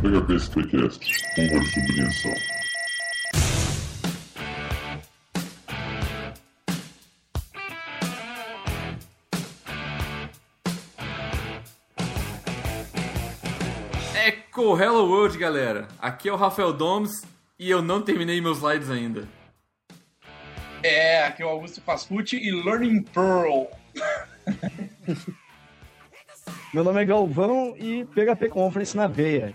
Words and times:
PHP 0.00 0.36
Spreecast, 0.36 1.00
honra 1.36 1.58
de 1.58 1.66
subvenção. 1.72 2.32
Echo 14.24 14.80
Hello 14.80 15.10
World, 15.10 15.36
galera. 15.36 15.88
Aqui 15.98 16.28
é 16.28 16.32
o 16.32 16.36
Rafael 16.36 16.72
Domes 16.72 17.10
e 17.58 17.68
eu 17.68 17.82
não 17.82 18.00
terminei 18.00 18.40
meus 18.40 18.58
slides 18.58 18.88
ainda. 18.90 19.26
É, 20.80 21.24
aqui 21.24 21.42
é 21.42 21.46
o 21.46 21.48
Augusto 21.48 21.80
Pascucci 21.80 22.36
e 22.36 22.52
Learning 22.52 23.02
Pearl. 23.02 23.64
Meu 26.72 26.84
nome 26.84 27.02
é 27.02 27.04
Galvão 27.04 27.74
e 27.76 28.04
PHP 28.04 28.48
Conference 28.48 28.96
na 28.96 29.08
veia. 29.08 29.52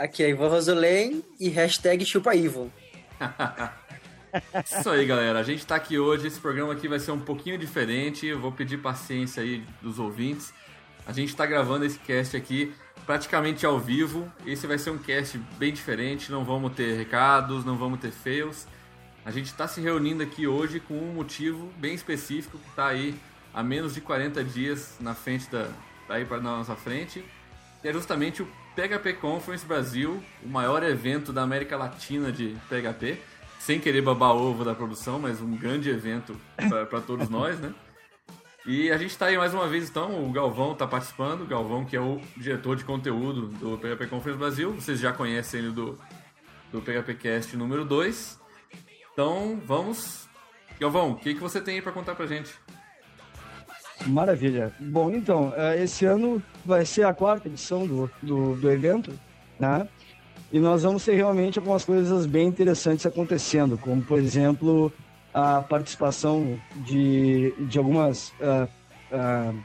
Aqui 0.00 0.22
é 0.22 0.30
Ivan 0.30 0.48
Rosolém 0.48 1.22
e 1.38 1.50
hashtag 1.50 2.06
chupa 2.06 2.34
Ivan. 2.34 2.70
Isso 4.64 4.88
aí, 4.88 5.04
galera. 5.04 5.38
A 5.38 5.42
gente 5.42 5.66
tá 5.66 5.74
aqui 5.74 5.98
hoje. 5.98 6.26
Esse 6.26 6.40
programa 6.40 6.72
aqui 6.72 6.88
vai 6.88 6.98
ser 6.98 7.10
um 7.10 7.20
pouquinho 7.20 7.58
diferente. 7.58 8.26
Eu 8.26 8.40
vou 8.40 8.50
pedir 8.50 8.78
paciência 8.78 9.42
aí 9.42 9.62
dos 9.82 9.98
ouvintes. 9.98 10.54
A 11.06 11.12
gente 11.12 11.36
tá 11.36 11.44
gravando 11.44 11.84
esse 11.84 11.98
cast 11.98 12.34
aqui 12.34 12.72
praticamente 13.04 13.66
ao 13.66 13.78
vivo. 13.78 14.32
Esse 14.46 14.66
vai 14.66 14.78
ser 14.78 14.88
um 14.88 14.96
cast 14.96 15.36
bem 15.58 15.70
diferente. 15.70 16.32
Não 16.32 16.46
vamos 16.46 16.72
ter 16.72 16.96
recados, 16.96 17.62
não 17.62 17.76
vamos 17.76 18.00
ter 18.00 18.10
fails. 18.10 18.66
A 19.22 19.30
gente 19.30 19.48
está 19.48 19.68
se 19.68 19.82
reunindo 19.82 20.22
aqui 20.22 20.46
hoje 20.46 20.80
com 20.80 20.94
um 20.94 21.12
motivo 21.12 21.70
bem 21.76 21.92
específico 21.92 22.56
que 22.58 22.70
está 22.70 22.86
aí 22.86 23.14
há 23.52 23.62
menos 23.62 23.92
de 23.92 24.00
40 24.00 24.42
dias 24.44 24.96
na 24.98 25.14
frente 25.14 25.50
da, 25.50 25.68
tá 26.08 26.14
aí 26.14 26.24
para 26.24 26.40
nossa 26.40 26.74
frente, 26.74 27.22
que 27.82 27.88
é 27.88 27.92
justamente 27.92 28.40
o 28.40 28.48
PHP 28.80 29.14
Conference 29.14 29.66
Brasil, 29.66 30.22
o 30.42 30.48
maior 30.48 30.82
evento 30.82 31.34
da 31.34 31.42
América 31.42 31.76
Latina 31.76 32.32
de 32.32 32.56
PHP, 32.66 33.18
sem 33.58 33.78
querer 33.78 34.00
babar 34.00 34.34
ovo 34.34 34.64
da 34.64 34.74
produção, 34.74 35.18
mas 35.18 35.38
um 35.38 35.54
grande 35.54 35.90
evento 35.90 36.34
para 36.88 37.00
todos 37.02 37.28
nós, 37.30 37.60
né? 37.60 37.74
E 38.64 38.90
a 38.90 38.96
gente 38.96 39.10
está 39.10 39.26
aí 39.26 39.36
mais 39.36 39.52
uma 39.52 39.68
vez, 39.68 39.90
então, 39.90 40.26
o 40.26 40.32
Galvão 40.32 40.72
está 40.72 40.86
participando, 40.86 41.42
o 41.42 41.46
Galvão 41.46 41.84
que 41.84 41.94
é 41.94 42.00
o 42.00 42.22
diretor 42.38 42.74
de 42.74 42.84
conteúdo 42.84 43.48
do 43.48 43.76
PHP 43.76 44.06
Conference 44.06 44.38
Brasil, 44.38 44.72
vocês 44.72 44.98
já 44.98 45.12
conhecem 45.12 45.60
ele 45.60 45.72
do, 45.72 45.98
do 46.72 46.80
PHP 46.80 47.14
Cast 47.14 47.56
número 47.58 47.84
2. 47.84 48.40
Então, 49.12 49.60
vamos. 49.66 50.26
Galvão, 50.78 51.10
o 51.10 51.16
que, 51.16 51.34
que 51.34 51.40
você 51.40 51.60
tem 51.60 51.74
aí 51.74 51.82
para 51.82 51.92
contar 51.92 52.14
pra 52.14 52.26
gente? 52.26 52.54
Maravilha. 54.06 54.72
Bom, 54.80 55.10
então, 55.10 55.52
é, 55.56 55.82
esse 55.82 56.04
ano 56.04 56.42
vai 56.64 56.84
ser 56.84 57.04
a 57.04 57.12
quarta 57.12 57.48
edição 57.48 57.86
do, 57.86 58.10
do, 58.22 58.56
do 58.56 58.70
evento, 58.70 59.12
né? 59.58 59.86
E 60.52 60.58
nós 60.58 60.82
vamos 60.82 61.04
ter 61.04 61.14
realmente 61.14 61.58
algumas 61.58 61.84
coisas 61.84 62.26
bem 62.26 62.48
interessantes 62.48 63.06
acontecendo, 63.06 63.78
como, 63.78 64.02
por 64.02 64.18
exemplo, 64.18 64.92
a 65.32 65.60
participação 65.60 66.58
de, 66.84 67.54
de 67.68 67.78
algumas 67.78 68.30
uh, 68.40 68.68
uh, 69.12 69.56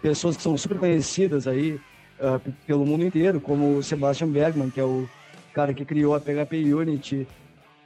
pessoas 0.00 0.36
que 0.36 0.42
são 0.42 0.56
super 0.56 0.78
conhecidas 0.78 1.46
aí 1.46 1.78
uh, 2.18 2.40
pelo 2.66 2.86
mundo 2.86 3.04
inteiro, 3.04 3.38
como 3.38 3.76
o 3.76 3.82
Sebastian 3.82 4.28
Bergman, 4.28 4.70
que 4.70 4.80
é 4.80 4.84
o 4.84 5.06
cara 5.52 5.74
que 5.74 5.84
criou 5.84 6.14
a 6.14 6.20
PHP 6.20 6.72
Unity, 6.72 7.28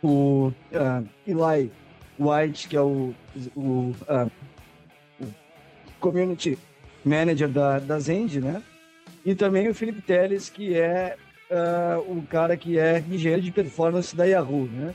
o 0.00 0.52
Eli 1.26 1.72
White, 2.18 2.68
que 2.68 2.76
é 2.76 2.80
o, 2.80 3.12
o 3.56 3.92
community 6.04 6.58
manager 7.02 7.48
da, 7.48 7.78
da 7.78 7.98
Zend, 7.98 8.38
né? 8.40 8.62
E 9.24 9.34
também 9.34 9.68
o 9.68 9.74
Felipe 9.74 10.02
Teles, 10.02 10.50
que 10.50 10.74
é 10.74 11.16
uh, 11.50 12.12
o 12.12 12.22
cara 12.26 12.58
que 12.58 12.78
é 12.78 13.02
engenheiro 13.10 13.40
de 13.40 13.50
performance 13.50 14.14
da 14.14 14.24
Yahoo, 14.24 14.66
né? 14.66 14.94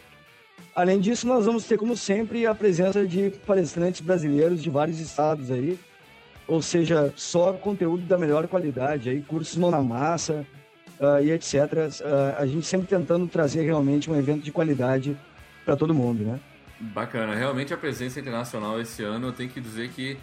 Além 0.75 0.99
disso, 0.99 1.27
nós 1.27 1.47
vamos 1.47 1.65
ter, 1.65 1.77
como 1.77 1.97
sempre, 1.97 2.45
a 2.45 2.53
presença 2.53 3.05
de 3.05 3.31
palestrantes 3.45 4.01
brasileiros 4.01 4.61
de 4.61 4.69
vários 4.69 4.99
estados 4.99 5.49
aí, 5.49 5.79
ou 6.47 6.61
seja, 6.61 7.11
só 7.15 7.53
conteúdo 7.53 8.05
da 8.05 8.17
melhor 8.17 8.47
qualidade, 8.47 9.09
aí 9.09 9.21
cursos 9.21 9.57
mão 9.57 9.71
na 9.71 9.81
massa 9.81 10.45
uh, 10.99 11.23
e 11.23 11.31
etc. 11.31 11.53
Uh, 11.53 12.41
a 12.41 12.45
gente 12.45 12.67
sempre 12.67 12.87
tentando 12.87 13.27
trazer 13.27 13.63
realmente 13.63 14.11
um 14.11 14.15
evento 14.15 14.43
de 14.43 14.51
qualidade 14.51 15.17
para 15.65 15.75
todo 15.75 15.93
mundo, 15.93 16.23
né? 16.23 16.39
Bacana, 16.79 17.35
realmente 17.35 17.73
a 17.73 17.77
presença 17.77 18.19
internacional 18.19 18.79
esse 18.79 19.03
ano, 19.03 19.27
eu 19.27 19.33
tenho 19.33 19.49
que 19.49 19.59
dizer 19.59 19.89
que 19.89 20.17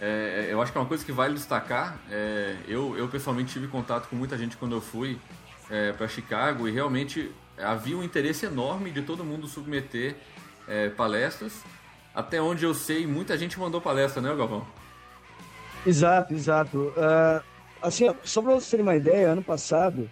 é, 0.00 0.48
eu 0.50 0.60
acho 0.60 0.72
que 0.72 0.78
é 0.78 0.80
uma 0.80 0.86
coisa 0.86 1.04
que 1.04 1.12
vale 1.12 1.34
destacar. 1.34 1.98
É, 2.10 2.56
eu, 2.68 2.96
eu 2.96 3.08
pessoalmente 3.08 3.52
tive 3.52 3.68
contato 3.68 4.08
com 4.08 4.16
muita 4.16 4.36
gente 4.36 4.56
quando 4.56 4.74
eu 4.74 4.80
fui 4.80 5.18
é, 5.70 5.92
para 5.92 6.06
Chicago 6.08 6.68
e 6.68 6.70
realmente 6.70 7.32
havia 7.58 7.96
um 7.96 8.02
interesse 8.02 8.46
enorme 8.46 8.90
de 8.90 9.02
todo 9.02 9.24
mundo 9.24 9.46
submeter 9.46 10.16
é, 10.68 10.90
palestras. 10.90 11.62
Até 12.14 12.40
onde 12.40 12.64
eu 12.64 12.74
sei, 12.74 13.06
muita 13.06 13.36
gente 13.36 13.58
mandou 13.58 13.80
palestra, 13.80 14.22
né, 14.22 14.34
Galvão? 14.34 14.66
Exato, 15.86 16.34
exato. 16.34 16.92
Uh, 16.96 17.42
assim, 17.80 18.12
só 18.24 18.40
para 18.42 18.52
vocês 18.52 18.70
terem 18.70 18.84
uma 18.84 18.96
ideia, 18.96 19.28
ano 19.28 19.42
passado 19.42 20.08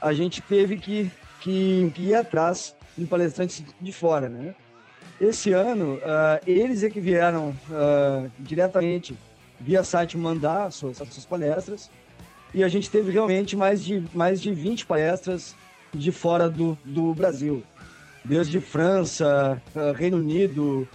a 0.00 0.12
gente 0.12 0.42
teve 0.42 0.76
que, 0.76 1.10
que, 1.40 1.90
que 1.94 2.02
ir 2.02 2.14
atrás 2.14 2.74
de 2.96 3.06
palestrantes 3.06 3.64
de 3.80 3.92
fora, 3.92 4.28
né? 4.28 4.54
Esse 5.20 5.52
ano, 5.52 5.94
uh, 5.94 6.40
eles 6.46 6.82
é 6.82 6.90
que 6.90 6.98
vieram 6.98 7.50
uh, 7.70 8.30
diretamente 8.38 9.16
via 9.60 9.84
site 9.84 10.18
mandar 10.18 10.72
suas, 10.72 10.96
suas 10.96 11.24
palestras 11.24 11.88
e 12.52 12.64
a 12.64 12.68
gente 12.68 12.90
teve 12.90 13.12
realmente 13.12 13.56
mais 13.56 13.84
de, 13.84 14.04
mais 14.12 14.42
de 14.42 14.52
20 14.52 14.86
palestras 14.86 15.54
de 15.92 16.10
fora 16.10 16.50
do, 16.50 16.76
do 16.84 17.14
Brasil. 17.14 17.62
Desde 18.24 18.60
França, 18.60 19.62
uh, 19.74 19.92
Reino 19.92 20.16
Unido, 20.16 20.88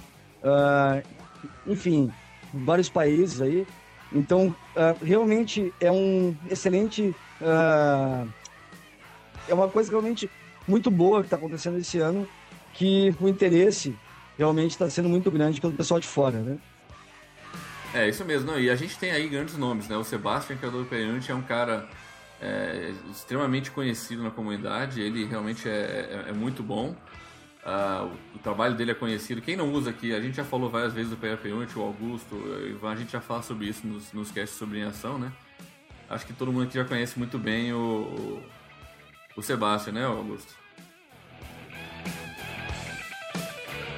enfim, 1.65 2.11
vários 2.53 2.89
países 2.89 3.41
aí. 3.41 3.65
Então, 4.11 4.55
realmente 5.03 5.71
é 5.79 5.91
um 5.91 6.35
excelente. 6.49 7.13
é 9.47 9.53
uma 9.53 9.67
coisa 9.67 9.91
realmente 9.91 10.29
muito 10.67 10.89
boa 10.89 11.19
que 11.19 11.27
está 11.27 11.35
acontecendo 11.35 11.77
esse 11.77 11.99
ano, 11.99 12.27
que 12.73 13.13
o 13.19 13.27
interesse 13.27 13.95
realmente 14.39 14.71
está 14.71 14.89
sendo 14.89 15.09
muito 15.09 15.29
grande 15.29 15.59
pelo 15.59 15.73
pessoal 15.73 15.99
de 15.99 16.07
fora, 16.07 16.39
né? 16.39 16.57
É, 17.93 18.07
isso 18.07 18.23
mesmo. 18.23 18.51
Não, 18.51 18.59
e 18.59 18.69
a 18.69 18.75
gente 18.75 18.97
tem 18.97 19.11
aí 19.11 19.27
grandes 19.27 19.57
nomes, 19.57 19.89
né? 19.89 19.97
O 19.97 20.03
Sebastian, 20.03 20.55
que 20.55 20.65
é 20.65 20.69
do 20.69 20.85
Perante, 20.85 21.29
é 21.29 21.35
um 21.35 21.41
cara 21.41 21.89
é, 22.41 22.93
extremamente 23.11 23.69
conhecido 23.69 24.23
na 24.23 24.31
comunidade. 24.31 25.01
Ele 25.01 25.25
realmente 25.25 25.67
é, 25.67 26.25
é, 26.25 26.29
é 26.29 26.31
muito 26.31 26.63
bom. 26.63 26.95
Uh, 27.65 28.15
o, 28.33 28.39
trabalho 28.39 28.75
dele 28.75 28.91
é 28.91 28.95
conhecido. 28.95 29.41
Quem 29.41 29.57
não 29.57 29.73
usa 29.73 29.89
aqui, 29.89 30.15
a 30.15 30.21
gente 30.21 30.37
já 30.37 30.45
falou 30.45 30.69
várias 30.69 30.93
vezes 30.93 31.09
do 31.09 31.17
PHP 31.17 31.51
o 31.51 31.81
Augusto, 31.81 32.35
Ivan, 32.65 32.91
a 32.91 32.95
gente 32.95 33.11
já 33.11 33.19
fala 33.19 33.41
sobre 33.41 33.67
isso 33.67 33.85
nos, 33.85 34.13
nos 34.13 34.31
casts 34.31 34.57
sobre 34.57 34.81
ação, 34.81 35.19
né? 35.19 35.31
Acho 36.09 36.25
que 36.25 36.31
todo 36.31 36.53
mundo 36.53 36.63
aqui 36.63 36.75
já 36.75 36.85
conhece 36.85 37.19
muito 37.19 37.37
bem 37.37 37.73
o, 37.73 37.77
o, 37.77 38.43
o 39.35 39.41
Sebastian, 39.41 39.91
né, 39.91 40.05
Augusto? 40.05 40.53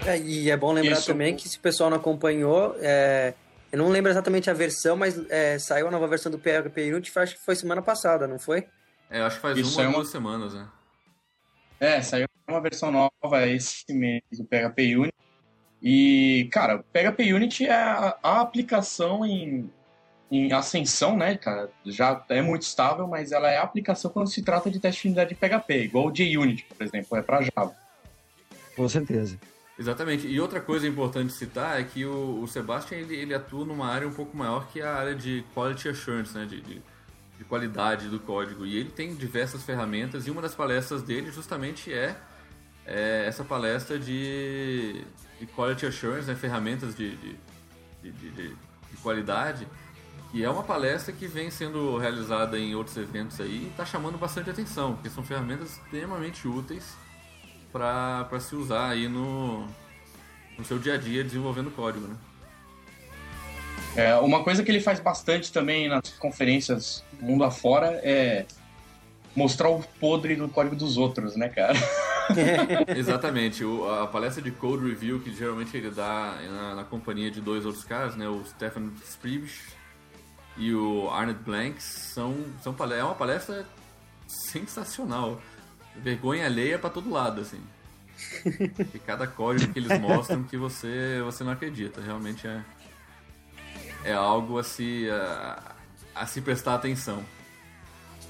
É, 0.05 0.17
e 0.17 0.49
é 0.49 0.57
bom 0.57 0.71
lembrar 0.73 0.93
Isso. 0.93 1.05
também 1.07 1.35
que 1.35 1.47
se 1.47 1.57
o 1.57 1.61
pessoal 1.61 1.89
não 1.89 1.97
acompanhou, 1.97 2.75
é, 2.79 3.33
eu 3.71 3.77
não 3.77 3.89
lembro 3.89 4.11
exatamente 4.11 4.49
a 4.49 4.53
versão, 4.53 4.97
mas 4.97 5.17
é, 5.29 5.59
saiu 5.59 5.87
a 5.87 5.91
nova 5.91 6.07
versão 6.07 6.31
do 6.31 6.39
PHP 6.39 6.91
Unity, 6.91 7.11
acho 7.17 7.35
que 7.35 7.41
foi 7.41 7.55
semana 7.55 7.81
passada, 7.81 8.27
não 8.27 8.39
foi? 8.39 8.67
É, 9.09 9.21
acho 9.21 9.35
que 9.35 9.41
faz 9.41 9.57
Isso 9.57 9.79
uma 9.79 9.87
ou 9.89 9.93
duas 9.95 10.09
semanas, 10.09 10.53
né? 10.53 10.67
É, 11.79 12.01
saiu 12.01 12.27
uma 12.47 12.61
versão 12.61 12.91
nova 12.91 13.47
esse 13.47 13.93
mês 13.93 14.21
do 14.31 14.45
PHP 14.45 14.95
Unity. 14.95 15.13
E, 15.81 16.47
cara, 16.51 16.77
o 16.77 16.83
PHP 16.83 17.33
Unity 17.33 17.65
é 17.65 17.73
a, 17.73 18.17
a 18.21 18.41
aplicação 18.41 19.25
em, 19.25 19.71
em 20.29 20.51
ascensão, 20.53 21.17
né, 21.17 21.35
cara? 21.37 21.69
Já 21.85 22.23
é 22.29 22.41
muito 22.41 22.63
estável, 22.63 23.07
mas 23.07 23.31
ela 23.31 23.49
é 23.49 23.57
a 23.57 23.63
aplicação 23.63 24.11
quando 24.11 24.29
se 24.29 24.41
trata 24.41 24.69
de 24.69 24.79
teste 24.79 25.03
de 25.03 25.07
unidade 25.09 25.29
de 25.29 25.35
PHP, 25.35 25.83
igual 25.83 26.07
o 26.07 26.15
JUnit, 26.15 26.65
por 26.65 26.85
exemplo, 26.85 27.17
é 27.17 27.21
para 27.21 27.41
Java. 27.41 27.75
Com 28.75 28.87
certeza. 28.87 29.39
Exatamente. 29.81 30.27
E 30.27 30.39
outra 30.39 30.61
coisa 30.61 30.87
importante 30.87 31.33
citar 31.33 31.81
é 31.81 31.83
que 31.83 32.05
o, 32.05 32.43
o 32.43 32.47
Sebastian 32.47 32.99
ele, 32.99 33.15
ele, 33.15 33.33
atua 33.33 33.65
numa 33.65 33.87
área 33.87 34.07
um 34.07 34.13
pouco 34.13 34.37
maior 34.37 34.67
que 34.67 34.79
a 34.79 34.93
área 34.93 35.15
de 35.15 35.43
quality 35.55 35.89
assurance, 35.89 36.37
né? 36.37 36.45
De, 36.45 36.61
de, 36.61 36.81
de, 37.39 37.43
qualidade 37.45 38.07
do 38.07 38.19
código. 38.19 38.63
E 38.63 38.77
ele 38.77 38.91
tem 38.91 39.15
diversas 39.15 39.63
ferramentas 39.63 40.27
e 40.27 40.29
uma 40.29 40.39
das 40.39 40.53
palestras 40.53 41.01
dele 41.01 41.31
justamente 41.31 41.91
é, 41.91 42.15
é 42.85 43.25
essa 43.25 43.43
palestra 43.43 43.97
de, 43.97 45.03
de 45.39 45.47
quality 45.47 45.87
assurance, 45.87 46.27
né? 46.27 46.35
ferramentas 46.35 46.95
de, 46.95 47.17
de, 48.03 48.11
de 48.11 48.55
qualidade. 49.01 49.67
E 50.31 50.43
é 50.43 50.49
uma 50.51 50.61
palestra 50.61 51.11
que 51.11 51.25
vem 51.25 51.49
sendo 51.49 51.97
realizada 51.97 52.59
em 52.59 52.75
outros 52.75 52.95
eventos 52.97 53.41
aí 53.41 53.63
e 53.63 53.67
está 53.69 53.83
chamando 53.83 54.19
bastante 54.19 54.51
atenção, 54.51 54.93
porque 54.93 55.09
são 55.09 55.23
ferramentas 55.23 55.71
extremamente 55.71 56.47
úteis 56.47 56.95
para 57.71 58.39
se 58.39 58.55
usar 58.55 58.89
aí 58.89 59.07
no, 59.07 59.65
no 60.57 60.65
seu 60.65 60.77
dia 60.77 60.95
a 60.95 60.97
dia 60.97 61.23
desenvolvendo 61.23 61.71
código, 61.71 62.07
né? 62.07 62.15
É, 63.95 64.15
uma 64.15 64.43
coisa 64.43 64.63
que 64.63 64.71
ele 64.71 64.79
faz 64.79 64.99
bastante 64.99 65.51
também 65.51 65.89
nas 65.89 66.09
conferências 66.11 67.03
mundo 67.19 67.43
afora 67.43 67.99
é 68.03 68.45
mostrar 69.35 69.69
o 69.69 69.83
podre 69.99 70.35
do 70.35 70.47
código 70.49 70.75
dos 70.75 70.97
outros, 70.97 71.35
né, 71.35 71.49
cara? 71.49 71.77
Exatamente. 72.95 73.63
O, 73.63 73.89
a 73.89 74.07
palestra 74.07 74.41
de 74.41 74.51
code 74.51 74.87
review 74.87 75.19
que 75.19 75.33
geralmente 75.33 75.75
ele 75.75 75.89
dá 75.89 76.37
na, 76.49 76.75
na 76.75 76.83
companhia 76.83 77.29
de 77.31 77.41
dois 77.41 77.65
outros 77.65 77.83
caras, 77.83 78.15
né, 78.15 78.27
o 78.27 78.43
Stefan 78.45 78.91
Spribisch 79.05 79.61
e 80.57 80.73
o 80.73 81.09
Arnold 81.09 81.39
Blanks, 81.43 81.83
são, 82.13 82.35
são 82.61 82.75
é 82.91 83.03
uma 83.03 83.15
palestra 83.15 83.65
sensacional. 84.27 85.41
Vergonha 85.95 86.45
alheia 86.45 86.79
para 86.79 86.89
todo 86.89 87.09
lado, 87.09 87.41
assim. 87.41 87.61
E 88.93 88.99
cada 88.99 89.25
código 89.25 89.73
que 89.73 89.79
eles 89.79 89.99
mostram 89.99 90.43
que 90.43 90.57
você, 90.57 91.21
você 91.23 91.43
não 91.43 91.51
acredita. 91.51 92.01
Realmente 92.01 92.47
é, 92.47 92.61
é 94.05 94.13
algo 94.13 94.57
a 94.57 94.63
se, 94.63 95.09
a, 95.09 95.75
a 96.15 96.25
se 96.25 96.41
prestar 96.41 96.75
atenção. 96.75 97.23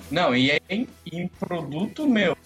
Não, 0.09 0.35
e 0.35 0.51
é 0.51 0.59
em, 0.69 0.87
em 1.11 1.27
produto, 1.27 2.07
meu, 2.07 2.37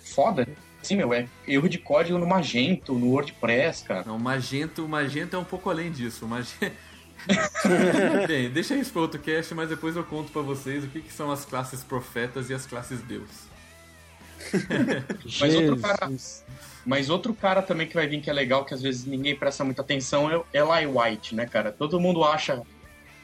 foda. 0.00 0.46
Sim, 0.82 0.96
meu, 0.96 1.12
é 1.12 1.26
erro 1.46 1.68
de 1.68 1.78
código 1.78 2.18
no 2.18 2.26
Magento, 2.26 2.94
no 2.94 3.08
WordPress, 3.08 3.84
cara. 3.84 4.04
Não, 4.06 4.18
Magento, 4.18 4.86
Magento 4.86 5.36
é 5.36 5.38
um 5.38 5.44
pouco 5.44 5.70
além 5.70 5.90
disso. 5.90 6.26
Magento... 6.26 6.72
Bem, 8.26 8.50
deixa 8.50 8.74
isso 8.76 8.92
para 8.92 9.02
outro 9.02 9.20
cast, 9.20 9.54
mas 9.54 9.68
depois 9.68 9.96
eu 9.96 10.04
conto 10.04 10.30
para 10.30 10.42
vocês 10.42 10.84
o 10.84 10.88
que, 10.88 11.00
que, 11.00 11.12
são 11.12 11.30
as 11.30 11.44
classes 11.44 11.82
profetas 11.82 12.48
e 12.48 12.54
as 12.54 12.64
classes 12.66 13.00
Deus. 13.00 13.28
mas, 15.40 15.54
outro 15.54 15.76
cara, 15.78 16.10
mas 16.84 17.10
outro 17.10 17.34
cara 17.34 17.62
também 17.62 17.86
que 17.86 17.94
vai 17.94 18.06
vir 18.06 18.20
que 18.20 18.30
é 18.30 18.32
legal, 18.32 18.64
que 18.64 18.74
às 18.74 18.82
vezes 18.82 19.04
ninguém 19.04 19.34
presta 19.34 19.64
muita 19.64 19.82
atenção, 19.82 20.30
é 20.52 20.62
o 20.62 20.74
Eli 20.74 20.86
White, 20.86 21.34
né, 21.34 21.46
cara? 21.46 21.72
Todo 21.72 22.00
mundo 22.00 22.24
acha 22.24 22.62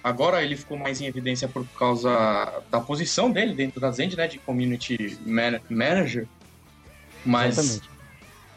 Agora 0.05 0.43
ele 0.43 0.55
ficou 0.55 0.77
mais 0.77 1.01
em 1.01 1.07
evidência 1.07 1.49
por 1.49 1.67
causa 1.79 2.63
da 2.71 2.79
posição 2.79 3.31
dele 3.31 3.55
dentro 3.55 3.81
da 3.81 3.91
Zend, 3.91 4.15
né, 4.15 4.29
de 4.29 4.39
Community 4.39 5.19
Manager. 5.71 6.29
Mas, 7.25 7.57
Exatamente. 7.57 7.91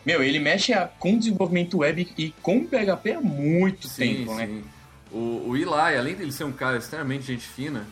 meu, 0.05 0.21
ele 0.21 0.39
mexe 0.39 0.73
com 0.99 1.17
desenvolvimento 1.17 1.77
web 1.77 2.05
e 2.17 2.31
com 2.41 2.65
PHP 2.65 3.13
há 3.13 3.21
muito 3.21 3.87
sim, 3.87 4.17
tempo, 4.17 4.35
né? 4.35 4.45
sim. 4.45 4.53
né? 4.55 4.63
O, 5.09 5.51
o 5.51 5.55
Eli, 5.55 5.97
além 5.97 6.15
dele 6.15 6.33
ser 6.33 6.43
um 6.43 6.51
cara 6.51 6.77
extremamente 6.77 7.27
gente 7.27 7.47
fina, 7.47 7.87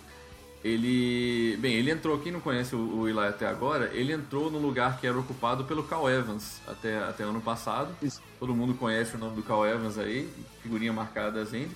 ele. 0.65 1.55
Bem, 1.57 1.75
ele 1.75 1.91
entrou, 1.91 2.17
quem 2.17 2.31
não 2.31 2.39
conhece 2.39 2.75
o, 2.75 3.01
o 3.01 3.07
Eli 3.07 3.19
até 3.19 3.45
agora, 3.45 3.91
ele 3.93 4.11
entrou 4.11 4.49
no 4.49 4.57
lugar 4.57 4.99
que 4.99 5.05
era 5.05 5.17
ocupado 5.17 5.63
pelo 5.65 5.83
Cal 5.83 6.09
Evans 6.09 6.59
até, 6.67 6.97
até 7.03 7.23
ano 7.23 7.39
passado. 7.39 7.95
Isso. 8.01 8.19
Todo 8.39 8.55
mundo 8.55 8.73
conhece 8.73 9.15
o 9.15 9.19
nome 9.19 9.35
do 9.35 9.43
Cal 9.43 9.65
Evans 9.65 9.99
aí, 9.99 10.27
figurinha 10.63 10.91
marcada 10.91 11.31
da 11.31 11.43
Zend. 11.43 11.69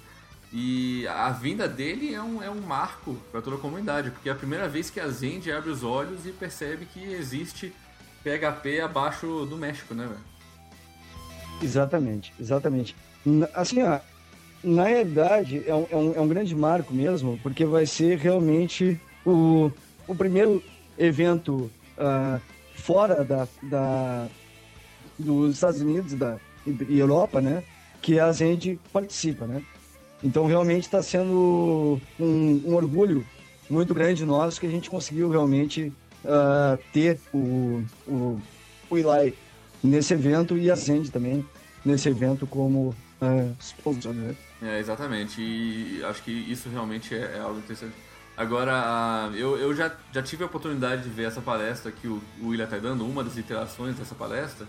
E 0.51 1.07
a 1.07 1.29
vinda 1.29 1.67
dele 1.67 2.15
é 2.15 2.21
um, 2.21 2.41
é 2.41 2.49
um 2.49 2.61
marco 2.61 3.15
para 3.31 3.39
toda 3.39 3.57
a 3.57 3.59
comunidade, 3.59 4.09
porque 4.09 4.27
é 4.27 4.31
a 4.31 4.35
primeira 4.35 4.67
vez 4.67 4.89
que 4.89 4.99
a 4.99 5.07
Zend 5.07 5.51
abre 5.51 5.69
os 5.69 5.83
olhos 5.83 6.25
e 6.25 6.31
percebe 6.31 6.87
que 6.87 7.03
existe 7.13 7.71
PHP 8.23 8.81
abaixo 8.81 9.45
do 9.45 9.55
México, 9.55 9.93
né, 9.93 10.07
velho? 10.07 10.29
Exatamente, 11.61 12.33
exatamente. 12.39 12.95
Assim, 13.53 13.83
ó, 13.83 13.99
na 14.63 14.85
realidade, 14.85 15.63
é 15.65 15.73
um, 15.73 15.87
é, 15.89 15.95
um, 15.95 16.13
é 16.15 16.21
um 16.21 16.27
grande 16.27 16.55
marco 16.55 16.93
mesmo, 16.93 17.39
porque 17.41 17.65
vai 17.65 17.85
ser 17.85 18.17
realmente 18.17 18.99
o, 19.25 19.71
o 20.07 20.15
primeiro 20.15 20.61
evento 20.97 21.71
uh, 21.97 22.41
fora 22.75 23.23
da, 23.23 23.47
da, 23.63 24.27
dos 25.17 25.55
Estados 25.55 25.81
Unidos 25.81 26.13
da, 26.13 26.37
e 26.65 26.99
Europa, 26.99 27.39
né, 27.41 27.63
que 28.01 28.19
a 28.19 28.31
Zend 28.31 28.79
participa, 28.91 29.45
né? 29.45 29.63
Então, 30.21 30.45
realmente 30.45 30.83
está 30.83 31.01
sendo 31.01 31.99
um, 32.19 32.61
um, 32.65 32.75
orgulho 32.75 33.25
muito 33.69 33.93
grande 33.93 34.25
nosso 34.25 34.59
que 34.59 34.67
a 34.67 34.69
gente 34.69 34.89
conseguiu 34.89 35.29
realmente 35.29 35.93
uh, 36.25 36.77
ter 36.91 37.17
o, 37.33 37.81
o, 38.05 38.39
o 38.89 38.97
Eli 38.97 39.33
nesse 39.81 40.13
evento 40.13 40.57
e 40.57 40.69
a 40.69 40.75
Zend 40.75 41.09
também 41.09 41.45
nesse 41.85 42.09
evento 42.09 42.45
como 42.45 42.93
uh, 43.21 43.55
sponsor, 43.59 44.13
né? 44.13 44.35
É, 44.61 44.79
exatamente. 44.79 45.41
E 45.41 46.03
acho 46.03 46.23
que 46.23 46.31
isso 46.31 46.69
realmente 46.69 47.13
é, 47.15 47.37
é 47.37 47.39
algo 47.39 47.59
interessante. 47.59 47.93
Agora, 48.35 49.29
eu, 49.35 49.57
eu 49.57 49.75
já, 49.75 49.91
já 50.13 50.23
tive 50.23 50.43
a 50.43 50.45
oportunidade 50.45 51.03
de 51.03 51.09
ver 51.09 51.23
essa 51.23 51.41
palestra 51.41 51.91
que 51.91 52.07
o, 52.07 52.21
o 52.39 52.47
William 52.47 52.63
está 52.65 52.77
dando, 52.77 53.05
uma 53.05 53.23
das 53.23 53.37
iterações 53.37 53.95
dessa 53.95 54.15
palestra 54.15 54.65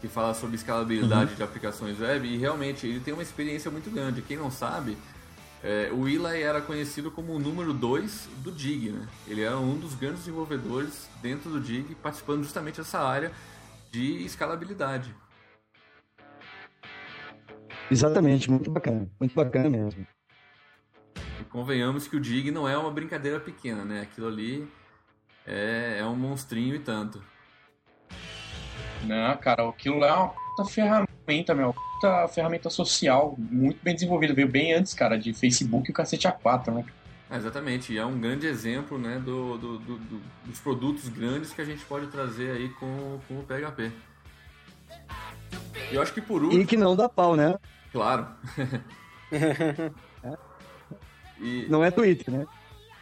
que 0.00 0.08
fala 0.08 0.34
sobre 0.34 0.56
escalabilidade 0.56 1.30
uhum. 1.30 1.36
de 1.36 1.42
aplicações 1.42 1.98
web 2.00 2.26
e 2.26 2.36
realmente 2.36 2.86
ele 2.86 3.00
tem 3.00 3.14
uma 3.14 3.22
experiência 3.22 3.70
muito 3.70 3.90
grande. 3.90 4.20
Quem 4.20 4.36
não 4.36 4.50
sabe, 4.50 4.96
é, 5.62 5.90
o 5.92 6.08
Eli 6.08 6.42
era 6.42 6.60
conhecido 6.60 7.08
como 7.10 7.32
o 7.32 7.38
número 7.38 7.72
2 7.72 8.28
do 8.38 8.50
DIG, 8.50 8.90
né? 8.90 9.08
Ele 9.28 9.42
era 9.42 9.56
um 9.56 9.78
dos 9.78 9.94
grandes 9.94 10.20
desenvolvedores 10.20 11.08
dentro 11.22 11.50
do 11.50 11.60
DIG, 11.60 11.94
participando 12.02 12.42
justamente 12.42 12.78
dessa 12.78 12.98
área 12.98 13.30
de 13.92 14.24
escalabilidade. 14.24 15.14
Exatamente, 17.92 18.50
muito 18.50 18.70
bacana, 18.70 19.06
muito 19.20 19.34
bacana 19.34 19.68
mesmo. 19.68 20.06
E 21.38 21.44
convenhamos 21.44 22.08
que 22.08 22.16
o 22.16 22.20
DIG 22.20 22.50
não 22.50 22.66
é 22.66 22.74
uma 22.76 22.90
brincadeira 22.90 23.38
pequena, 23.38 23.84
né? 23.84 24.00
Aquilo 24.00 24.28
ali 24.28 24.66
é, 25.46 25.98
é 26.00 26.04
um 26.06 26.16
monstrinho 26.16 26.74
e 26.74 26.78
tanto. 26.78 27.22
Não, 29.04 29.36
cara, 29.36 29.68
aquilo 29.68 30.02
é 30.04 30.10
uma 30.10 30.28
puta 30.28 30.64
ferramenta, 30.64 31.54
meu. 31.54 31.74
Puta 31.74 32.28
ferramenta 32.28 32.70
social, 32.70 33.34
muito 33.38 33.82
bem 33.82 33.94
desenvolvida. 33.94 34.32
Veio 34.32 34.48
bem 34.48 34.72
antes, 34.72 34.94
cara, 34.94 35.18
de 35.18 35.34
Facebook 35.34 35.90
e 35.90 35.92
o 35.92 35.94
cacete 35.94 36.26
A4, 36.26 36.72
né? 36.72 36.86
É, 37.30 37.36
exatamente, 37.36 37.92
e 37.92 37.98
é 37.98 38.04
um 38.04 38.18
grande 38.18 38.46
exemplo 38.46 38.98
né, 38.98 39.18
do, 39.18 39.56
do, 39.56 39.78
do, 39.78 40.20
dos 40.44 40.60
produtos 40.60 41.08
grandes 41.08 41.52
que 41.52 41.60
a 41.60 41.64
gente 41.64 41.84
pode 41.84 42.06
trazer 42.06 42.52
aí 42.52 42.68
com, 42.70 43.20
com 43.28 43.38
o 43.38 43.42
PHP. 43.42 43.92
Eu 45.90 46.00
acho 46.00 46.12
que 46.12 46.20
por 46.20 46.42
último. 46.42 46.62
E 46.62 46.66
que 46.66 46.76
não 46.76 46.96
dá 46.96 47.08
pau, 47.08 47.36
né? 47.36 47.58
Claro. 47.92 48.26
é. 49.30 50.36
e... 51.38 51.66
Não 51.68 51.84
é 51.84 51.90
Twitter, 51.90 52.32
né? 52.32 52.46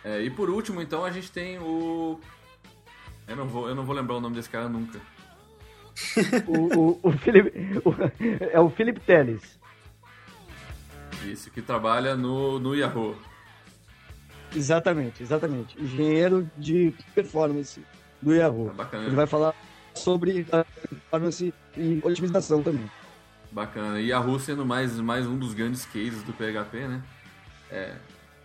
É, 0.04 0.20
e 0.22 0.30
por 0.30 0.50
último, 0.50 0.80
então, 0.80 1.04
a 1.04 1.10
gente 1.10 1.30
tem 1.30 1.58
o. 1.58 2.18
Eu 3.28 3.36
não 3.36 3.46
vou, 3.46 3.68
eu 3.68 3.74
não 3.74 3.84
vou 3.84 3.94
lembrar 3.94 4.16
o 4.16 4.20
nome 4.20 4.34
desse 4.34 4.50
cara 4.50 4.68
nunca 4.68 5.00
o, 6.48 6.78
o, 6.78 7.00
o, 7.02 7.12
Felipe, 7.12 7.52
o, 7.84 7.94
é 8.52 8.58
o 8.58 8.70
Felipe 8.70 9.00
Teles. 9.00 9.58
Isso, 11.24 11.50
que 11.50 11.60
trabalha 11.60 12.16
no, 12.16 12.58
no 12.58 12.74
Yahoo. 12.74 13.16
Exatamente, 14.54 15.22
exatamente. 15.22 15.80
Engenheiro 15.80 16.50
de 16.56 16.94
performance 17.14 17.80
do 18.20 18.34
Yahoo. 18.34 18.70
É 18.70 18.74
bacana. 18.74 19.06
Ele 19.06 19.16
vai 19.16 19.26
falar 19.26 19.54
sobre 19.94 20.44
performance 20.44 21.54
e 21.76 22.00
otimização 22.02 22.62
também. 22.62 22.90
Bacana. 23.52 24.00
E 24.00 24.08
Yahoo 24.08 24.38
sendo 24.38 24.64
mais, 24.64 24.98
mais 25.00 25.26
um 25.26 25.38
dos 25.38 25.54
grandes 25.54 25.84
cases 25.84 26.22
do 26.22 26.32
PHP, 26.32 26.86
né? 26.86 27.02
É... 27.70 27.94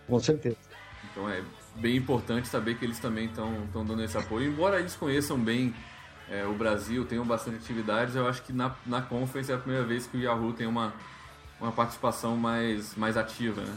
Com 0.06 0.18
certeza. 0.18 0.56
Então 1.10 1.28
é 1.28 1.42
bem 1.76 1.96
importante 1.96 2.48
saber 2.48 2.76
que 2.76 2.84
eles 2.84 2.98
também 2.98 3.26
estão 3.26 3.84
dando 3.84 4.02
esse 4.02 4.16
apoio. 4.16 4.50
Embora 4.50 4.78
eles 4.78 4.96
conheçam 4.96 5.38
bem 5.38 5.74
é, 6.30 6.44
o 6.44 6.54
Brasil 6.54 7.04
tem 7.04 7.22
bastante 7.22 7.58
atividades, 7.58 8.16
eu 8.16 8.26
acho 8.26 8.42
que 8.42 8.52
na, 8.52 8.74
na 8.84 9.00
Conference 9.00 9.50
é 9.50 9.54
a 9.54 9.58
primeira 9.58 9.84
vez 9.84 10.06
que 10.06 10.16
o 10.16 10.20
Yahoo 10.20 10.52
tem 10.52 10.66
uma, 10.66 10.92
uma 11.60 11.70
participação 11.70 12.36
mais, 12.36 12.96
mais 12.96 13.16
ativa, 13.16 13.60
né? 13.60 13.74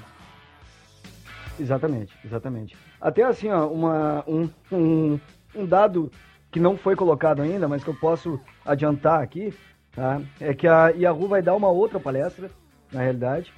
Exatamente, 1.59 2.13
exatamente. 2.25 2.75
Até 2.99 3.23
assim, 3.23 3.49
ó, 3.49 3.67
uma, 3.67 4.23
um, 4.27 4.49
um, 4.71 5.19
um 5.53 5.65
dado 5.65 6.11
que 6.51 6.59
não 6.59 6.75
foi 6.75 6.95
colocado 6.95 7.41
ainda, 7.41 7.67
mas 7.67 7.83
que 7.83 7.89
eu 7.89 7.95
posso 7.95 8.39
adiantar 8.65 9.21
aqui, 9.21 9.53
tá? 9.99 10.21
é 10.39 10.53
que 10.53 10.67
a 10.67 10.89
Yahoo 10.89 11.27
vai 11.27 11.41
dar 11.41 11.55
uma 11.55 11.69
outra 11.69 11.99
palestra, 11.99 12.49
na 12.91 13.01
realidade, 13.01 13.53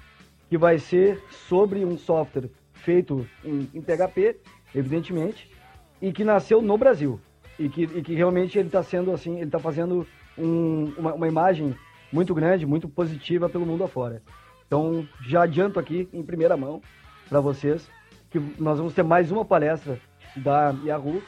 que 0.49 0.57
vai 0.57 0.79
ser 0.79 1.21
sobre 1.29 1.85
um 1.85 1.97
software 1.97 2.49
feito 2.73 3.27
em, 3.45 3.69
em 3.73 3.81
PHP, 3.81 4.37
evidentemente, 4.73 5.49
e 6.01 6.11
que 6.11 6.23
nasceu 6.23 6.61
no 6.61 6.77
Brasil 6.77 7.19
e 7.59 7.69
que, 7.69 7.83
e 7.83 8.01
que 8.01 8.15
realmente 8.15 8.57
ele 8.57 8.67
está 8.67 8.81
sendo 8.81 9.11
assim, 9.11 9.35
ele 9.35 9.45
está 9.45 9.59
fazendo 9.59 10.05
um, 10.37 10.91
uma, 10.97 11.13
uma 11.13 11.27
imagem 11.27 11.75
muito 12.11 12.33
grande, 12.33 12.65
muito 12.65 12.89
positiva 12.89 13.47
pelo 13.47 13.65
mundo 13.65 13.83
afora. 13.83 14.21
Então, 14.65 15.07
já 15.27 15.43
adianto 15.43 15.79
aqui 15.79 16.09
em 16.11 16.23
primeira 16.23 16.57
mão 16.57 16.81
para 17.29 17.39
vocês 17.39 17.87
que 18.29 18.39
nós 18.57 18.77
vamos 18.77 18.93
ter 18.93 19.03
mais 19.03 19.31
uma 19.31 19.45
palestra 19.45 19.99
da 20.35 20.73
Yahoo 20.83 21.21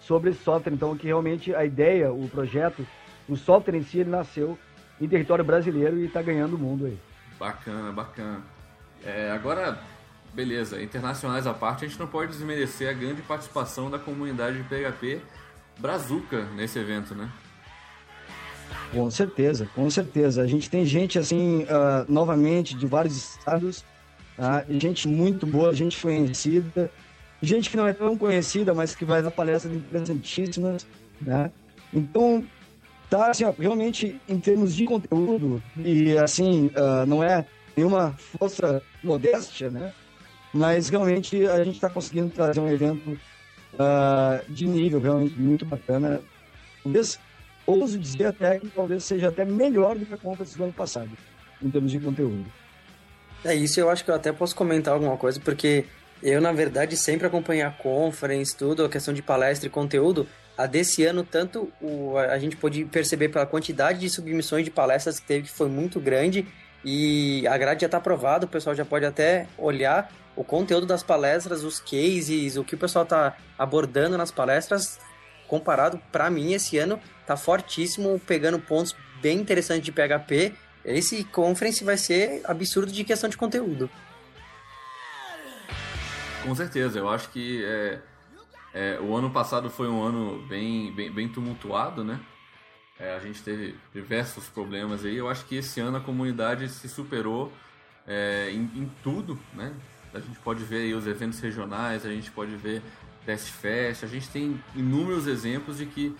sobre 0.00 0.30
esse 0.30 0.42
software. 0.42 0.72
Então, 0.72 0.96
que 0.96 1.06
realmente 1.06 1.54
a 1.54 1.64
ideia, 1.64 2.12
o 2.12 2.28
projeto, 2.28 2.84
o 3.28 3.36
software 3.36 3.76
em 3.76 3.82
si, 3.82 3.98
ele 3.98 4.10
nasceu 4.10 4.58
em 5.00 5.08
território 5.08 5.44
brasileiro 5.44 5.98
e 5.98 6.06
está 6.06 6.22
ganhando 6.22 6.54
o 6.54 6.58
mundo 6.58 6.86
aí. 6.86 6.98
Bacana, 7.38 7.92
bacana. 7.92 8.40
É, 9.04 9.30
agora, 9.30 9.78
beleza, 10.34 10.82
internacionais 10.82 11.46
à 11.46 11.54
parte, 11.54 11.84
a 11.84 11.88
gente 11.88 12.00
não 12.00 12.06
pode 12.06 12.32
desmerecer 12.32 12.88
a 12.88 12.92
grande 12.92 13.22
participação 13.22 13.90
da 13.90 13.98
comunidade 13.98 14.56
de 14.56 14.64
PHP 14.64 15.20
brazuca 15.78 16.44
nesse 16.56 16.78
evento, 16.78 17.14
né? 17.14 17.30
Com 18.92 19.10
certeza, 19.10 19.68
com 19.74 19.88
certeza. 19.88 20.42
A 20.42 20.46
gente 20.46 20.68
tem 20.68 20.84
gente 20.84 21.18
assim, 21.18 21.62
uh, 21.62 22.10
novamente, 22.10 22.74
de 22.74 22.86
vários 22.86 23.16
estados, 23.16 23.84
uh, 24.38 24.78
gente 24.78 25.06
muito 25.06 25.46
boa, 25.46 25.74
gente 25.74 26.00
conhecida, 26.00 26.90
gente 27.40 27.70
que 27.70 27.76
não 27.76 27.86
é 27.86 27.92
tão 27.92 28.16
conhecida, 28.16 28.74
mas 28.74 28.94
que 28.94 29.04
vai 29.04 29.22
dar 29.22 29.30
palestras 29.30 29.72
interessantíssimas, 29.72 30.86
né? 31.20 31.50
Então, 31.92 32.44
tá, 33.08 33.30
assim, 33.30 33.44
ó, 33.44 33.52
realmente, 33.58 34.20
em 34.28 34.38
termos 34.38 34.74
de 34.74 34.84
conteúdo, 34.84 35.62
e 35.76 36.16
assim, 36.18 36.66
uh, 36.66 37.06
não 37.06 37.22
é 37.22 37.44
nenhuma 37.76 38.12
falsa 38.12 38.82
modéstia, 39.02 39.70
né? 39.70 39.92
Mas 40.52 40.88
realmente 40.88 41.46
a 41.46 41.62
gente 41.62 41.74
está 41.74 41.90
conseguindo 41.90 42.30
trazer 42.30 42.60
um 42.60 42.68
evento 42.68 43.18
uh, 43.74 44.52
de 44.52 44.66
nível 44.66 45.00
realmente 45.00 45.38
muito 45.38 45.64
bacana. 45.64 46.20
Talvez, 46.82 47.18
ouso 47.66 47.98
dizer 47.98 48.26
até 48.26 48.58
que 48.58 48.68
talvez 48.68 49.04
seja 49.04 49.28
até 49.28 49.44
melhor 49.44 49.96
do 49.96 50.06
que 50.06 50.14
a 50.14 50.18
conference 50.18 50.56
do 50.56 50.64
ano 50.64 50.72
passado, 50.72 51.10
em 51.62 51.70
termos 51.70 51.92
de 51.92 52.00
conteúdo. 52.00 52.46
É 53.44 53.54
isso, 53.54 53.78
eu 53.78 53.88
acho 53.88 54.04
que 54.04 54.10
eu 54.10 54.14
até 54.14 54.32
posso 54.32 54.56
comentar 54.56 54.94
alguma 54.94 55.16
coisa, 55.16 55.38
porque 55.38 55.84
eu, 56.22 56.40
na 56.40 56.52
verdade, 56.52 56.96
sempre 56.96 57.26
acompanhei 57.26 57.62
a 57.62 57.70
conference, 57.70 58.56
tudo, 58.56 58.84
a 58.84 58.88
questão 58.88 59.14
de 59.14 59.22
palestra 59.22 59.68
e 59.68 59.70
conteúdo. 59.70 60.26
A 60.58 60.66
desse 60.66 61.04
ano, 61.04 61.22
tanto 61.22 61.72
o, 61.80 62.18
a 62.18 62.36
gente 62.36 62.56
pôde 62.56 62.84
perceber 62.84 63.28
pela 63.28 63.46
quantidade 63.46 64.00
de 64.00 64.10
submissões 64.10 64.64
de 64.64 64.72
palestras 64.72 65.20
que 65.20 65.26
teve, 65.26 65.44
que 65.44 65.52
foi 65.52 65.68
muito 65.68 66.00
grande, 66.00 66.44
e 66.84 67.46
a 67.46 67.56
grade 67.56 67.82
já 67.82 67.86
está 67.86 67.98
aprovada, 67.98 68.44
o 68.44 68.48
pessoal 68.48 68.74
já 68.74 68.84
pode 68.84 69.06
até 69.06 69.46
olhar 69.56 70.12
o 70.34 70.42
conteúdo 70.42 70.84
das 70.84 71.04
palestras, 71.04 71.62
os 71.62 71.78
cases, 71.78 72.56
o 72.56 72.64
que 72.64 72.74
o 72.74 72.78
pessoal 72.78 73.04
está 73.04 73.36
abordando 73.56 74.18
nas 74.18 74.32
palestras, 74.32 74.98
comparado 75.46 76.00
para 76.10 76.28
mim 76.28 76.52
esse 76.52 76.76
ano 76.76 77.00
tá 77.24 77.36
fortíssimo, 77.36 78.20
pegando 78.26 78.58
pontos 78.58 78.96
bem 79.20 79.38
interessantes 79.38 79.84
de 79.84 79.92
PHP. 79.92 80.54
Esse 80.84 81.22
conference 81.24 81.84
vai 81.84 81.96
ser 81.96 82.40
absurdo 82.44 82.90
de 82.90 83.04
questão 83.04 83.30
de 83.30 83.36
conteúdo. 83.36 83.88
Com 86.42 86.54
certeza, 86.54 86.98
eu 86.98 87.08
acho 87.08 87.28
que 87.30 87.64
é, 87.64 87.98
é, 88.72 88.98
o 89.00 89.14
ano 89.16 89.30
passado 89.30 89.70
foi 89.70 89.88
um 89.88 90.02
ano 90.02 90.44
bem, 90.48 90.92
bem, 90.92 91.10
bem 91.10 91.28
tumultuado, 91.28 92.04
né? 92.04 92.20
É, 92.98 93.14
a 93.14 93.20
gente 93.20 93.42
teve 93.42 93.76
diversos 93.94 94.48
problemas 94.48 95.04
aí. 95.04 95.16
Eu 95.16 95.28
acho 95.28 95.44
que 95.46 95.56
esse 95.56 95.80
ano 95.80 95.98
a 95.98 96.00
comunidade 96.00 96.68
se 96.68 96.88
superou 96.88 97.52
é, 98.06 98.50
em, 98.50 98.62
em, 98.74 98.90
tudo, 99.02 99.38
né? 99.54 99.72
A 100.12 100.18
gente 100.20 100.38
pode 100.40 100.64
ver 100.64 100.94
os 100.94 101.06
eventos 101.06 101.38
regionais, 101.40 102.04
a 102.04 102.08
gente 102.08 102.30
pode 102.30 102.56
ver 102.56 102.82
Test 103.24 103.50
Fest, 103.50 104.04
a 104.04 104.06
gente 104.06 104.28
tem 104.30 104.62
inúmeros 104.74 105.26
exemplos 105.26 105.78
de 105.78 105.86
que 105.86 106.16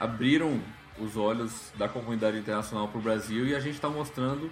abriram 0.00 0.60
os 0.98 1.16
olhos 1.16 1.70
da 1.76 1.88
comunidade 1.88 2.38
internacional 2.38 2.88
para 2.88 2.98
o 2.98 3.02
Brasil 3.02 3.46
e 3.46 3.54
a 3.54 3.60
gente 3.60 3.74
está 3.74 3.88
mostrando 3.88 4.50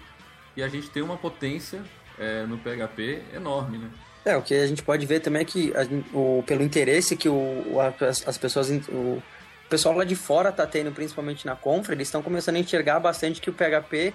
que 0.55 0.63
a 0.63 0.69
gente 0.69 0.91
tem 0.91 1.03
uma 1.03 1.17
potência 1.17 1.83
é, 2.19 2.45
no 2.47 2.59
PHP 2.59 3.23
enorme, 3.33 3.79
né? 3.79 3.91
É, 4.25 4.37
o 4.37 4.43
que 4.43 4.55
a 4.55 4.67
gente 4.67 4.83
pode 4.83 5.05
ver 5.05 5.21
também 5.21 5.43
é 5.43 5.45
que 5.45 5.73
a, 5.77 6.17
o, 6.17 6.43
pelo 6.47 6.63
interesse 6.63 7.17
que 7.17 7.29
o, 7.29 7.79
as, 7.81 8.27
as 8.27 8.39
pessoas, 8.39 8.71
o, 8.71 8.81
o 8.91 9.23
pessoal 9.69 9.95
lá 9.95 10.05
de 10.05 10.15
fora 10.15 10.49
está 10.49 10.67
tendo, 10.67 10.91
principalmente 10.93 11.45
na 11.45 11.55
Confra, 11.55 11.95
eles 11.95 12.09
estão 12.09 12.23
começando 12.23 12.57
a 12.57 12.59
enxergar 12.59 13.01
bastante 13.01 13.41
que 13.41 13.51
o 13.51 13.53
PHP 13.53 14.15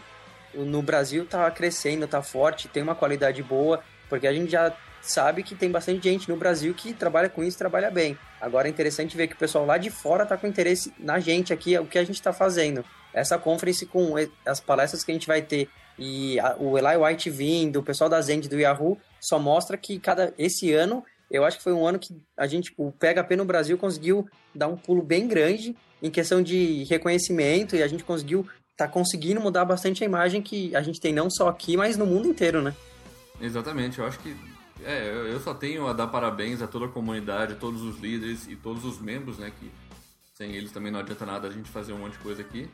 no 0.54 0.82
Brasil 0.82 1.24
está 1.24 1.50
crescendo, 1.52 2.06
está 2.06 2.22
forte, 2.24 2.68
tem 2.68 2.82
uma 2.82 2.96
qualidade 2.96 3.44
boa, 3.44 3.84
porque 4.10 4.26
a 4.26 4.34
gente 4.34 4.52
já 4.52 4.76
sabe 5.02 5.44
que 5.44 5.56
tem 5.56 5.72
bastante 5.72 6.04
gente 6.04 6.28
no 6.28 6.36
Brasil 6.36 6.74
que 6.74 6.94
trabalha 6.94 7.30
com 7.30 7.44
isso 7.44 7.58
trabalha 7.58 7.90
bem. 7.92 8.18
Agora 8.42 8.68
é 8.68 8.72
interessante 8.72 9.16
ver 9.16 9.28
que 9.28 9.36
o 9.36 9.38
pessoal 9.38 9.66
lá 9.66 9.78
de 9.78 9.90
fora 9.90 10.24
está 10.24 10.38
com 10.38 10.48
interesse 10.48 10.94
na 10.98 11.20
gente 11.20 11.54
aqui, 11.54 11.78
o 11.78 11.86
que 11.86 11.98
a 11.98 12.04
gente 12.04 12.16
está 12.16 12.34
fazendo. 12.34 12.84
Essa 13.14 13.38
conference 13.38 13.86
com 13.86 14.14
as 14.46 14.60
palestras 14.60 15.04
que 15.04 15.12
a 15.12 15.14
gente 15.14 15.28
vai 15.28 15.42
ter 15.42 15.70
e 16.00 16.40
a, 16.40 16.56
o 16.58 16.78
Eli 16.78 16.98
White 16.98 17.30
vindo, 17.30 17.80
o 17.80 17.84
pessoal 17.84 18.10
da 18.10 18.22
Zend 18.22 18.48
do 18.48 18.58
Yahoo, 18.58 18.98
só 19.20 19.38
mostra 19.38 19.78
que 19.78 20.00
cada 20.00 20.34
esse 20.38 20.72
ano, 20.74 21.04
eu 21.30 21.44
acho 21.44 21.58
que 21.58 21.64
foi 21.64 21.74
um 21.74 21.86
ano 21.86 22.00
que 22.00 22.16
a 22.38 22.48
gente, 22.48 22.74
o 22.78 22.92
PHP 22.92 23.36
no 23.36 23.46
Brasil 23.46 23.78
conseguiu 23.78 24.28
dar 24.56 24.68
um 24.68 24.78
pulo 24.78 25.02
bem 25.02 25.28
grande 25.28 25.76
em 26.02 26.10
questão 26.10 26.42
de 26.42 26.86
reconhecimento 26.86 27.76
e 27.76 27.84
a 27.84 27.88
gente 27.88 28.04
conseguiu 28.04 28.48
tá 28.78 28.88
conseguindo 28.88 29.42
mudar 29.42 29.66
bastante 29.66 30.04
a 30.04 30.08
imagem 30.08 30.42
que 30.42 30.74
a 30.74 30.82
gente 30.82 31.02
tem 31.02 31.12
não 31.12 31.30
só 31.30 31.50
aqui, 31.50 31.76
mas 31.76 31.98
no 31.98 32.06
mundo 32.06 32.30
inteiro, 32.30 32.62
né? 32.62 32.74
Exatamente, 33.42 34.00
eu 34.00 34.06
acho 34.06 34.18
que 34.20 34.34
é, 34.86 35.10
eu 35.10 35.40
só 35.42 35.54
tenho 35.54 35.86
a 35.86 35.92
dar 35.92 36.08
parabéns 36.08 36.62
a 36.62 36.68
toda 36.68 36.86
a 36.86 36.90
comunidade, 36.90 37.56
todos 37.56 37.82
os 37.82 38.00
líderes 38.00 38.48
e 38.48 38.56
todos 38.56 38.86
os 38.86 38.98
membros, 39.00 39.38
né? 39.38 39.52
Que 39.60 39.70
sem 40.34 40.56
eles 40.56 40.72
também 40.72 40.90
não 40.92 41.02
adianta 41.02 41.26
nada 41.26 41.50
a 41.50 41.52
gente 41.52 41.70
fazer 41.70 41.92
um 41.92 41.98
monte 41.98 42.14
de 42.14 42.20
coisa 42.20 42.42
aqui. 42.42 42.70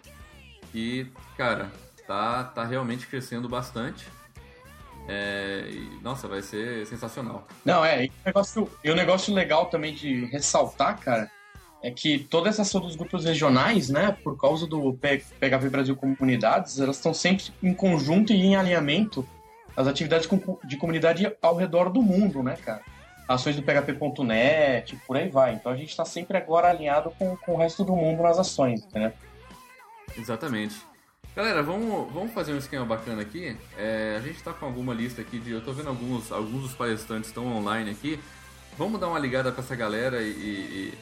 E, 0.74 1.08
cara, 1.36 1.72
tá, 2.07 2.43
tá 2.43 2.63
realmente 2.63 3.07
crescendo 3.07 3.47
bastante. 3.47 4.05
É, 5.07 5.67
e, 5.69 6.00
nossa, 6.01 6.27
vai 6.27 6.41
ser 6.41 6.85
sensacional. 6.88 7.47
Não, 7.63 7.85
é, 7.85 8.05
e 8.05 8.07
o, 8.07 8.25
negócio, 8.25 8.71
e 8.83 8.91
o 8.91 8.95
negócio 8.95 9.33
legal 9.33 9.67
também 9.67 9.93
de 9.93 10.25
ressaltar, 10.25 11.00
cara, 11.00 11.29
é 11.83 11.91
que 11.91 12.19
toda 12.19 12.50
essa 12.50 12.63
ação 12.63 12.81
dos 12.81 12.95
grupos 12.95 13.25
regionais, 13.25 13.89
né, 13.89 14.17
por 14.24 14.39
causa 14.39 14.65
do 14.65 14.93
PHP 14.93 15.69
Brasil 15.69 15.95
Comunidades, 15.95 16.79
elas 16.79 16.95
estão 16.95 17.13
sempre 17.13 17.45
em 17.62 17.74
conjunto 17.74 18.33
e 18.33 18.41
em 18.41 18.55
alinhamento 18.55 19.27
as 19.77 19.88
atividades 19.88 20.27
de 20.63 20.77
comunidade 20.77 21.31
ao 21.41 21.55
redor 21.55 21.89
do 21.89 22.01
mundo, 22.01 22.41
né, 22.41 22.57
cara? 22.63 22.81
Ações 23.27 23.55
do 23.55 23.63
PHP.net, 23.63 24.95
por 25.05 25.17
aí 25.17 25.29
vai. 25.29 25.53
Então 25.53 25.71
a 25.71 25.75
gente 25.75 25.89
está 25.89 26.05
sempre 26.05 26.38
agora 26.38 26.69
alinhado 26.69 27.12
com, 27.19 27.35
com 27.38 27.53
o 27.53 27.57
resto 27.57 27.83
do 27.83 27.95
mundo 27.95 28.24
nas 28.24 28.39
ações, 28.39 28.88
né? 28.93 29.13
Exatamente. 30.17 30.75
Galera, 31.35 31.61
vamos, 31.61 32.13
vamos 32.13 32.33
fazer 32.33 32.53
um 32.53 32.57
esquema 32.57 32.85
bacana 32.85 33.21
aqui. 33.21 33.57
É, 33.77 34.15
a 34.17 34.21
gente 34.21 34.37
está 34.37 34.53
com 34.53 34.65
alguma 34.65 34.93
lista 34.93 35.21
aqui 35.21 35.37
de. 35.37 35.51
Eu 35.51 35.59
estou 35.59 35.73
vendo 35.73 35.89
alguns, 35.89 36.31
alguns 36.31 36.61
dos 36.61 36.73
palestrantes 36.73 37.27
estão 37.27 37.45
online 37.57 37.91
aqui. 37.91 38.17
Vamos 38.77 39.01
dar 39.01 39.09
uma 39.09 39.19
ligada 39.19 39.51
para 39.51 39.61
essa 39.61 39.75
galera 39.75 40.21
e, 40.21 40.29
e, 40.29 40.93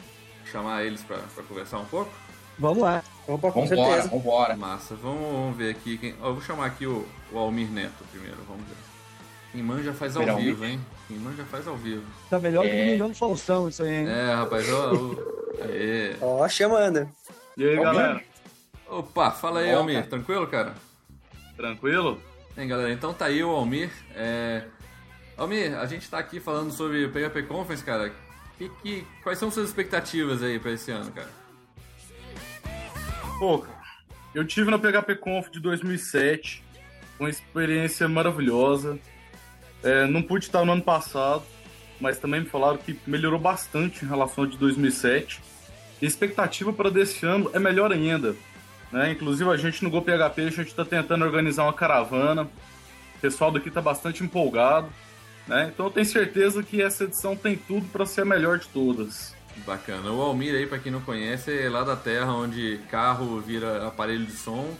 e 0.45 0.49
chamar 0.49 0.83
eles 0.83 1.03
para 1.03 1.19
conversar 1.47 1.77
um 1.77 1.85
pouco? 1.85 2.11
Vamos 2.57 2.79
lá. 2.79 3.03
Opa, 3.27 3.51
com 3.51 3.67
vambora, 3.67 4.01
certeza. 4.01 4.09
Vambora. 4.09 4.55
Massa. 4.55 4.95
Vamos, 4.95 5.21
vamos 5.21 5.55
ver 5.55 5.69
aqui. 5.69 5.99
Quem... 5.99 6.15
eu 6.19 6.33
vou 6.33 6.41
chamar 6.41 6.65
aqui 6.65 6.87
o, 6.87 7.05
o 7.31 7.37
Almir 7.37 7.69
Neto 7.69 8.03
primeiro. 8.11 8.37
Vamos 8.47 8.63
ver. 8.67 8.75
Quem 9.51 9.61
manja 9.61 9.93
faz 9.93 10.17
ao 10.17 10.35
vivo, 10.35 10.65
hein? 10.65 10.79
Quem 11.07 11.17
manja 11.19 11.43
faz 11.45 11.67
ao 11.67 11.77
vivo. 11.77 12.05
Tá 12.31 12.39
melhor 12.39 12.65
é. 12.65 12.69
que 12.69 12.75
o 12.75 12.85
Domingão 12.85 13.13
Faustão 13.13 13.69
isso 13.69 13.83
aí, 13.83 13.97
hein? 13.97 14.07
É, 14.07 14.33
rapaz, 14.33 14.65
ó. 14.73 14.93
Ó, 16.21 16.49
chamando. 16.49 17.07
E 17.55 17.63
aí, 17.63 17.75
galera? 17.75 18.32
Opa, 18.93 19.31
fala 19.31 19.61
aí, 19.61 19.71
Bom, 19.71 19.79
Almir. 19.79 19.95
Cara. 19.95 20.07
Tranquilo, 20.07 20.47
cara? 20.47 20.73
Tranquilo? 21.57 22.21
Bem, 22.55 22.67
galera, 22.67 22.93
então 22.93 23.11
tá 23.11 23.25
aí 23.25 23.43
o 23.43 23.49
Almir. 23.49 23.89
É... 24.13 24.65
Almir, 25.35 25.75
a 25.75 25.85
gente 25.87 26.07
tá 26.07 26.19
aqui 26.19 26.39
falando 26.39 26.71
sobre 26.71 27.05
o 27.05 27.11
PHP 27.11 27.43
Conference, 27.43 27.83
cara. 27.83 28.11
Que, 28.55 28.69
que, 28.83 29.07
quais 29.23 29.39
são 29.39 29.49
suas 29.49 29.69
expectativas 29.69 30.43
aí 30.43 30.59
pra 30.59 30.71
esse 30.71 30.91
ano, 30.91 31.11
cara? 31.11 31.29
Pô, 33.39 33.57
cara, 33.57 33.81
eu 34.35 34.45
tive 34.45 34.69
na 34.69 34.77
PHP 34.77 35.15
Conf 35.15 35.49
de 35.49 35.59
2007, 35.59 36.63
uma 37.19 37.31
experiência 37.31 38.07
maravilhosa. 38.07 38.99
É, 39.81 40.05
não 40.05 40.21
pude 40.21 40.45
estar 40.45 40.63
no 40.63 40.71
ano 40.71 40.83
passado, 40.83 41.43
mas 41.99 42.19
também 42.19 42.41
me 42.41 42.45
falaram 42.45 42.77
que 42.77 42.99
melhorou 43.07 43.39
bastante 43.39 44.05
em 44.05 44.07
relação 44.07 44.43
ao 44.43 44.49
de 44.49 44.55
2007. 44.55 45.41
E 45.99 46.05
a 46.05 46.07
expectativa 46.07 46.71
para 46.71 46.91
desse 46.91 47.25
ano 47.25 47.49
é 47.53 47.59
melhor 47.59 47.91
ainda. 47.91 48.35
Né? 48.93 49.11
Inclusive 49.11 49.49
a 49.49 49.57
gente 49.57 49.83
no 49.83 49.89
GoPHP 49.89 50.41
a 50.41 50.49
gente 50.51 50.67
está 50.67 50.85
tentando 50.85 51.25
organizar 51.25 51.63
uma 51.63 51.73
caravana. 51.73 52.43
O 52.43 53.19
pessoal 53.19 53.51
daqui 53.51 53.67
está 53.67 53.81
bastante 53.81 54.23
empolgado. 54.23 54.87
Né? 55.47 55.71
Então 55.73 55.87
eu 55.87 55.91
tenho 55.91 56.05
certeza 56.05 56.61
que 56.61 56.79
essa 56.79 57.05
edição 57.05 57.35
tem 57.35 57.57
tudo 57.57 57.87
para 57.87 58.05
ser 58.05 58.21
a 58.21 58.25
melhor 58.25 58.59
de 58.59 58.67
todas. 58.67 59.35
Bacana. 59.65 60.11
O 60.11 60.21
Almir 60.21 60.53
aí, 60.53 60.67
para 60.67 60.77
quem 60.77 60.91
não 60.91 61.01
conhece, 61.01 61.51
é 61.51 61.69
lá 61.69 61.83
da 61.83 61.95
terra 61.95 62.33
onde 62.33 62.79
carro 62.89 63.39
vira 63.39 63.87
aparelho 63.87 64.25
de 64.25 64.31
som 64.31 64.71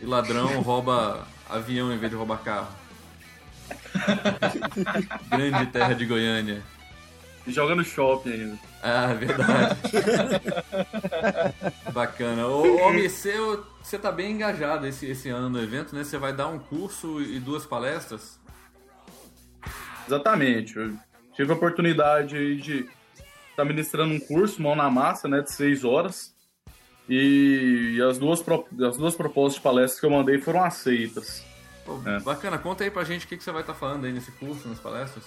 e 0.00 0.04
ladrão 0.04 0.48
rouba 0.60 1.26
avião 1.48 1.92
em 1.92 1.98
vez 1.98 2.10
de 2.10 2.16
roubar 2.16 2.38
carro. 2.38 2.68
Grande 5.28 5.66
terra 5.66 5.94
de 5.94 6.04
Goiânia. 6.04 6.62
E 7.46 7.52
joga 7.52 7.74
no 7.74 7.84
shopping 7.84 8.32
ainda. 8.32 8.58
Ah, 8.82 9.14
verdade. 9.14 9.80
Bacana. 11.92 12.46
Ô, 12.46 12.78
Almir, 12.84 13.10
você, 13.10 13.34
você 13.82 13.98
tá 13.98 14.12
bem 14.12 14.32
engajado 14.32 14.86
esse, 14.86 15.06
esse 15.06 15.28
ano 15.28 15.48
no 15.48 15.62
evento, 15.62 15.94
né? 15.94 16.04
Você 16.04 16.18
vai 16.18 16.32
dar 16.32 16.48
um 16.48 16.58
curso 16.58 17.20
e 17.20 17.38
duas 17.40 17.66
palestras? 17.66 18.38
Exatamente. 20.06 20.76
Eu 20.76 20.96
tive 21.34 21.52
a 21.52 21.54
oportunidade 21.56 22.56
de 22.60 22.88
está 23.50 23.64
ministrando 23.64 24.14
um 24.14 24.20
curso, 24.20 24.60
mão 24.60 24.74
na 24.74 24.90
massa, 24.90 25.28
né, 25.28 25.40
de 25.40 25.52
seis 25.52 25.84
horas. 25.84 26.34
E 27.08 28.00
as 28.08 28.18
duas, 28.18 28.42
as 28.88 28.96
duas 28.96 29.14
propostas 29.14 29.56
de 29.56 29.60
palestras 29.60 30.00
que 30.00 30.06
eu 30.06 30.10
mandei 30.10 30.38
foram 30.38 30.64
aceitas. 30.64 31.44
Pô, 31.84 32.00
é. 32.06 32.20
Bacana, 32.20 32.58
conta 32.58 32.84
aí 32.84 32.90
pra 32.90 33.04
gente 33.04 33.26
o 33.26 33.28
que, 33.28 33.36
que 33.36 33.44
você 33.44 33.50
vai 33.50 33.62
estar 33.62 33.74
tá 33.74 33.78
falando 33.78 34.04
aí 34.04 34.12
nesse 34.12 34.30
curso, 34.32 34.68
nas 34.68 34.78
palestras. 34.78 35.24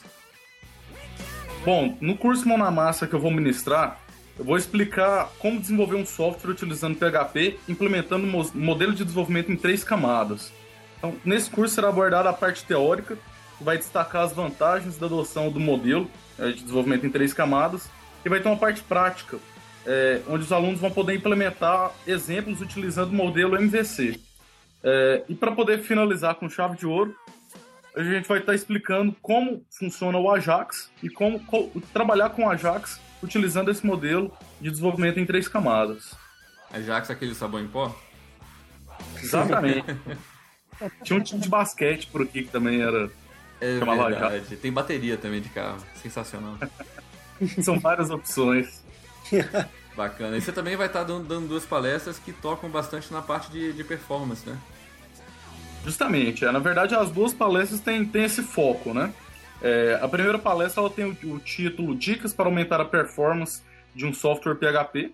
Bom, 1.66 1.98
no 2.00 2.16
curso 2.16 2.48
Mão 2.48 2.60
na 2.60 2.70
Massa 2.70 3.08
que 3.08 3.16
eu 3.16 3.20
vou 3.20 3.32
ministrar, 3.32 4.00
eu 4.38 4.46
vou 4.46 4.56
explicar 4.56 5.32
como 5.40 5.60
desenvolver 5.60 5.96
um 5.96 6.06
software 6.06 6.52
utilizando 6.52 6.96
PHP, 6.96 7.58
implementando 7.68 8.28
um 8.28 8.52
modelo 8.54 8.94
de 8.94 9.04
desenvolvimento 9.04 9.52
em 9.52 9.56
três 9.56 9.84
camadas. 9.84 10.54
Então, 11.00 11.16
nesse 11.26 11.50
curso 11.50 11.74
será 11.74 11.90
abordada 11.90 12.30
a 12.30 12.34
parte 12.34 12.64
teórica, 12.64 13.18
vai 13.60 13.80
destacar 13.80 14.22
as 14.22 14.32
vantagens 14.32 14.96
da 15.00 15.08
adoção 15.08 15.50
do 15.50 15.60
modelo 15.60 16.08
é, 16.38 16.52
de 16.52 16.62
desenvolvimento 16.62 17.08
em 17.08 17.10
três 17.10 17.34
camadas 17.34 17.90
e 18.24 18.30
vai 18.30 18.40
ter 18.40 18.48
uma 18.48 18.58
parte 18.58 18.84
prática, 18.84 19.40
é, 19.88 20.22
onde 20.28 20.44
os 20.44 20.52
alunos 20.52 20.80
vão 20.80 20.92
poder 20.92 21.16
implementar 21.16 21.94
exemplos 22.06 22.62
utilizando 22.62 23.10
o 23.10 23.16
modelo 23.16 23.60
MVC. 23.60 24.20
É, 24.84 25.24
e 25.28 25.34
para 25.34 25.52
poder 25.52 25.80
finalizar 25.80 26.36
com 26.36 26.48
chave 26.48 26.78
de 26.78 26.86
ouro, 26.86 27.16
a 27.96 28.04
gente 28.04 28.28
vai 28.28 28.40
estar 28.40 28.54
explicando 28.54 29.16
como 29.22 29.66
funciona 29.70 30.18
o 30.18 30.30
Ajax 30.30 30.92
e 31.02 31.10
como 31.10 31.40
co 31.46 31.72
trabalhar 31.94 32.30
com 32.32 32.46
o 32.46 32.50
Ajax 32.50 33.00
utilizando 33.24 33.72
esse 33.72 33.86
modelo 33.86 34.32
de 34.60 34.70
desenvolvimento 34.70 35.20
em 35.20 35.26
três 35.26 35.48
camadas. 35.48 36.16
Ajax 36.72 37.10
é 37.10 37.14
aquele 37.14 37.34
sabão 37.34 37.62
em 37.62 37.68
pó? 37.68 37.96
Exatamente. 39.22 39.86
Tinha 41.04 41.20
um 41.20 41.24
time 41.24 41.42
de 41.42 41.48
basquete 41.48 42.08
por 42.08 42.22
aqui 42.22 42.44
que 42.44 42.52
também 42.52 42.82
era. 42.82 43.10
É 43.62 43.80
verdade. 43.80 44.58
Tem 44.58 44.72
bateria 44.72 45.16
também 45.16 45.42
de 45.42 45.50
carro. 45.50 45.78
Sensacional. 46.02 46.58
São 47.64 47.80
várias 47.80 48.10
opções. 48.10 48.84
Bacana. 49.96 50.38
E 50.38 50.42
você 50.42 50.52
também 50.52 50.76
vai 50.76 50.88
estar 50.88 51.04
dando, 51.04 51.26
dando, 51.26 51.48
duas 51.48 51.66
palestras 51.66 52.20
que 52.20 52.34
tocam 52.34 52.70
bastante 52.70 53.12
na 53.14 53.22
parte 53.22 53.50
de, 53.50 53.72
de 53.72 53.84
performance, 53.84 54.48
né? 54.48 54.58
Justamente. 55.86 56.44
É, 56.44 56.52
na 56.52 56.58
verdade, 56.58 56.96
as 56.96 57.12
duas 57.12 57.32
palestras 57.34 57.80
têm, 57.80 58.04
têm 58.04 58.24
esse 58.24 58.42
foco, 58.42 58.92
né? 58.92 59.14
É, 59.62 60.00
a 60.02 60.08
primeira 60.08 60.40
palestra 60.40 60.82
ela 60.82 60.90
tem 60.90 61.06
o, 61.06 61.36
o, 61.36 61.40
título 61.40 61.96
Dicas 61.96 62.34
para 62.34 62.46
aumentar 62.46 62.82
a 62.82 62.86
performance 62.86 63.62
de 63.94 64.06
um 64.06 64.12
software 64.12 64.56
PHP. 64.56 65.14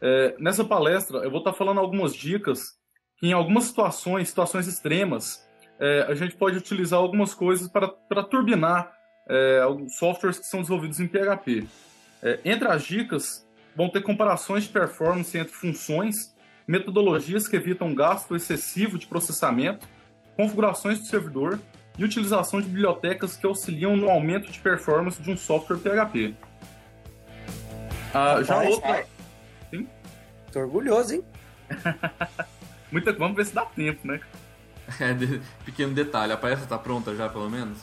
É, 0.00 0.36
nessa 0.38 0.62
palestra, 0.62 1.18
eu 1.18 1.30
vou 1.30 1.38
estar 1.38 1.54
falando 1.54 1.80
algumas 1.80 2.14
dicas 2.14 2.76
que, 3.18 3.28
em 3.28 3.32
algumas 3.32 3.64
situações, 3.64 4.28
situações 4.28 4.68
extremas, 4.68 5.42
é, 5.80 6.04
a 6.06 6.14
gente 6.14 6.36
pode 6.36 6.58
utilizar 6.58 7.00
algumas 7.00 7.34
coisas 7.34 7.66
para, 7.66 7.88
para 7.88 8.22
turbinar 8.22 8.92
é, 9.26 9.62
softwares 9.98 10.38
que 10.38 10.46
são 10.46 10.60
desenvolvidos 10.60 11.00
em 11.00 11.08
PHP. 11.08 11.66
É, 12.22 12.40
entre 12.44 12.68
as 12.68 12.84
dicas, 12.84 13.46
vão 13.74 13.88
ter 13.88 14.02
comparações 14.02 14.64
de 14.64 14.70
performance 14.70 15.36
entre 15.36 15.52
funções, 15.52 16.33
metodologias 16.66 17.46
que 17.46 17.56
evitam 17.56 17.94
gasto 17.94 18.34
excessivo 18.34 18.98
de 18.98 19.06
processamento, 19.06 19.86
configurações 20.36 20.98
do 20.98 21.06
servidor 21.06 21.58
e 21.98 22.04
utilização 22.04 22.60
de 22.60 22.68
bibliotecas 22.68 23.36
que 23.36 23.46
auxiliam 23.46 23.96
no 23.96 24.10
aumento 24.10 24.50
de 24.50 24.58
performance 24.58 25.20
de 25.22 25.30
um 25.30 25.36
software 25.36 25.78
PHP. 25.78 26.34
Ah, 28.12 28.42
já 28.42 28.62
outra. 28.62 29.06
Sim? 29.70 29.88
Tô 30.52 30.60
orgulhoso, 30.60 31.14
hein? 31.14 31.24
Muita... 32.90 33.12
Vamos 33.12 33.36
ver 33.36 33.46
se 33.46 33.54
dá 33.54 33.64
tempo, 33.66 34.06
né? 34.06 34.20
É, 35.00 35.12
de... 35.12 35.40
pequeno 35.64 35.94
detalhe, 35.94 36.32
a 36.32 36.36
palestra 36.36 36.66
tá 36.66 36.78
pronta 36.78 37.14
já, 37.14 37.28
pelo 37.28 37.50
menos? 37.50 37.78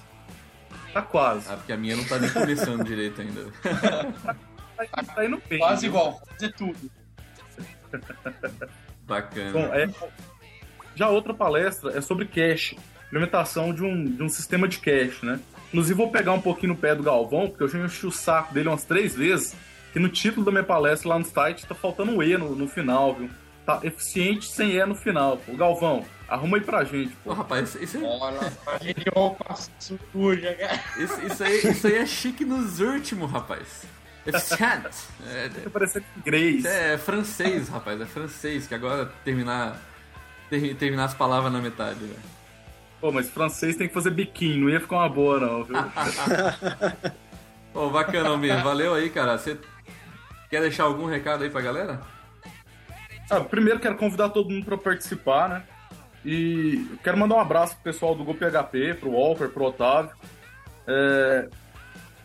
Tá 0.93 1.01
quase. 1.01 1.50
Ah, 1.50 1.55
porque 1.55 1.73
a 1.73 1.77
minha 1.77 1.95
não 1.95 2.03
tá 2.03 2.19
nem 2.19 2.29
começando 2.29 2.83
direito 2.83 3.21
ainda. 3.21 3.45
tá, 3.61 5.03
tá 5.15 5.25
indo 5.25 5.41
bem. 5.50 5.59
Quase 5.59 5.85
igual, 5.85 6.21
fazer 6.27 6.53
tudo. 6.53 6.91
Bacana. 9.07 9.51
Bom, 9.51 9.74
é... 9.74 9.89
Já 10.95 11.10
outra 11.10 11.33
palestra 11.33 11.98
é 11.98 12.01
sobre 12.01 12.25
cache, 12.25 12.77
implementação 13.07 13.74
de 13.74 13.83
um, 13.83 14.03
de 14.05 14.21
um 14.21 14.29
sistema 14.29 14.67
de 14.67 14.79
cache, 14.79 15.25
né? 15.25 15.39
Inclusive, 15.69 15.95
vou 15.95 16.12
pegar 16.12 16.33
um 16.33 16.41
pouquinho 16.41 16.74
no 16.74 16.79
pé 16.79 16.93
do 16.93 17.01
Galvão, 17.01 17.48
porque 17.48 17.63
eu 17.63 17.67
já 17.67 17.79
enchi 17.79 18.05
o 18.05 18.12
saco 18.12 18.53
dele 18.53 18.67
umas 18.67 18.83
três 18.83 19.15
vezes, 19.15 19.55
que 19.93 20.00
no 20.00 20.10
título 20.10 20.45
da 20.45 20.51
minha 20.51 20.63
palestra 20.63 21.10
lá 21.10 21.17
no 21.17 21.25
site 21.25 21.65
tá 21.65 21.74
faltando 21.74 22.12
um 22.12 22.21
E 22.21 22.38
no, 22.38 22.55
no 22.55 22.67
final, 22.67 23.15
viu? 23.15 23.29
Tá 23.65 23.79
eficiente 23.83 24.45
sem 24.51 24.71
E 24.71 24.86
no 24.86 24.95
final. 24.95 25.38
Pô. 25.38 25.53
Galvão, 25.55 26.03
arruma 26.27 26.57
aí 26.57 26.63
pra 26.63 26.83
gente, 26.83 27.15
pô. 27.24 27.31
Ô, 27.31 27.33
rapaz, 27.33 27.75
isso, 27.75 27.98
é... 27.98 28.01
Olha, 28.03 28.53
roupa 29.15 29.55
suja, 29.79 30.53
cara. 30.55 30.83
Isso, 30.98 31.25
isso, 31.25 31.43
aí, 31.43 31.57
isso 31.71 31.88
aí 31.88 31.95
é 31.95 32.05
chique 32.05 32.43
nos 32.43 32.81
últimos, 32.81 33.31
rapaz. 33.31 33.86
Eficiente. 34.25 35.07
É, 35.27 35.45
é, 35.45 35.69
parecendo 35.69 36.05
inglês. 36.17 36.65
É, 36.65 36.93
é 36.93 36.97
francês, 36.97 37.69
rapaz, 37.69 37.99
é 37.99 38.05
francês, 38.05 38.67
que 38.67 38.75
agora 38.75 39.11
terminar, 39.23 39.79
ter, 40.49 40.75
terminar 40.75 41.05
as 41.05 41.13
palavras 41.13 41.51
na 41.51 41.60
metade, 41.60 41.99
velho. 41.99 42.31
Pô, 42.99 43.12
mas 43.12 43.29
francês 43.29 43.75
tem 43.75 43.88
que 43.88 43.93
fazer 43.93 44.12
biquinho, 44.12 44.62
não 44.62 44.69
ia 44.69 44.79
ficar 44.79 44.97
uma 44.97 45.10
boa, 45.10 45.39
não, 45.39 45.63
viu? 45.63 45.75
Pô, 47.73 47.89
bacana, 47.89 48.29
Almir. 48.29 48.62
Valeu 48.63 48.93
aí, 48.93 49.10
cara. 49.10 49.38
Você 49.38 49.57
quer 50.49 50.62
deixar 50.62 50.84
algum 50.84 51.05
recado 51.05 51.43
aí 51.43 51.49
pra 51.49 51.62
galera? 51.62 52.01
Ah, 53.29 53.39
primeiro 53.39 53.79
quero 53.79 53.95
convidar 53.95 54.29
todo 54.29 54.49
mundo 54.49 54.65
para 54.65 54.77
participar, 54.77 55.49
né? 55.49 55.63
E 56.23 56.86
quero 57.03 57.17
mandar 57.17 57.36
um 57.36 57.39
abraço 57.39 57.75
pro 57.75 57.86
pessoal 57.86 58.13
do 58.13 58.23
GoPHP, 58.23 58.95
pro 58.99 59.12
Walker, 59.12 59.47
pro 59.47 59.65
Otávio. 59.65 60.12
É... 60.86 61.49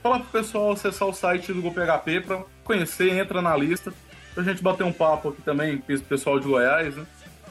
Falar 0.02 0.20
pro 0.20 0.28
pessoal 0.28 0.72
acessar 0.72 1.08
o 1.08 1.12
site 1.12 1.52
do 1.52 1.62
GoPHP 1.62 2.20
para 2.20 2.44
conhecer, 2.62 3.10
entra 3.10 3.42
na 3.42 3.56
lista, 3.56 3.92
pra 4.34 4.44
gente 4.44 4.62
bater 4.62 4.84
um 4.84 4.92
papo 4.92 5.30
aqui 5.30 5.42
também 5.42 5.78
com 5.78 5.92
esse 5.92 6.02
pessoal 6.02 6.38
de 6.38 6.46
Goiás, 6.46 6.96
né? 6.96 7.06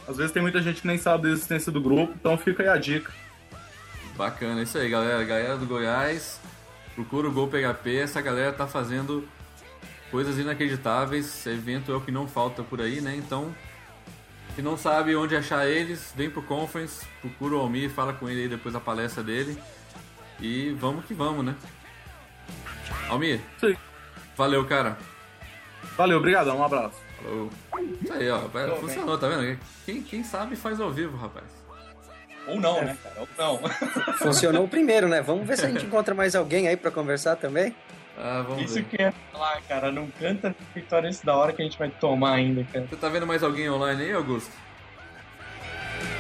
Às 0.08 0.18
vezes 0.18 0.32
tem 0.32 0.42
muita 0.42 0.62
gente 0.62 0.82
que 0.82 0.88
nem 0.88 0.98
sabe 0.98 1.24
da 1.24 1.30
existência 1.30 1.72
do 1.72 1.82
grupo, 1.82 2.14
então 2.14 2.38
fica 2.38 2.64
aí 2.64 2.70
a 2.70 2.78
dica. 2.78 3.12
Bacana, 4.16 4.62
isso 4.62 4.78
aí, 4.78 4.90
galera. 4.90 5.24
Galera 5.24 5.58
do 5.58 5.66
Goiás, 5.66 6.40
procura 6.94 7.28
o 7.28 7.32
Gol 7.32 7.50
PHP. 7.50 7.98
Essa 7.98 8.22
galera 8.22 8.54
tá 8.54 8.66
fazendo 8.66 9.28
coisas 10.10 10.38
inacreditáveis. 10.38 11.26
Esse 11.26 11.50
evento 11.50 11.92
é 11.92 11.96
o 11.96 12.02
que 12.02 12.12
não 12.12 12.28
falta 12.28 12.64
por 12.64 12.80
aí, 12.80 13.02
né? 13.02 13.16
Então, 13.16 13.54
se 14.56 14.62
não 14.62 14.78
sabe 14.78 15.16
onde 15.16 15.36
achar 15.36 15.68
eles, 15.68 16.14
vem 16.16 16.30
pro 16.30 16.42
conference, 16.42 17.06
procura 17.20 17.56
o 17.56 17.60
Almir, 17.60 17.90
fala 17.90 18.14
com 18.14 18.30
ele 18.30 18.44
aí 18.44 18.48
depois 18.48 18.74
da 18.74 18.80
palestra 18.80 19.22
dele. 19.22 19.58
E 20.40 20.70
vamos 20.80 21.04
que 21.06 21.14
vamos, 21.14 21.44
né? 21.44 21.56
Almir. 23.10 23.40
Sim. 23.60 23.76
Valeu, 24.36 24.66
cara. 24.66 24.98
Valeu, 25.98 26.18
obrigado, 26.18 26.52
um 26.54 26.64
abraço. 26.64 26.98
Falou. 27.22 27.50
Isso 28.02 28.14
aí, 28.14 28.30
ó. 28.30 28.40
Funcionou, 28.80 29.18
tá 29.18 29.28
vendo? 29.28 29.60
Quem, 29.86 30.02
quem 30.02 30.24
sabe 30.24 30.56
faz 30.56 30.80
ao 30.80 30.92
vivo, 30.92 31.18
rapaz. 31.18 31.46
Ou 32.48 32.60
não, 32.60 32.82
né, 32.82 32.98
cara? 33.02 33.16
Ou 33.22 33.28
não. 33.38 33.70
Funcionou 34.20 34.66
o 34.66 34.68
primeiro, 34.68 35.08
né? 35.08 35.22
Vamos 35.22 35.48
ver 35.48 35.58
se 35.58 35.66
a 35.66 35.70
gente 35.70 35.86
encontra 35.88 36.14
mais 36.14 36.36
alguém 36.36 36.68
aí 36.68 36.78
pra 36.78 36.92
conversar 36.92 37.36
também. 37.36 37.76
Ah, 38.18 38.44
vamos 38.48 38.66
Isso 38.66 38.76
ver. 38.76 38.84
que 38.86 39.02
é 39.02 39.14
falar, 39.32 39.62
cara. 39.68 39.92
Não 39.92 40.08
canta 40.20 40.56
vitória 40.74 41.10
esse 41.10 41.26
da 41.26 41.36
hora 41.36 41.52
que 41.52 41.62
a 41.62 41.66
gente 41.66 41.78
vai 41.78 41.90
tomar 41.90 42.34
ainda, 42.34 42.64
cara. 42.72 42.86
Você 42.88 42.96
tá 42.96 43.10
vendo 43.10 43.28
mais 43.28 43.44
alguém 43.44 43.70
online 43.70 44.04
aí, 44.04 44.14
Augusto? 44.14 44.52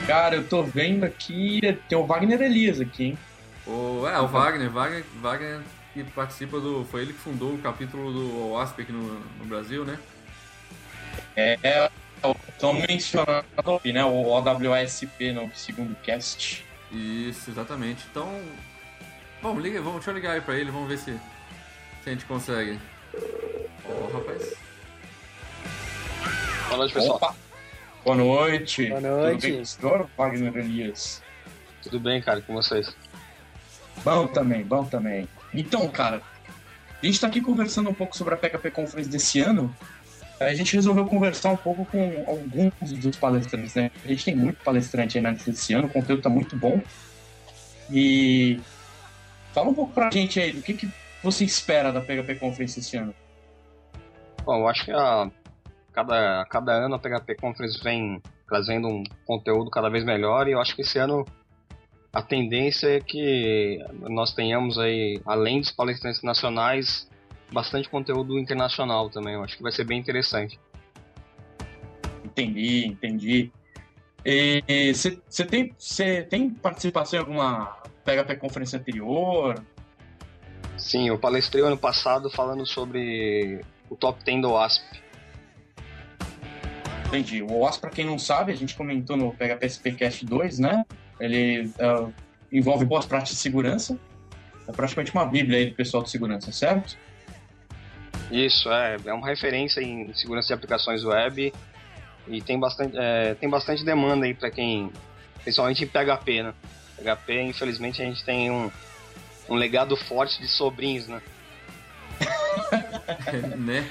Cara, 0.07 0.35
eu 0.35 0.47
tô 0.47 0.63
vendo 0.63 1.03
aqui. 1.03 1.61
Tem 1.87 1.97
o 1.97 2.05
Wagner 2.05 2.41
Elias 2.41 2.81
aqui, 2.81 3.05
hein? 3.05 3.17
O, 3.65 4.05
é, 4.07 4.19
o 4.19 4.27
Wagner. 4.27 4.69
Wagner, 4.69 5.03
Wagner 5.21 5.61
que 5.95 6.11
participa 6.11 6.59
do. 6.59 6.83
Foi 6.83 7.03
ele 7.03 7.13
que 7.13 7.19
fundou 7.19 7.53
o 7.53 7.57
capítulo 7.57 8.11
do 8.11 8.51
OASP 8.51 8.81
aqui 8.81 8.91
no, 8.91 9.17
no 9.39 9.45
Brasil, 9.45 9.85
né? 9.85 9.97
É, 11.37 11.89
estão 12.49 12.73
mencionando 12.73 13.45
né, 13.85 14.03
o 14.03 14.27
OWASP 14.27 15.31
no 15.31 15.49
segundo 15.55 15.95
cast. 16.01 16.65
Isso, 16.91 17.49
exatamente. 17.49 18.05
Então, 18.11 18.29
vamos, 19.41 19.63
liga, 19.63 19.79
vamos, 19.79 19.95
deixa 19.95 20.11
eu 20.11 20.15
ligar 20.15 20.33
aí 20.33 20.41
pra 20.41 20.55
ele, 20.55 20.69
vamos 20.69 20.89
ver 20.89 20.97
se, 20.97 21.13
se 22.03 22.09
a 22.09 22.09
gente 22.09 22.25
consegue. 22.25 22.77
Ó, 23.85 23.89
oh, 23.89 24.17
rapaz. 24.17 24.53
Boa 26.67 26.77
noite, 26.77 26.93
pessoal. 26.93 27.15
Opa. 27.15 27.35
Boa 28.03 28.17
noite. 28.17 28.87
Boa 28.87 29.01
noite. 29.01 29.47
Tudo 29.47 29.55
bem, 29.55 29.65
senhor 29.65 30.09
Wagner 30.17 30.57
Elias? 30.57 31.23
Tudo 31.81 31.99
bem, 31.99 32.21
cara, 32.21 32.41
com 32.41 32.53
vocês? 32.53 32.95
Bom 34.03 34.27
também, 34.27 34.63
bom 34.63 34.83
também. 34.83 35.27
Então, 35.55 35.87
cara, 35.89 36.21
a 37.01 37.05
gente 37.05 37.19
tá 37.19 37.27
aqui 37.27 37.41
conversando 37.41 37.89
um 37.89 37.93
pouco 37.93 38.15
sobre 38.15 38.33
a 38.33 38.37
PHP 38.37 38.71
Conference 38.71 39.09
desse 39.09 39.39
ano, 39.39 39.73
a 40.39 40.53
gente 40.53 40.75
resolveu 40.75 41.05
conversar 41.05 41.49
um 41.51 41.57
pouco 41.57 41.85
com 41.85 42.25
alguns 42.27 42.91
dos 42.93 43.15
palestrantes, 43.15 43.73
né? 43.75 43.91
A 44.03 44.07
gente 44.07 44.25
tem 44.25 44.35
muito 44.35 44.61
palestrante 44.63 45.17
aí 45.17 45.23
nesse 45.23 45.73
ano, 45.73 45.87
o 45.87 45.89
conteúdo 45.89 46.21
tá 46.21 46.29
muito 46.29 46.55
bom. 46.55 46.81
E 47.89 48.59
fala 49.53 49.69
um 49.69 49.73
pouco 49.73 49.93
pra 49.93 50.09
gente 50.11 50.39
aí, 50.39 50.51
do 50.51 50.61
que, 50.61 50.73
que 50.73 50.89
você 51.23 51.45
espera 51.45 51.91
da 51.91 52.01
PHP 52.01 52.35
Conference 52.35 52.79
esse 52.79 52.97
ano? 52.97 53.13
Bom, 54.43 54.59
eu 54.59 54.67
acho 54.67 54.85
que 54.85 54.91
a 54.91 55.29
cada, 55.93 56.45
cada 56.45 56.71
ano 56.73 56.95
a 56.95 56.99
PHP 56.99 57.35
Conference 57.35 57.81
vem 57.81 58.21
trazendo 58.47 58.87
um 58.87 59.03
conteúdo 59.25 59.71
cada 59.71 59.89
vez 59.89 60.03
melhor 60.03 60.47
e 60.47 60.51
eu 60.51 60.61
acho 60.61 60.75
que 60.75 60.81
esse 60.81 60.99
ano 60.99 61.25
a 62.15 62.21
tendência 62.21 62.95
é 62.95 63.01
que 63.01 63.77
nós 63.99 64.33
tenhamos 64.33 64.79
aí, 64.79 65.21
além 65.25 65.59
dos 65.59 65.69
palestrantes 65.69 66.23
nacionais, 66.23 67.09
bastante 67.51 67.89
conteúdo 67.89 68.39
internacional 68.39 69.09
também. 69.09 69.33
Eu 69.33 69.43
acho 69.43 69.57
que 69.57 69.61
vai 69.61 69.73
ser 69.73 69.83
bem 69.83 69.99
interessante. 69.99 70.57
Entendi, 72.23 72.87
entendi. 72.87 73.51
Você 74.93 75.45
tem, 75.45 75.75
tem 76.29 76.49
participação 76.51 77.19
em 77.19 77.21
alguma 77.21 77.83
PHP 78.05 78.37
conferência 78.37 78.79
anterior? 78.79 79.61
Sim, 80.77 81.09
eu 81.09 81.19
palestrei 81.19 81.61
ano 81.63 81.77
passado 81.77 82.29
falando 82.29 82.65
sobre 82.65 83.59
o 83.89 83.95
top 83.97 84.23
10 84.23 84.41
do 84.41 84.51
OASP. 84.51 85.01
Entendi. 87.07 87.43
O 87.43 87.59
OASP, 87.59 87.81
para 87.81 87.89
quem 87.89 88.05
não 88.05 88.17
sabe, 88.17 88.53
a 88.53 88.55
gente 88.55 88.73
comentou 88.73 89.17
no 89.17 89.33
PHP 89.33 89.65
SPCast 89.65 90.25
2, 90.25 90.59
né? 90.59 90.85
Ele 91.19 91.71
uh, 91.79 92.13
envolve 92.51 92.85
boas 92.85 93.05
práticas 93.05 93.35
de 93.35 93.41
segurança. 93.41 93.97
É 94.67 94.71
praticamente 94.71 95.11
uma 95.11 95.25
bíblia 95.25 95.59
aí 95.59 95.69
do 95.69 95.75
pessoal 95.75 96.03
de 96.03 96.09
segurança, 96.09 96.51
certo? 96.51 96.97
Isso, 98.31 98.71
é, 98.71 98.97
é 99.05 99.13
uma 99.13 99.27
referência 99.27 99.81
em 99.81 100.11
segurança 100.13 100.47
de 100.47 100.53
aplicações 100.53 101.03
web 101.03 101.53
e 102.27 102.41
tem 102.41 102.59
bastante, 102.59 102.97
é, 102.97 103.35
tem 103.35 103.49
bastante 103.49 103.85
demanda 103.85 104.25
aí 104.25 104.33
para 104.33 104.49
quem, 104.49 104.91
principalmente 105.43 105.83
em 105.83 105.87
PHP, 105.87 106.43
né? 106.43 106.53
PHP, 106.97 107.41
infelizmente, 107.41 108.01
a 108.01 108.05
gente 108.05 108.23
tem 108.23 108.49
um, 108.49 108.71
um 109.49 109.55
legado 109.55 109.95
forte 109.95 110.41
de 110.41 110.47
sobrinhos, 110.47 111.07
né? 111.07 111.21
né? 113.57 113.87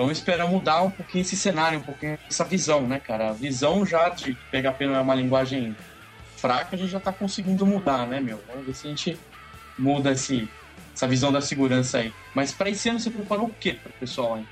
Vamos 0.00 0.16
esperar 0.16 0.48
mudar 0.48 0.80
um 0.80 0.90
pouquinho 0.90 1.20
esse 1.20 1.36
cenário, 1.36 1.78
um 1.78 1.82
pouquinho 1.82 2.18
essa 2.26 2.42
visão, 2.42 2.80
né, 2.88 2.98
cara? 2.98 3.28
A 3.28 3.32
visão 3.34 3.84
já 3.84 4.08
de 4.08 4.32
PHP 4.50 4.86
não 4.86 4.94
é 4.94 5.00
uma 5.02 5.14
linguagem 5.14 5.76
fraca, 6.38 6.74
a 6.74 6.78
gente 6.78 6.88
já 6.88 6.98
tá 6.98 7.12
conseguindo 7.12 7.66
mudar, 7.66 8.06
né, 8.06 8.18
meu? 8.18 8.42
Vamos 8.48 8.64
ver 8.64 8.74
se 8.74 8.86
a 8.86 8.90
gente 8.90 9.20
muda 9.78 10.12
esse, 10.12 10.48
essa 10.94 11.06
visão 11.06 11.30
da 11.30 11.42
segurança 11.42 11.98
aí. 11.98 12.14
Mas 12.34 12.50
para 12.50 12.70
esse 12.70 12.88
ano 12.88 12.98
você 12.98 13.10
preparou 13.10 13.48
o 13.48 13.52
que 13.52 13.74
pro 13.74 13.92
pessoal 13.92 14.36
aí? 14.36 14.46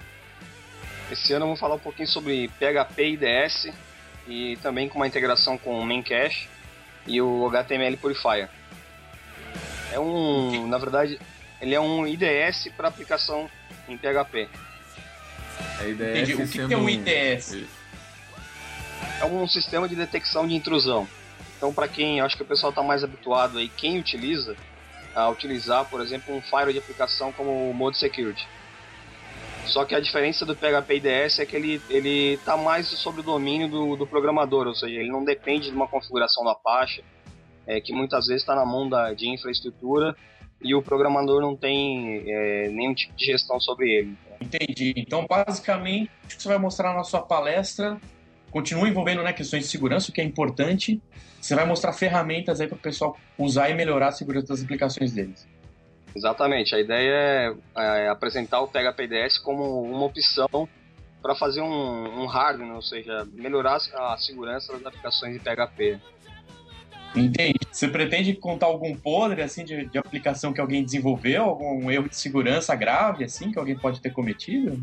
Esse 1.11 1.33
ano 1.33 1.45
eu 1.45 1.49
vou 1.49 1.57
falar 1.57 1.77
um 1.77 1.81
pouquinho 1.81 2.09
sobre 2.09 2.49
PHP 2.49 3.13
IDS 3.13 3.73
e 4.27 4.59
também 4.59 4.87
com 4.87 4.99
uma 4.99 5.07
integração 5.07 5.57
com 5.57 5.79
o 5.81 5.87
Memcache 5.87 6.47
e 7.07 7.23
o 7.23 7.47
HTML 7.47 7.97
Purifier. 7.97 8.51
É 9.95 9.99
um, 9.99 10.67
na 10.67 10.77
verdade, 10.77 11.19
ele 11.59 11.75
é 11.75 11.81
um 11.81 12.07
IDS 12.07 12.69
para 12.77 12.89
aplicação 12.89 13.49
em 13.89 13.97
PHP. 13.97 14.47
A 15.79 15.87
ideia 15.87 16.23
Entendi. 16.23 16.33
é 16.33 16.35
O 16.35 16.49
que, 16.49 16.67
que 16.67 16.75
é 16.75 16.77
um 16.77 16.89
IDS? 16.89 17.65
É 19.21 19.25
um 19.25 19.47
sistema 19.47 19.89
de 19.89 19.97
detecção 19.97 20.47
de 20.47 20.55
intrusão. 20.55 21.09
Então, 21.57 21.73
para 21.73 21.89
quem, 21.89 22.21
acho 22.21 22.37
que 22.37 22.43
o 22.43 22.47
pessoal 22.47 22.71
está 22.71 22.83
mais 22.83 23.03
habituado 23.03 23.59
aí, 23.59 23.69
quem 23.69 23.99
utiliza, 23.99 24.57
a 25.15 25.29
utilizar, 25.29 25.85
por 25.87 26.01
exemplo, 26.01 26.35
um 26.35 26.41
firewall 26.41 26.73
de 26.73 26.79
aplicação 26.79 27.33
como 27.33 27.71
o 27.71 27.75
Mode 27.75 27.99
Security. 27.99 28.47
Só 29.67 29.85
que 29.85 29.95
a 29.95 30.01
diferença 30.01 30.47
do 30.47 30.57
PHP 30.57 30.97
IDS 30.97 31.41
é 31.41 31.47
que 31.47 31.55
ele 31.55 31.81
ele 31.91 32.35
está 32.35 32.57
mais 32.57 32.87
sob 32.87 33.21
o 33.21 33.23
domínio 33.23 33.69
do, 33.69 33.97
do 33.97 34.07
programador, 34.07 34.67
ou 34.67 34.75
seja, 34.75 34.95
ele 34.95 35.11
não 35.11 35.25
depende 35.25 35.69
de 35.69 35.77
uma 35.77 35.87
configuração 35.87 36.45
da 36.45 36.53
Apache, 36.53 37.05
é, 37.67 37.81
que 37.81 37.93
muitas 37.93 38.27
vezes 38.27 38.43
está 38.43 38.55
na 38.55 38.65
mão 38.65 38.89
da, 38.89 39.13
de 39.13 39.29
infraestrutura 39.29 40.17
e 40.63 40.75
o 40.75 40.83
programador 40.83 41.43
não 41.43 41.55
tem 41.55 42.25
é, 42.27 42.69
nenhum 42.69 42.95
tipo 42.95 43.15
de 43.15 43.27
gestão 43.27 43.61
sobre 43.61 43.91
ele. 43.91 44.17
Entendi. 44.49 44.95
Então, 44.97 45.27
basicamente, 45.27 46.11
o 46.25 46.29
que 46.29 46.43
você 46.43 46.49
vai 46.49 46.59
mostrar 46.59 46.95
na 46.95 47.05
sua 47.05 47.21
palestra 47.21 48.01
continua 48.51 48.89
envolvendo 48.89 49.23
né, 49.23 49.33
questões 49.33 49.65
de 49.65 49.71
segurança, 49.71 50.11
o 50.11 50.13
que 50.13 50.21
é 50.21 50.25
importante. 50.25 51.01
Você 51.41 51.55
vai 51.55 51.67
mostrar 51.67 51.93
ferramentas 51.93 52.61
aí 52.61 52.67
para 52.67 52.77
o 52.77 52.81
pessoal 52.81 53.17
usar 53.37 53.69
e 53.69 53.75
melhorar 53.75 54.09
a 54.09 54.13
segurança 54.13 54.49
das 54.49 54.63
aplicações 54.63 55.13
deles. 55.13 55.47
Exatamente. 56.17 56.75
A 56.75 56.81
ideia 56.81 57.57
é, 57.77 58.05
é 58.05 58.09
apresentar 58.09 58.63
o 58.63 58.71
IDS 58.99 59.39
como 59.39 59.83
uma 59.83 60.07
opção 60.07 60.69
para 61.21 61.35
fazer 61.35 61.61
um, 61.61 62.23
um 62.23 62.27
hardware, 62.27 62.75
ou 62.75 62.83
seja, 62.83 63.29
melhorar 63.33 63.77
a 63.95 64.17
segurança 64.17 64.73
das 64.73 64.87
aplicações 64.87 65.35
de 65.35 65.41
PHP. 65.41 66.01
Entendi. 67.15 67.59
Você 67.71 67.89
pretende 67.89 68.35
contar 68.35 68.67
algum 68.67 68.95
podre 68.95 69.43
assim 69.43 69.65
de, 69.65 69.87
de 69.87 69.99
aplicação 69.99 70.53
que 70.53 70.61
alguém 70.61 70.85
desenvolveu, 70.85 71.45
algum 71.45 71.91
erro 71.91 72.09
de 72.09 72.17
segurança 72.17 72.75
grave 72.75 73.25
assim 73.25 73.51
que 73.51 73.59
alguém 73.59 73.77
pode 73.77 74.01
ter 74.01 74.11
cometido? 74.11 74.81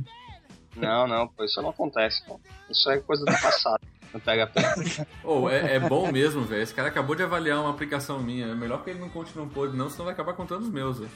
Não, 0.76 1.08
não, 1.08 1.28
pô, 1.28 1.44
isso 1.44 1.62
não 1.62 1.70
acontece, 1.70 2.24
pô. 2.26 2.40
Isso 2.70 2.90
é 2.90 2.98
coisa 3.00 3.24
do 3.24 3.32
passado. 3.32 3.82
No 4.14 4.20
PHP. 4.20 5.06
Oh, 5.24 5.50
é, 5.50 5.76
é 5.76 5.80
bom 5.80 6.12
mesmo, 6.12 6.42
velho. 6.44 6.62
Esse 6.62 6.74
cara 6.74 6.88
acabou 6.88 7.16
de 7.16 7.24
avaliar 7.24 7.60
uma 7.60 7.70
aplicação 7.70 8.20
minha. 8.20 8.48
É 8.48 8.56
melhor 8.56 8.84
que 8.84 8.90
ele 8.90 9.00
não 9.00 9.10
conte 9.10 9.36
não 9.36 9.48
podre, 9.48 9.76
não, 9.76 9.90
senão 9.90 10.06
vai 10.06 10.14
acabar 10.14 10.34
contando 10.34 10.64
os 10.64 10.70
meus, 10.70 11.00
velho. 11.00 11.12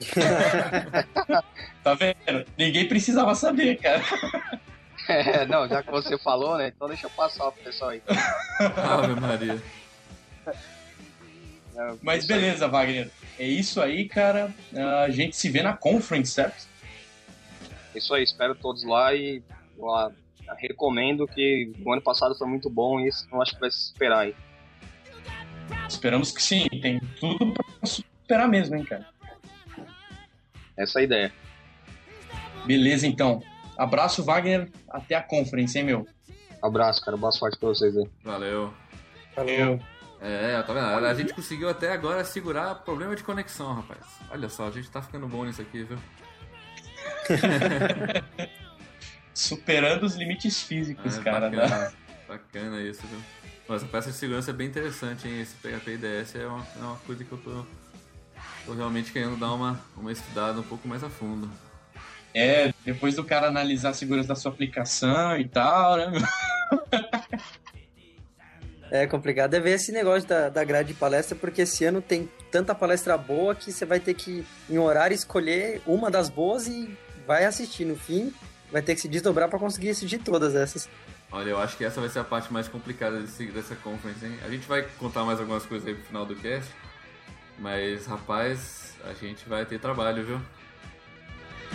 Tá 1.82 1.94
vendo? 1.94 2.44
Ninguém 2.58 2.88
precisava 2.88 3.34
saber, 3.34 3.76
cara. 3.76 4.02
É, 5.08 5.46
não, 5.46 5.68
já 5.68 5.84
que 5.84 5.90
você 5.92 6.18
falou, 6.18 6.58
né? 6.58 6.72
Então 6.74 6.88
deixa 6.88 7.06
eu 7.06 7.10
passar 7.10 7.52
pro 7.52 7.62
pessoal 7.62 7.90
aí. 7.90 8.02
Ave 8.58 9.20
Maria. 9.20 9.62
É, 10.50 11.94
Mas 12.02 12.24
isso 12.24 12.32
aí. 12.32 12.40
beleza, 12.40 12.68
Wagner. 12.68 13.10
É 13.38 13.46
isso 13.46 13.80
aí, 13.80 14.08
cara. 14.08 14.52
A 15.04 15.10
gente 15.10 15.36
se 15.36 15.48
vê 15.50 15.62
na 15.62 15.76
conference, 15.76 16.32
certo? 16.32 16.66
Isso 17.94 18.14
aí, 18.14 18.22
espero 18.22 18.54
todos 18.54 18.84
lá 18.84 19.14
e 19.14 19.42
ó, 19.78 20.10
recomendo 20.58 21.26
que 21.26 21.72
o 21.84 21.92
ano 21.92 22.02
passado 22.02 22.34
foi 22.36 22.46
muito 22.46 22.68
bom 22.70 23.00
e 23.00 23.08
esse 23.08 23.26
eu 23.30 23.40
acho 23.42 23.54
que 23.54 23.60
vai 23.60 23.70
se 23.70 23.86
esperar 23.86 24.20
aí. 24.20 24.34
Esperamos 25.88 26.30
que 26.30 26.42
sim. 26.42 26.66
Tem 26.80 27.00
tudo 27.20 27.52
pra 27.52 27.64
superar 27.86 28.48
mesmo, 28.48 28.76
hein, 28.76 28.84
cara. 28.84 29.06
Essa 30.76 30.98
é 30.98 31.02
a 31.02 31.04
ideia. 31.04 31.32
Beleza, 32.66 33.06
então. 33.06 33.42
Abraço, 33.78 34.24
Wagner. 34.24 34.70
Até 34.88 35.14
a 35.14 35.22
conference, 35.22 35.78
hein, 35.78 35.84
meu? 35.84 36.06
Abraço, 36.62 37.02
cara. 37.02 37.16
Boa 37.16 37.32
sorte 37.32 37.58
pra 37.58 37.68
vocês 37.68 37.96
aí. 37.96 38.08
Valeu. 38.24 38.72
Eu. 39.36 39.80
É, 40.28 40.60
tá 40.60 40.72
vendo? 40.72 41.06
A 41.06 41.14
gente 41.14 41.32
conseguiu 41.32 41.68
até 41.68 41.92
agora 41.92 42.24
segurar 42.24 42.74
problema 42.76 43.14
de 43.14 43.22
conexão, 43.22 43.74
rapaz. 43.74 44.00
Olha 44.28 44.48
só, 44.48 44.66
a 44.66 44.70
gente 44.72 44.90
tá 44.90 45.00
ficando 45.00 45.28
bom 45.28 45.44
nisso 45.44 45.62
aqui, 45.62 45.84
viu? 45.84 45.96
Superando 49.32 50.02
os 50.04 50.16
limites 50.16 50.60
físicos, 50.62 51.18
É, 51.18 51.22
cara. 51.22 51.48
né? 51.48 51.56
bacana, 51.58 51.92
bacana 52.26 52.80
isso, 52.80 53.06
viu? 53.06 53.20
Mas 53.68 53.84
a 53.84 53.86
peça 53.86 54.10
de 54.10 54.16
segurança 54.16 54.50
é 54.50 54.54
bem 54.54 54.66
interessante, 54.66 55.28
hein? 55.28 55.40
Esse 55.40 55.54
PHP 55.56 55.92
IDS 55.92 56.34
é 56.34 56.46
uma, 56.46 56.66
é 56.74 56.78
uma 56.80 56.96
coisa 56.96 57.24
que 57.24 57.30
eu 57.30 57.38
tô, 57.38 57.64
tô 58.64 58.74
realmente 58.74 59.12
querendo 59.12 59.36
dar 59.38 59.52
uma, 59.52 59.78
uma 59.96 60.10
estudada 60.10 60.58
um 60.58 60.64
pouco 60.64 60.88
mais 60.88 61.04
a 61.04 61.08
fundo. 61.10 61.48
É, 62.34 62.74
depois 62.84 63.14
do 63.14 63.22
cara 63.22 63.46
analisar 63.46 63.90
a 63.90 63.94
segurança 63.94 64.28
da 64.28 64.34
sua 64.34 64.50
aplicação 64.50 65.36
e 65.36 65.46
tal, 65.48 65.96
né? 65.96 66.06
É 68.90 69.06
complicado 69.06 69.54
é 69.54 69.60
ver 69.60 69.72
esse 69.72 69.90
negócio 69.90 70.28
da, 70.28 70.48
da 70.48 70.62
grade 70.62 70.88
de 70.88 70.94
palestra, 70.94 71.36
porque 71.36 71.62
esse 71.62 71.84
ano 71.84 72.00
tem 72.00 72.28
tanta 72.50 72.74
palestra 72.74 73.16
boa 73.18 73.54
que 73.54 73.72
você 73.72 73.84
vai 73.84 73.98
ter 73.98 74.14
que, 74.14 74.46
em 74.70 74.78
horário, 74.78 75.14
escolher 75.14 75.82
uma 75.86 76.10
das 76.10 76.28
boas 76.28 76.68
e 76.68 76.96
vai 77.26 77.44
assistir. 77.44 77.84
No 77.84 77.96
fim, 77.96 78.32
vai 78.70 78.82
ter 78.82 78.94
que 78.94 79.00
se 79.00 79.08
desdobrar 79.08 79.48
para 79.48 79.58
conseguir 79.58 79.90
assistir 79.90 80.18
todas 80.18 80.54
essas. 80.54 80.88
Olha, 81.32 81.50
eu 81.50 81.58
acho 81.58 81.76
que 81.76 81.84
essa 81.84 82.00
vai 82.00 82.08
ser 82.08 82.20
a 82.20 82.24
parte 82.24 82.52
mais 82.52 82.68
complicada 82.68 83.18
desse, 83.20 83.46
dessa 83.46 83.74
conference, 83.74 84.24
hein? 84.24 84.38
A 84.44 84.48
gente 84.48 84.66
vai 84.68 84.82
contar 84.98 85.24
mais 85.24 85.40
algumas 85.40 85.66
coisas 85.66 85.86
aí 85.88 85.94
pro 85.94 86.04
final 86.04 86.24
do 86.24 86.36
cast, 86.36 86.70
mas, 87.58 88.06
rapaz, 88.06 88.94
a 89.04 89.12
gente 89.12 89.48
vai 89.48 89.66
ter 89.66 89.80
trabalho, 89.80 90.24
viu? 90.24 90.40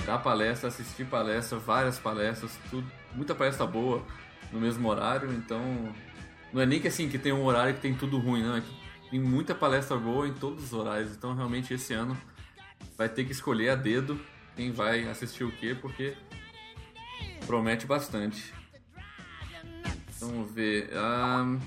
Dar 0.05 0.19
palestra, 0.19 0.69
assistir 0.69 1.05
palestra, 1.05 1.57
várias 1.57 1.99
palestras, 1.99 2.51
tudo, 2.69 2.89
muita 3.13 3.35
palestra 3.35 3.67
boa 3.67 4.01
no 4.51 4.59
mesmo 4.59 4.87
horário, 4.87 5.31
então 5.33 5.93
não 6.53 6.61
é 6.61 6.65
nem 6.65 6.79
que 6.79 6.87
assim 6.87 7.09
que 7.09 7.17
tem 7.17 7.31
um 7.31 7.43
horário 7.43 7.73
que 7.75 7.81
tem 7.81 7.93
tudo 7.93 8.17
ruim, 8.17 8.43
não, 8.43 8.57
é 8.57 8.61
que 8.61 9.09
tem 9.09 9.19
muita 9.19 9.53
palestra 9.53 9.97
boa 9.97 10.27
em 10.27 10.33
todos 10.33 10.65
os 10.65 10.73
horários, 10.73 11.11
então 11.11 11.33
realmente 11.33 11.73
esse 11.73 11.93
ano 11.93 12.17
vai 12.97 13.09
ter 13.09 13.25
que 13.25 13.31
escolher 13.31 13.69
a 13.69 13.75
dedo 13.75 14.19
quem 14.55 14.71
vai 14.71 15.07
assistir 15.07 15.43
o 15.43 15.51
quê, 15.51 15.75
porque 15.79 16.15
promete 17.45 17.85
bastante. 17.85 18.53
Vamos 20.19 20.51
ver. 20.51 20.89
ah, 20.93 21.57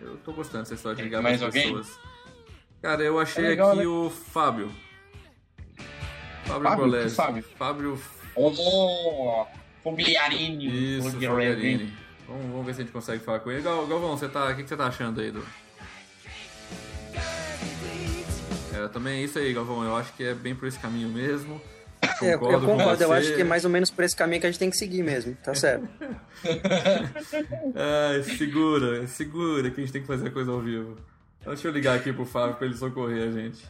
eu 0.00 0.16
tô 0.18 0.32
gostando 0.32 0.62
dessa 0.62 0.74
história 0.74 0.96
de 0.96 1.02
ligar 1.02 1.22
Mais 1.22 1.40
pessoas. 1.42 1.98
Cara, 2.80 3.02
eu 3.02 3.20
achei 3.20 3.44
É 3.44 3.48
legal, 3.48 3.72
aqui 3.72 3.80
né? 3.80 3.86
o 3.86 4.08
Fábio. 4.08 4.72
Fábio 6.46 6.62
Fábio? 6.62 6.84
Golese. 6.84 7.08
Que 7.10 7.14
Fábio? 7.14 7.42
Fábio. 7.56 8.02
Oh, 8.34 9.46
Fogliarini. 9.82 10.96
Isso, 10.98 11.10
Fogliarini. 11.10 11.92
Vamos, 12.30 12.46
vamos 12.46 12.66
ver 12.66 12.74
se 12.74 12.80
a 12.80 12.84
gente 12.84 12.92
consegue 12.92 13.24
falar 13.24 13.40
com 13.40 13.50
ele. 13.50 13.60
Gal, 13.60 13.84
Galvão, 13.88 14.16
você 14.16 14.28
tá, 14.28 14.46
o 14.46 14.54
que, 14.54 14.62
que 14.62 14.68
você 14.68 14.76
tá 14.76 14.86
achando 14.86 15.20
aí 15.20 15.32
do. 15.32 15.44
É, 18.72 18.86
também 18.88 19.20
é 19.20 19.24
isso 19.24 19.36
aí, 19.36 19.52
Galvão. 19.52 19.82
Eu 19.82 19.96
acho 19.96 20.12
que 20.12 20.22
é 20.22 20.32
bem 20.32 20.54
por 20.54 20.68
esse 20.68 20.78
caminho 20.78 21.08
mesmo. 21.08 21.60
É, 22.22 22.34
eu 22.34 22.38
Concordo 22.38 23.02
eu 23.02 23.12
acho 23.12 23.34
que 23.34 23.40
é 23.40 23.44
mais 23.44 23.64
ou 23.64 23.70
menos 23.70 23.90
por 23.90 24.04
esse 24.04 24.14
caminho 24.14 24.40
que 24.40 24.46
a 24.46 24.50
gente 24.50 24.60
tem 24.60 24.70
que 24.70 24.76
seguir 24.76 25.02
mesmo, 25.02 25.34
tá 25.42 25.54
certo? 25.54 25.88
Ai, 27.74 28.22
segura, 28.22 29.06
segura 29.06 29.70
que 29.70 29.80
a 29.80 29.84
gente 29.84 29.92
tem 29.92 30.00
que 30.00 30.06
fazer 30.06 30.28
a 30.28 30.30
coisa 30.30 30.52
ao 30.52 30.60
vivo. 30.60 30.96
Então, 31.40 31.52
Deixa 31.52 31.66
eu 31.66 31.72
ligar 31.72 31.96
aqui 31.96 32.12
pro 32.12 32.24
Fábio 32.24 32.56
pra 32.56 32.66
ele 32.66 32.76
socorrer 32.76 33.28
a 33.28 33.32
gente. 33.32 33.64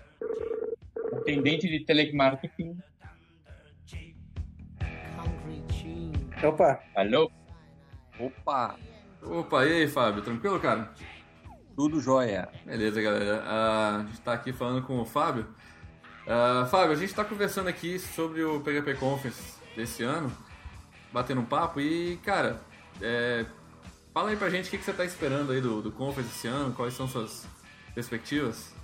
Atendente 1.15 1.67
de 1.67 1.85
telemarketing. 1.85 2.77
Opa, 6.43 6.81
Alô? 6.95 7.31
Opa, 8.21 8.77
Opa, 9.23 9.67
e 9.67 9.73
aí, 9.73 9.89
Fábio? 9.89 10.23
Tranquilo, 10.23 10.61
cara? 10.61 10.93
tudo 11.81 11.99
jóia. 11.99 12.47
Beleza, 12.67 13.01
galera. 13.01 13.43
Ah, 13.47 13.97
a 13.97 14.07
gente 14.07 14.21
tá 14.21 14.35
aqui 14.35 14.53
falando 14.53 14.87
com 14.87 15.01
o 15.01 15.05
Fábio. 15.07 15.47
Ah, 16.27 16.67
Fábio, 16.71 16.93
a 16.93 16.97
gente 16.97 17.15
tá 17.15 17.25
conversando 17.25 17.69
aqui 17.69 17.99
sobre 17.99 18.43
o 18.43 18.61
PHP 18.61 18.95
Conference 18.99 19.55
desse 19.75 20.03
ano, 20.03 20.31
batendo 21.11 21.41
um 21.41 21.45
papo 21.45 21.81
e, 21.81 22.19
cara, 22.19 22.61
é, 23.01 23.47
fala 24.13 24.29
aí 24.29 24.37
pra 24.37 24.51
gente 24.51 24.69
o 24.69 24.71
que, 24.71 24.77
que 24.77 24.85
você 24.85 24.93
tá 24.93 25.07
esperando 25.07 25.53
aí 25.53 25.61
do, 25.63 25.81
do 25.81 25.91
Conference 25.91 26.31
esse 26.37 26.49
ano, 26.49 26.75
quais 26.75 26.93
são 26.93 27.09
suas, 27.09 27.47
perspectivas? 27.95 28.75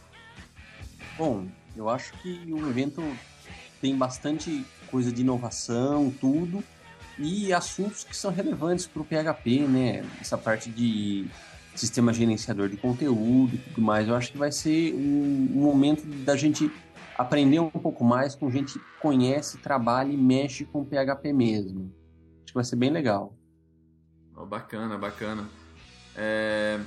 Bom, 1.19 1.49
eu 1.77 1.91
acho 1.91 2.13
que 2.15 2.51
o 2.51 2.69
evento 2.69 3.03
tem 3.81 3.95
bastante 3.95 4.65
coisa 4.91 5.13
de 5.13 5.21
inovação, 5.21 6.11
tudo, 6.19 6.65
e 7.19 7.53
assuntos 7.53 8.05
que 8.05 8.17
são 8.17 8.31
relevantes 8.31 8.87
para 8.87 9.03
o 9.03 9.05
PHP, 9.05 9.61
né? 9.61 10.05
Essa 10.21 10.37
parte 10.37 10.71
de 10.71 11.27
sistema 11.75 12.13
gerenciador 12.13 12.69
de 12.69 12.77
conteúdo 12.77 13.55
e 13.55 13.59
tudo 13.59 13.81
mais. 13.83 14.09
Eu 14.09 14.15
acho 14.15 14.33
que 14.33 14.39
vai 14.39 14.53
ser 14.53 14.95
um, 14.95 15.49
um 15.55 15.61
momento 15.61 16.07
da 16.25 16.37
gente 16.37 16.71
aprender 17.17 17.61
um 17.61 17.71
pouco 17.71 18.05
mais 18.05 18.35
com 18.35 18.51
gente 18.51 18.79
que 18.79 18.85
conhece, 19.01 19.59
trabalha 19.59 20.13
e 20.13 20.17
mexe 20.17 20.65
com 20.65 20.85
PHP 20.85 21.33
mesmo. 21.33 21.93
Acho 22.43 22.47
que 22.47 22.55
vai 22.55 22.65
ser 22.65 22.77
bem 22.77 22.91
legal. 22.91 23.35
Oh, 24.37 24.45
bacana, 24.45 24.99
bacana. 24.99 25.49
É... 26.15 26.79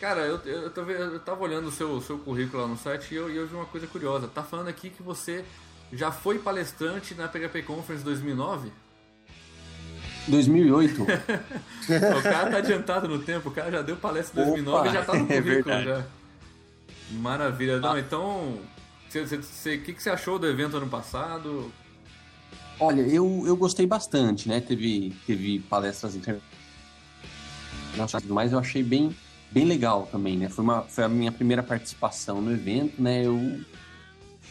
Cara, 0.00 0.20
eu, 0.22 0.36
eu, 0.44 0.72
eu, 0.74 0.90
eu 1.12 1.20
tava 1.20 1.42
olhando 1.42 1.68
o 1.68 1.72
seu, 1.72 2.00
seu 2.00 2.18
currículo 2.18 2.62
lá 2.62 2.68
no 2.68 2.76
site 2.76 3.12
e 3.12 3.16
eu, 3.16 3.30
eu 3.30 3.46
vi 3.46 3.54
uma 3.54 3.66
coisa 3.66 3.86
curiosa. 3.86 4.26
Tá 4.28 4.42
falando 4.42 4.68
aqui 4.68 4.90
que 4.90 5.02
você 5.02 5.44
já 5.92 6.10
foi 6.10 6.38
palestrante 6.38 7.14
na 7.14 7.28
PHP 7.28 7.62
Conference 7.62 8.04
2009? 8.04 8.72
2008. 10.28 11.02
o 11.02 12.22
cara 12.22 12.50
tá 12.50 12.58
adiantado 12.58 13.08
no 13.08 13.18
tempo, 13.18 13.48
o 13.48 13.52
cara 13.52 13.70
já 13.70 13.82
deu 13.82 13.96
palestra 13.96 14.42
em 14.42 14.46
2009 14.46 14.78
Opa, 14.78 14.88
e 14.88 14.92
já 14.92 15.04
tá 15.04 15.14
no 15.14 15.24
é 15.32 15.42
currículo 15.42 15.74
é 15.74 15.84
já. 15.84 16.06
Maravilha. 17.12 17.80
Não, 17.80 17.92
ah. 17.92 18.00
então, 18.00 18.54
o 18.54 18.60
que, 19.10 19.92
que 19.92 20.02
você 20.02 20.10
achou 20.10 20.38
do 20.38 20.46
evento 20.46 20.76
ano 20.76 20.88
passado? 20.88 21.72
Olha, 22.80 23.02
eu, 23.02 23.44
eu 23.46 23.56
gostei 23.56 23.86
bastante, 23.86 24.48
né? 24.48 24.60
Teve, 24.60 25.14
teve 25.26 25.60
palestras 25.60 26.16
internacionais, 26.16 28.24
mas 28.28 28.52
eu 28.52 28.58
achei 28.58 28.82
bem, 28.82 29.14
bem 29.50 29.64
legal 29.64 30.08
também, 30.10 30.36
né? 30.36 30.48
Foi, 30.48 30.64
uma, 30.64 30.82
foi 30.82 31.04
a 31.04 31.08
minha 31.08 31.30
primeira 31.30 31.62
participação 31.62 32.40
no 32.40 32.50
evento, 32.50 33.00
né? 33.00 33.24
Eu, 33.24 33.60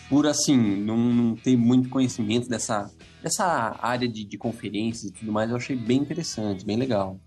por 0.07 0.27
assim, 0.27 0.57
não, 0.57 0.97
não 0.97 1.35
ter 1.35 1.57
muito 1.57 1.89
conhecimento 1.89 2.47
dessa, 2.47 2.89
dessa 3.21 3.77
área 3.81 4.07
de, 4.07 4.25
de 4.25 4.37
conferências 4.37 5.11
e 5.11 5.13
tudo 5.13 5.31
mais, 5.31 5.49
eu 5.49 5.55
achei 5.55 5.75
bem 5.75 5.97
interessante, 5.99 6.65
bem 6.65 6.77
legal. 6.77 7.19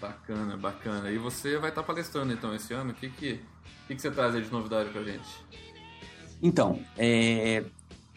Bacana, 0.00 0.56
bacana. 0.56 1.10
E 1.10 1.18
você 1.18 1.58
vai 1.58 1.70
estar 1.70 1.82
palestrando 1.82 2.32
então 2.32 2.54
esse 2.54 2.72
ano? 2.74 2.90
O 2.90 2.94
que, 2.94 3.08
que, 3.10 3.40
que, 3.86 3.94
que 3.94 4.00
você 4.00 4.10
traz 4.10 4.34
aí 4.34 4.42
de 4.42 4.50
novidade 4.50 4.90
pra 4.90 5.02
gente? 5.02 5.28
Então, 6.42 6.80
é, 6.96 7.64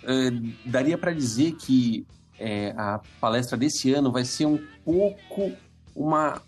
é, 0.04 0.32
daria 0.66 0.98
para 0.98 1.14
dizer 1.14 1.54
que 1.54 2.06
é, 2.40 2.74
a 2.78 3.00
palestra 3.20 3.58
desse 3.58 3.94
ano 3.94 4.12
vai 4.12 4.26
ser 4.26 4.46
um 4.46 4.60
pouco 4.84 5.52
uma 5.96 6.42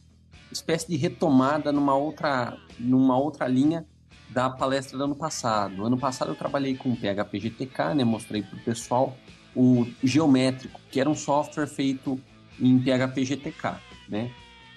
espécie 0.51 0.87
de 0.87 0.95
retomada 0.95 1.71
numa 1.71 1.95
outra, 1.95 2.57
numa 2.79 3.17
outra 3.17 3.47
linha 3.47 3.85
da 4.29 4.49
palestra 4.49 4.97
do 4.97 5.03
ano 5.03 5.15
passado. 5.15 5.85
Ano 5.85 5.97
passado 5.97 6.31
eu 6.31 6.35
trabalhei 6.35 6.75
com 6.75 6.95
PHP 6.95 7.39
GTK, 7.39 7.95
né, 7.95 8.03
mostrei 8.03 8.41
para 8.41 8.57
o 8.57 8.61
pessoal 8.61 9.15
o 9.55 9.87
Geométrico, 10.03 10.79
que 10.89 10.99
era 10.99 11.09
um 11.09 11.15
software 11.15 11.67
feito 11.67 12.19
em 12.59 12.79
PHP 12.79 13.25
GTK, 13.25 13.75
né? 14.09 14.31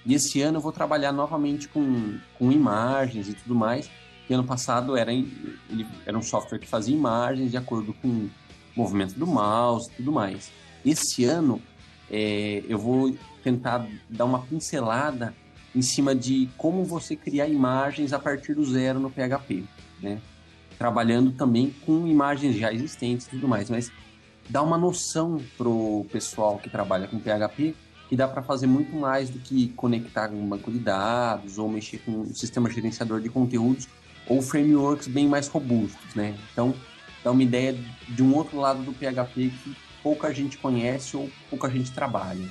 E 0.05 0.13
esse 0.13 0.41
ano 0.41 0.57
eu 0.57 0.61
vou 0.61 0.71
trabalhar 0.71 1.11
novamente 1.11 1.67
com, 1.67 2.17
com 2.39 2.51
imagens 2.51 3.27
e 3.27 3.33
tudo 3.33 3.53
mais. 3.53 3.89
E 4.29 4.33
ano 4.33 4.43
passado 4.43 4.95
era, 4.95 5.11
era 6.05 6.17
um 6.17 6.21
software 6.21 6.59
que 6.59 6.67
fazia 6.67 6.95
imagens 6.95 7.51
de 7.51 7.57
acordo 7.57 7.93
com 7.93 8.07
o 8.07 8.29
movimento 8.75 9.15
do 9.15 9.27
mouse 9.27 9.89
e 9.91 9.95
tudo 9.97 10.11
mais. 10.11 10.49
Esse 10.85 11.25
ano 11.25 11.61
é, 12.09 12.63
eu 12.67 12.77
vou 12.77 13.15
tentar 13.43 13.85
dar 14.09 14.25
uma 14.25 14.39
pincelada 14.39 15.33
em 15.75 15.81
cima 15.81 16.15
de 16.15 16.49
como 16.57 16.83
você 16.83 17.15
criar 17.15 17.47
imagens 17.47 18.13
a 18.13 18.19
partir 18.19 18.53
do 18.53 18.65
zero 18.65 18.99
no 18.99 19.09
PHP, 19.09 19.63
né? 20.01 20.21
Trabalhando 20.77 21.31
também 21.31 21.73
com 21.85 22.07
imagens 22.07 22.55
já 22.55 22.71
existentes 22.71 23.27
e 23.27 23.31
tudo 23.31 23.47
mais, 23.47 23.69
mas 23.69 23.91
dá 24.49 24.61
uma 24.61 24.77
noção 24.77 25.41
pro 25.57 26.05
pessoal 26.11 26.57
que 26.57 26.69
trabalha 26.69 27.07
com 27.07 27.19
PHP 27.19 27.75
que 28.07 28.15
dá 28.15 28.27
para 28.27 28.41
fazer 28.41 28.67
muito 28.67 28.95
mais 28.95 29.29
do 29.29 29.39
que 29.39 29.69
conectar 29.69 30.29
um 30.29 30.47
banco 30.47 30.71
de 30.71 30.79
dados 30.79 31.57
ou 31.57 31.67
mexer 31.67 31.97
com 31.99 32.11
um 32.11 32.33
sistema 32.33 32.69
gerenciador 32.69 33.19
de 33.19 33.29
conteúdos 33.29 33.87
ou 34.27 34.41
frameworks 34.41 35.07
bem 35.07 35.27
mais 35.27 35.47
robustos, 35.47 36.15
né? 36.15 36.35
Então, 36.51 36.73
dá 37.23 37.31
uma 37.31 37.43
ideia 37.43 37.77
de 38.07 38.23
um 38.23 38.33
outro 38.33 38.59
lado 38.59 38.81
do 38.81 38.93
PHP 38.93 39.51
que 39.63 39.77
pouca 40.01 40.33
gente 40.33 40.57
conhece 40.57 41.17
ou 41.17 41.29
pouca 41.49 41.69
gente 41.69 41.91
trabalha. 41.91 42.49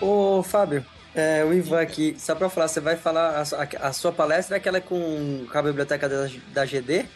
Ô, 0.00 0.42
Fábio, 0.42 0.84
é, 1.14 1.44
o 1.44 1.52
Ivan 1.52 1.80
aqui, 1.80 2.14
só 2.18 2.34
para 2.34 2.48
falar, 2.48 2.68
você 2.68 2.80
vai 2.80 2.96
falar, 2.96 3.42
a, 3.42 3.88
a, 3.88 3.92
sua 3.92 4.12
palestra 4.12 4.56
é 4.56 4.58
aquela 4.58 4.80
com 4.80 5.46
a 5.52 5.62
biblioteca 5.62 6.08
da, 6.08 6.28
da 6.52 6.64
GD? 6.64 7.06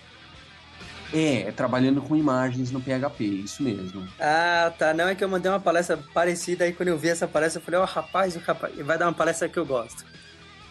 É, 1.12 1.42
é, 1.42 1.52
trabalhando 1.52 2.02
com 2.02 2.16
imagens 2.16 2.70
no 2.70 2.80
PHP, 2.80 3.24
isso 3.24 3.62
mesmo. 3.62 4.06
Ah, 4.18 4.72
tá. 4.76 4.92
Não, 4.92 5.08
é 5.08 5.14
que 5.14 5.22
eu 5.22 5.28
mandei 5.28 5.50
uma 5.50 5.60
palestra 5.60 5.98
parecida, 6.12 6.64
aí 6.64 6.72
quando 6.72 6.88
eu 6.88 6.98
vi 6.98 7.08
essa 7.08 7.28
palestra, 7.28 7.60
eu 7.60 7.64
falei, 7.64 7.80
ó, 7.80 7.82
oh, 7.84 7.86
rapaz, 7.86 8.34
o 8.36 8.40
rapaz 8.40 8.74
vai 8.78 8.98
dar 8.98 9.06
uma 9.06 9.12
palestra 9.12 9.48
que 9.48 9.58
eu 9.58 9.66
gosto. 9.66 10.04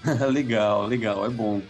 legal, 0.30 0.86
legal, 0.86 1.26
é 1.26 1.30
bom. 1.30 1.62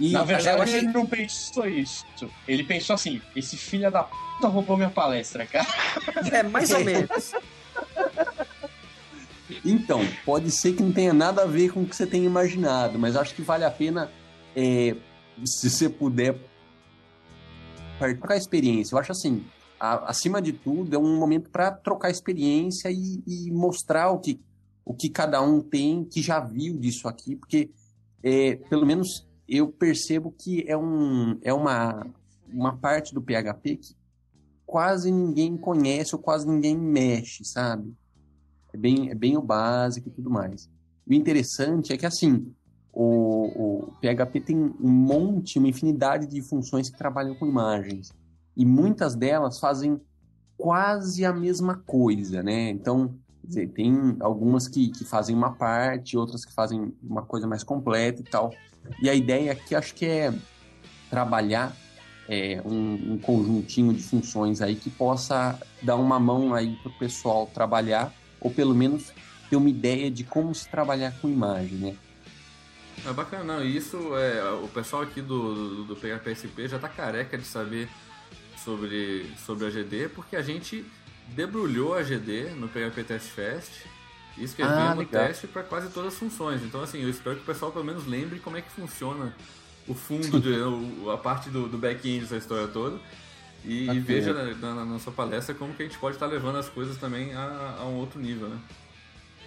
E, 0.00 0.12
Na 0.12 0.22
verdade, 0.22 0.76
ele 0.76 0.86
não 0.88 1.04
pensou 1.04 1.68
isso. 1.68 2.04
Ele 2.46 2.62
pensou 2.62 2.94
assim, 2.94 3.20
esse 3.34 3.56
filho 3.56 3.90
da 3.90 4.04
puta 4.04 4.46
roubou 4.46 4.76
minha 4.76 4.90
palestra, 4.90 5.44
cara. 5.44 5.66
É, 6.32 6.42
mais 6.42 6.70
ou 6.70 6.84
menos. 6.84 7.32
Então, 9.64 10.06
pode 10.26 10.50
ser 10.50 10.74
que 10.74 10.82
não 10.82 10.92
tenha 10.92 11.12
nada 11.12 11.42
a 11.42 11.46
ver 11.46 11.72
com 11.72 11.82
o 11.82 11.86
que 11.86 11.96
você 11.96 12.06
tem 12.06 12.22
imaginado, 12.24 12.98
mas 12.98 13.16
acho 13.16 13.34
que 13.34 13.40
vale 13.40 13.64
a 13.64 13.70
pena, 13.70 14.10
é, 14.54 14.94
se 15.44 15.70
você 15.70 15.88
puder 15.88 16.34
trocar 17.98 18.36
experiência. 18.36 18.94
Eu 18.94 18.98
acho 18.98 19.12
assim, 19.12 19.44
a, 19.78 20.10
acima 20.10 20.40
de 20.40 20.52
tudo, 20.52 20.94
é 20.94 20.98
um 20.98 21.18
momento 21.18 21.50
para 21.50 21.70
trocar 21.70 22.10
experiência 22.10 22.90
e, 22.90 23.22
e, 23.26 23.50
mostrar 23.50 24.10
o 24.10 24.18
que, 24.18 24.40
o 24.84 24.94
que 24.94 25.08
cada 25.08 25.40
um 25.42 25.60
tem, 25.60 26.04
que 26.04 26.22
já 26.22 26.40
viu 26.40 26.76
disso 26.78 27.08
aqui, 27.08 27.36
porque 27.36 27.70
é, 28.22 28.56
pelo 28.56 28.86
menos 28.86 29.26
eu 29.48 29.68
percebo 29.68 30.32
que 30.36 30.64
é, 30.68 30.76
um, 30.76 31.38
é 31.42 31.52
uma, 31.52 32.06
uma 32.52 32.76
parte 32.76 33.14
do 33.14 33.22
PHP 33.22 33.76
que 33.76 33.96
quase 34.66 35.10
ninguém 35.10 35.56
conhece 35.56 36.14
ou 36.14 36.20
quase 36.20 36.46
ninguém 36.46 36.76
mexe, 36.76 37.44
sabe? 37.44 37.94
É 38.72 38.76
bem, 38.76 39.10
é 39.10 39.14
bem 39.14 39.36
o 39.36 39.42
básico 39.42 40.08
e 40.08 40.12
tudo 40.12 40.28
mais. 40.28 40.68
O 41.06 41.14
interessante 41.14 41.92
é 41.92 41.96
que, 41.96 42.04
assim, 42.04 42.54
o, 43.00 43.86
o 43.86 43.92
PHP 44.00 44.40
tem 44.40 44.56
um 44.56 44.90
monte, 44.90 45.56
uma 45.56 45.68
infinidade 45.68 46.26
de 46.26 46.42
funções 46.42 46.90
que 46.90 46.98
trabalham 46.98 47.36
com 47.36 47.46
imagens. 47.46 48.12
E 48.56 48.66
muitas 48.66 49.14
delas 49.14 49.60
fazem 49.60 50.00
quase 50.56 51.24
a 51.24 51.32
mesma 51.32 51.76
coisa, 51.76 52.42
né? 52.42 52.70
Então, 52.70 53.14
dizer, 53.44 53.68
tem 53.68 54.16
algumas 54.18 54.66
que, 54.66 54.88
que 54.88 55.04
fazem 55.04 55.36
uma 55.36 55.52
parte, 55.52 56.18
outras 56.18 56.44
que 56.44 56.52
fazem 56.52 56.92
uma 57.00 57.22
coisa 57.22 57.46
mais 57.46 57.62
completa 57.62 58.20
e 58.20 58.24
tal. 58.24 58.52
E 59.00 59.08
a 59.08 59.14
ideia 59.14 59.52
aqui 59.52 59.76
acho 59.76 59.94
que 59.94 60.04
é 60.04 60.34
trabalhar 61.08 61.76
é, 62.28 62.60
um, 62.66 63.12
um, 63.12 63.18
conjuntinho 63.18 63.94
de 63.94 64.02
funções 64.02 64.60
aí 64.60 64.74
que 64.74 64.90
possa 64.90 65.56
dar 65.82 65.94
uma 65.94 66.18
mão 66.18 66.52
aí 66.52 66.74
para 66.82 66.90
o 66.90 66.98
pessoal 66.98 67.46
trabalhar, 67.46 68.12
ou 68.40 68.50
pelo 68.50 68.74
menos 68.74 69.12
ter 69.48 69.54
uma 69.54 69.70
ideia 69.70 70.10
de 70.10 70.24
como 70.24 70.52
se 70.52 70.68
trabalhar 70.68 71.16
com 71.20 71.28
imagem, 71.28 71.78
né? 71.78 71.96
É 73.06 73.12
bacana, 73.12 73.44
não. 73.44 73.64
isso 73.64 74.16
é. 74.16 74.50
O 74.62 74.68
pessoal 74.68 75.02
aqui 75.02 75.20
do, 75.20 75.84
do, 75.84 75.84
do 75.84 75.96
PHPSP 75.96 76.68
já 76.68 76.78
tá 76.78 76.88
careca 76.88 77.36
de 77.36 77.44
saber 77.44 77.88
sobre, 78.64 79.30
sobre 79.44 79.66
a 79.66 79.70
GD, 79.70 80.08
porque 80.10 80.36
a 80.36 80.42
gente 80.42 80.84
debrulhou 81.28 81.94
a 81.94 82.02
GD 82.02 82.50
no 82.50 82.68
PHP 82.68 83.04
Test 83.04 83.28
Fest 83.28 83.70
e 84.36 84.44
escrevemos 84.44 85.04
ah, 85.04 85.04
teste 85.10 85.46
para 85.46 85.62
quase 85.62 85.90
todas 85.90 86.14
as 86.14 86.18
funções. 86.18 86.62
Então, 86.62 86.82
assim, 86.82 87.02
eu 87.02 87.10
espero 87.10 87.36
que 87.36 87.42
o 87.42 87.46
pessoal 87.46 87.72
pelo 87.72 87.84
menos 87.84 88.06
lembre 88.06 88.38
como 88.38 88.56
é 88.56 88.62
que 88.62 88.70
funciona 88.70 89.34
o 89.86 89.94
fundo, 89.94 90.40
de, 90.40 90.54
a 91.12 91.16
parte 91.16 91.50
do, 91.50 91.68
do 91.68 91.78
back-end 91.78 92.20
dessa 92.20 92.36
história 92.36 92.68
toda. 92.68 92.98
E, 93.64 93.90
e 93.90 93.98
veja 93.98 94.32
na, 94.32 94.44
na, 94.54 94.74
na, 94.76 94.84
nossa 94.84 95.10
palestra 95.10 95.54
como 95.54 95.74
que 95.74 95.82
a 95.82 95.86
gente 95.86 95.98
pode 95.98 96.16
estar 96.16 96.26
tá 96.26 96.32
levando 96.32 96.56
as 96.56 96.68
coisas 96.68 96.96
também 96.96 97.34
a, 97.34 97.76
a 97.80 97.84
um 97.86 97.96
outro 97.96 98.20
nível, 98.20 98.48
né? 98.48 98.58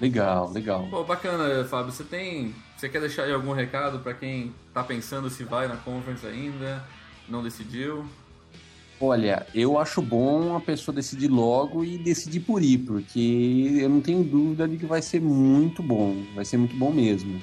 Legal, 0.01 0.51
legal. 0.51 0.87
Pô, 0.89 1.03
bacana, 1.03 1.63
Fábio. 1.65 1.91
Você 1.91 2.03
tem. 2.03 2.53
Você 2.81 2.89
quer 2.89 2.99
deixar 2.99 3.25
aí 3.25 3.31
algum 3.31 3.53
recado 3.53 3.99
para 3.99 4.11
quem 4.11 4.55
tá 4.73 4.83
pensando 4.83 5.29
se 5.29 5.43
vai 5.43 5.67
na 5.67 5.77
conference 5.77 6.25
ainda? 6.25 6.83
Não 7.29 7.43
decidiu? 7.43 8.07
Olha, 8.99 9.45
eu 9.53 9.77
acho 9.77 10.01
bom 10.01 10.55
a 10.55 10.59
pessoa 10.59 10.95
decidir 10.95 11.27
logo 11.27 11.85
e 11.85 11.99
decidir 11.99 12.39
por 12.39 12.63
ir, 12.63 12.79
porque 12.79 13.77
eu 13.79 13.87
não 13.87 14.01
tenho 14.01 14.23
dúvida 14.23 14.67
de 14.67 14.77
que 14.77 14.87
vai 14.87 14.99
ser 14.99 15.21
muito 15.21 15.83
bom, 15.83 16.25
vai 16.33 16.43
ser 16.43 16.57
muito 16.57 16.75
bom 16.75 16.91
mesmo. 16.91 17.39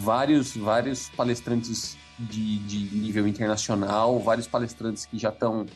Vários, 0.00 0.56
vários 0.56 1.08
palestrantes 1.10 1.96
de, 2.18 2.58
de 2.58 2.96
nível 2.96 3.28
internacional, 3.28 4.18
vários 4.18 4.48
palestrantes 4.48 5.06
que 5.06 5.18
já 5.18 5.28
estão 5.28 5.66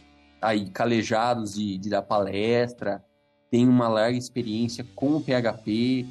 aí 0.42 0.68
calejados 0.70 1.54
de, 1.54 1.78
de 1.78 1.88
dar 1.88 2.02
palestra, 2.02 3.00
tem 3.48 3.68
uma 3.68 3.86
larga 3.86 4.18
experiência 4.18 4.84
com 4.96 5.14
o 5.14 5.20
PHP. 5.20 6.04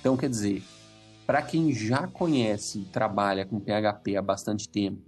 Então, 0.00 0.16
quer 0.16 0.28
dizer, 0.28 0.60
para 1.30 1.42
quem 1.42 1.72
já 1.72 2.08
conhece 2.08 2.80
e 2.80 2.84
trabalha 2.86 3.46
com 3.46 3.60
PHP 3.60 4.16
há 4.16 4.20
bastante 4.20 4.68
tempo 4.68 4.98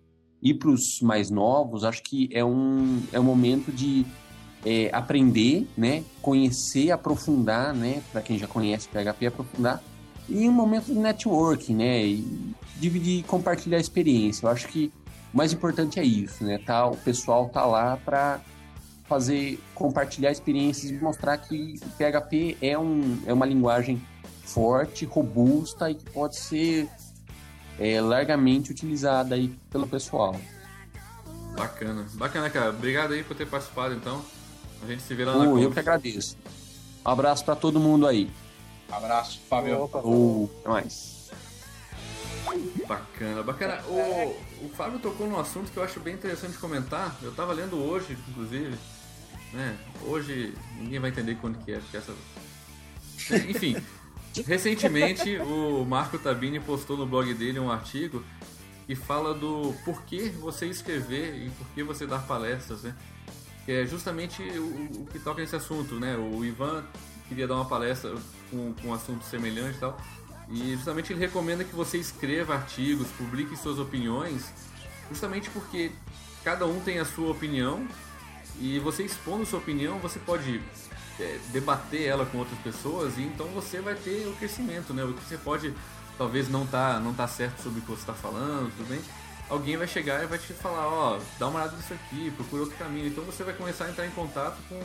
E 0.40 0.54
para 0.54 0.68
os 0.68 1.00
mais 1.02 1.30
novos, 1.30 1.82
acho 1.82 2.00
que 2.00 2.28
é 2.32 2.44
um, 2.44 3.02
é 3.12 3.18
um 3.18 3.24
momento 3.24 3.72
de 3.72 4.06
é, 4.64 4.88
aprender, 4.92 5.66
né? 5.76 6.04
Conhecer, 6.20 6.92
aprofundar, 6.92 7.74
né? 7.74 8.04
Para 8.12 8.22
quem 8.22 8.38
já 8.38 8.46
conhece 8.46 8.88
PHP, 8.88 9.26
aprofundar. 9.26 9.82
E 10.28 10.48
um 10.48 10.52
momento 10.52 10.86
de 10.86 10.94
networking, 10.94 11.74
né? 11.74 12.06
E 12.06 12.54
dividir, 12.76 13.24
compartilhar 13.24 13.78
a 13.78 13.80
experiência. 13.80 14.46
Eu 14.46 14.50
acho 14.50 14.68
que 14.68 14.92
o 15.34 15.36
mais 15.36 15.52
importante 15.52 15.98
é 15.98 16.04
isso, 16.04 16.44
né? 16.44 16.56
Tá, 16.64 16.86
o 16.86 16.96
pessoal 16.98 17.48
tá 17.48 17.66
lá 17.66 17.96
para 17.96 18.40
fazer 19.08 19.58
compartilhar 19.74 20.30
experiências 20.30 20.92
e 20.92 21.02
mostrar 21.02 21.36
que 21.38 21.80
PHP 21.98 22.58
é, 22.62 22.78
um, 22.78 23.18
é 23.26 23.32
uma 23.32 23.44
linguagem 23.44 24.00
forte, 24.44 25.04
robusta 25.04 25.90
e 25.90 25.94
que 25.94 26.10
pode 26.10 26.36
ser 26.36 26.88
é, 27.78 28.00
largamente 28.00 28.70
utilizada 28.70 29.34
aí 29.34 29.48
pelo 29.70 29.86
pessoal. 29.86 30.38
Bacana, 31.56 32.06
bacana, 32.14 32.50
cara. 32.50 32.70
Obrigado 32.70 33.12
aí 33.12 33.22
por 33.22 33.36
ter 33.36 33.46
participado, 33.46 33.94
então. 33.94 34.22
A 34.82 34.86
gente 34.86 35.02
se 35.02 35.14
vê 35.14 35.24
lá 35.24 35.36
oh, 35.36 35.54
na 35.54 35.60
Eu 35.60 35.70
que 35.70 35.78
agradeço. 35.78 36.36
Um 37.04 37.10
abraço 37.10 37.44
para 37.44 37.54
todo 37.54 37.78
mundo 37.78 38.06
aí. 38.06 38.30
Abraço, 38.90 39.40
Fábio. 39.48 39.88
Oh, 39.92 40.48
até 40.60 40.68
mais. 40.68 41.30
Bacana, 42.86 43.42
bacana. 43.42 43.82
O, 43.86 44.66
o 44.66 44.68
Fábio 44.70 44.98
tocou 44.98 45.26
num 45.26 45.38
assunto 45.38 45.70
que 45.70 45.76
eu 45.76 45.82
acho 45.82 46.00
bem 46.00 46.14
interessante 46.14 46.58
comentar. 46.58 47.16
Eu 47.22 47.32
tava 47.32 47.52
lendo 47.52 47.76
hoje, 47.76 48.16
inclusive. 48.28 48.76
Né? 49.52 49.76
Hoje 50.06 50.54
ninguém 50.78 50.98
vai 50.98 51.10
entender 51.10 51.36
quando 51.36 51.62
que 51.64 51.72
é, 51.72 51.78
porque 51.78 51.96
essa. 51.96 52.12
Enfim, 53.48 53.76
recentemente 54.40 55.36
o 55.38 55.84
Marco 55.84 56.18
Tabini 56.18 56.58
postou 56.58 56.96
no 56.96 57.06
blog 57.06 57.34
dele 57.34 57.58
um 57.58 57.70
artigo 57.70 58.24
que 58.86 58.94
fala 58.94 59.34
do 59.34 59.74
porquê 59.84 60.30
você 60.30 60.66
escrever 60.66 61.34
e 61.46 61.50
porquê 61.50 61.82
você 61.82 62.06
dar 62.06 62.26
palestras, 62.26 62.82
né? 62.82 62.94
Que 63.64 63.72
é 63.72 63.86
justamente 63.86 64.42
o, 64.42 65.02
o 65.02 65.06
que 65.06 65.18
toca 65.18 65.40
nesse 65.40 65.54
assunto, 65.54 65.96
né? 65.96 66.16
O 66.16 66.44
Ivan 66.44 66.84
queria 67.28 67.46
dar 67.46 67.54
uma 67.54 67.64
palestra 67.64 68.14
com, 68.50 68.74
com 68.74 68.88
um 68.88 68.94
assunto 68.94 69.24
semelhante 69.24 69.76
e 69.76 69.80
tal. 69.80 70.00
E 70.48 70.74
justamente 70.74 71.12
ele 71.12 71.20
recomenda 71.20 71.64
que 71.64 71.74
você 71.74 71.98
escreva 71.98 72.54
artigos, 72.54 73.08
publique 73.16 73.56
suas 73.56 73.78
opiniões, 73.78 74.52
justamente 75.08 75.48
porque 75.50 75.92
cada 76.44 76.66
um 76.66 76.80
tem 76.80 76.98
a 76.98 77.04
sua 77.04 77.30
opinião 77.30 77.86
e 78.60 78.78
você 78.80 79.04
expondo 79.04 79.46
sua 79.46 79.58
opinião, 79.58 79.98
você 79.98 80.18
pode 80.18 80.60
é, 81.22 81.38
debater 81.52 82.02
ela 82.02 82.26
com 82.26 82.38
outras 82.38 82.58
pessoas 82.60 83.16
e 83.16 83.22
então 83.22 83.46
você 83.48 83.80
vai 83.80 83.94
ter 83.94 84.26
o 84.26 84.34
crescimento, 84.34 84.92
né? 84.92 85.04
Você 85.04 85.38
pode 85.38 85.72
talvez 86.18 86.48
não 86.48 86.66
tá 86.66 86.98
não 86.98 87.14
tá 87.14 87.26
certo 87.28 87.62
sobre 87.62 87.78
o 87.78 87.82
que 87.82 87.88
você 87.88 88.00
está 88.00 88.12
falando, 88.12 88.70
tudo 88.76 88.88
bem? 88.88 89.00
Alguém 89.48 89.76
vai 89.76 89.86
chegar 89.86 90.22
e 90.22 90.26
vai 90.26 90.38
te 90.38 90.52
falar, 90.54 90.86
ó, 90.88 91.16
oh, 91.16 91.22
dá 91.38 91.48
uma 91.48 91.60
olhada 91.60 91.76
nisso 91.76 91.92
aqui, 91.92 92.30
procura 92.30 92.62
outro 92.62 92.78
caminho. 92.78 93.08
Então 93.08 93.22
você 93.24 93.44
vai 93.44 93.54
começar 93.54 93.84
a 93.84 93.90
entrar 93.90 94.06
em 94.06 94.10
contato 94.10 94.56
com, 94.68 94.80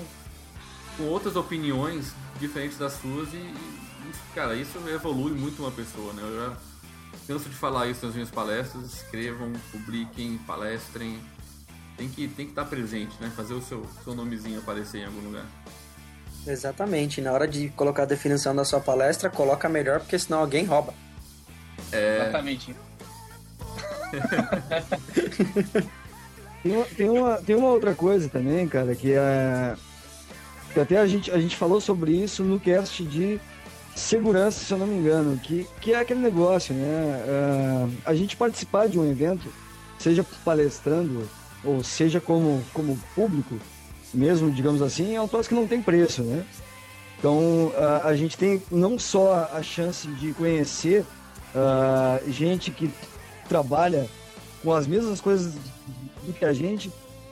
com 0.98 1.04
outras 1.04 1.36
opiniões 1.36 2.14
diferentes 2.40 2.78
das 2.78 2.94
suas 2.94 3.34
e, 3.34 3.38
e 3.38 4.14
cara, 4.36 4.56
isso 4.56 4.78
evolui 4.90 5.32
muito 5.32 5.62
uma 5.62 5.72
pessoa, 5.72 6.12
né? 6.14 6.22
Eu 6.22 6.36
já 6.36 6.58
canso 7.28 7.50
de 7.50 7.56
falar 7.56 7.88
isso 7.88 8.06
nas 8.06 8.16
minhas 8.16 8.32
palestras, 8.32 8.94
escrevam, 8.94 9.52
publiquem, 9.72 10.38
palestrem. 10.40 11.20
Tem 11.98 12.08
que, 12.08 12.28
tem 12.28 12.46
que 12.46 12.52
estar 12.52 12.66
presente, 12.66 13.16
né? 13.20 13.32
Fazer 13.36 13.54
o 13.54 13.62
seu, 13.62 13.86
seu 14.04 14.14
nomezinho 14.14 14.60
aparecer 14.60 15.02
em 15.02 15.06
algum 15.06 15.22
lugar. 15.22 15.46
Exatamente. 16.48 17.22
Na 17.22 17.32
hora 17.32 17.48
de 17.48 17.70
colocar 17.70 18.04
a 18.04 18.06
definição 18.06 18.56
da 18.56 18.66
sua 18.66 18.80
palestra, 18.80 19.30
coloca 19.30 19.68
melhor, 19.68 20.00
porque 20.00 20.18
senão 20.18 20.40
alguém 20.40 20.66
rouba. 20.66 20.94
É... 21.92 22.22
Exatamente. 22.22 22.76
tem, 26.64 26.76
uma, 26.76 26.86
tem, 26.86 27.10
uma, 27.10 27.38
tem 27.38 27.56
uma 27.56 27.70
outra 27.70 27.94
coisa 27.94 28.30
também, 28.30 28.68
cara, 28.68 28.96
que 28.96 29.14
é. 29.14 29.76
Que 30.74 30.80
até 30.80 30.98
a 30.98 31.08
gente, 31.08 31.32
a 31.32 31.40
gente 31.40 31.56
falou 31.56 31.82
sobre 31.82 32.12
isso 32.12 32.44
no 32.44 32.60
cast 32.60 33.04
de 33.04 33.40
segurança, 33.96 34.64
se 34.64 34.72
eu 34.72 34.78
não 34.78 34.86
me 34.86 34.96
engano, 34.96 35.38
que, 35.38 35.68
que 35.82 35.94
é 35.94 36.00
aquele 36.00 36.20
negócio, 36.20 36.74
né? 36.74 37.24
Uh, 37.26 37.92
a 38.06 38.14
gente 38.14 38.38
participar 38.38 38.88
de 38.88 39.00
um 39.00 39.10
evento, 39.10 39.52
seja 39.98 40.26
palestrando 40.46 41.28
ou 41.64 41.84
seja 41.84 42.22
como, 42.22 42.64
como 42.74 42.98
público, 43.16 43.58
mesmo, 44.14 44.52
digamos 44.52 44.82
assim, 44.82 45.16
é 45.16 45.22
um 45.22 45.28
troço 45.28 45.50
que 45.50 45.56
não 45.56 45.68
tem 45.68 45.82
preço, 45.82 46.22
né? 46.24 46.46
Então, 47.20 47.68
uh, 47.68 48.06
a 48.06 48.16
gente 48.16 48.38
tem 48.38 48.62
não 48.72 48.98
só 49.00 49.50
a 49.52 49.64
chance 49.64 50.08
de 50.08 50.34
conhecer 50.34 51.06
gente 52.28 52.70
que 52.70 52.92
trabalha 53.50 54.08
com 54.62 54.72
as 54.72 54.86
mesmas 54.86 55.20
coisas 55.20 55.56
do 56.24 56.32
que 56.32 56.46
a 56.46 56.54
gente, 56.54 56.92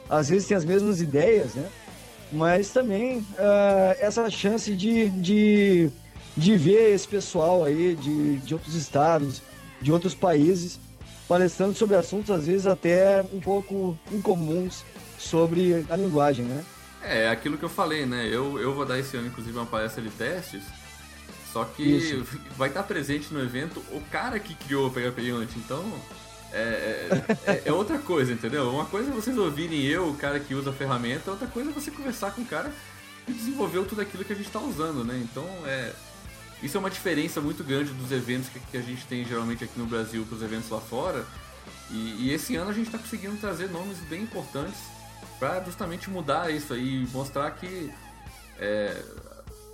às 0.09 0.29
vezes 0.29 0.47
tem 0.47 0.57
as 0.57 0.65
mesmas 0.65 0.99
ideias, 0.99 1.53
né? 1.53 1.69
Mas 2.31 2.69
também 2.69 3.23
essa 3.99 4.27
chance 4.31 4.75
de, 4.75 5.09
de 5.09 5.91
de 6.35 6.57
ver 6.57 6.93
esse 6.93 7.07
pessoal 7.07 7.63
aí 7.63 7.95
de, 7.95 8.37
de 8.37 8.53
outros 8.53 8.75
estados, 8.75 9.41
de 9.81 9.91
outros 9.91 10.13
países, 10.13 10.79
palestrando 11.27 11.73
sobre 11.73 11.95
assuntos 11.95 12.29
às 12.29 12.45
vezes 12.45 12.67
até 12.67 13.23
um 13.33 13.39
pouco 13.39 13.97
incomuns 14.11 14.83
sobre 15.25 15.85
a 15.89 15.95
linguagem, 15.95 16.45
né? 16.45 16.63
É, 17.01 17.29
aquilo 17.29 17.57
que 17.57 17.63
eu 17.63 17.69
falei, 17.69 18.05
né? 18.05 18.27
Eu, 18.27 18.59
eu 18.59 18.73
vou 18.73 18.85
dar 18.85 18.97
esse 18.99 19.15
ano, 19.15 19.27
inclusive, 19.27 19.55
uma 19.55 19.65
palestra 19.65 20.01
de 20.01 20.09
testes, 20.09 20.63
só 21.51 21.63
que 21.65 21.83
Isso. 21.83 22.25
vai 22.57 22.69
estar 22.69 22.83
presente 22.83 23.33
no 23.33 23.41
evento 23.41 23.79
o 23.91 24.01
cara 24.11 24.39
que 24.39 24.55
criou 24.55 24.87
o 24.87 24.91
PHP 24.91 25.31
Unity, 25.31 25.59
então 25.59 25.83
é, 26.51 26.57
é, 26.57 27.51
é, 27.51 27.61
é, 27.65 27.73
outra 27.73 27.99
coisa, 27.99 28.31
entendeu? 28.31 28.69
Uma 28.69 28.85
coisa 28.85 29.11
é 29.11 29.13
vocês 29.13 29.37
ouvirem 29.37 29.83
eu, 29.83 30.09
o 30.09 30.15
cara 30.15 30.39
que 30.39 30.55
usa 30.55 30.69
a 30.69 30.73
ferramenta, 30.73 31.29
outra 31.29 31.47
coisa 31.47 31.69
é 31.69 31.73
você 31.73 31.91
conversar 31.91 32.31
com 32.31 32.41
o 32.41 32.45
cara 32.45 32.71
que 33.25 33.33
desenvolveu 33.33 33.85
tudo 33.85 34.01
aquilo 34.01 34.23
que 34.23 34.31
a 34.31 34.35
gente 34.35 34.47
está 34.47 34.59
usando, 34.59 35.03
né? 35.03 35.19
Então, 35.23 35.45
é, 35.65 35.91
isso 36.63 36.77
é 36.77 36.79
uma 36.79 36.89
diferença 36.89 37.41
muito 37.41 37.63
grande 37.63 37.91
dos 37.91 38.11
eventos 38.11 38.49
que, 38.49 38.59
que 38.59 38.77
a 38.77 38.81
gente 38.81 39.05
tem 39.05 39.25
geralmente 39.25 39.63
aqui 39.63 39.77
no 39.77 39.85
Brasil 39.85 40.25
para 40.25 40.35
os 40.35 40.43
eventos 40.43 40.69
lá 40.69 40.79
fora. 40.79 41.25
E, 41.91 42.25
e, 42.25 42.33
esse 42.33 42.55
ano 42.55 42.69
a 42.69 42.73
gente 42.73 42.87
está 42.87 42.97
conseguindo 42.97 43.35
trazer 43.37 43.69
nomes 43.69 43.97
bem 44.09 44.23
importantes 44.23 44.79
para 45.39 45.63
justamente 45.63 46.09
mudar 46.09 46.51
isso 46.51 46.73
aí 46.73 47.03
e 47.03 47.07
mostrar 47.11 47.51
que 47.51 47.91
é, 48.59 49.01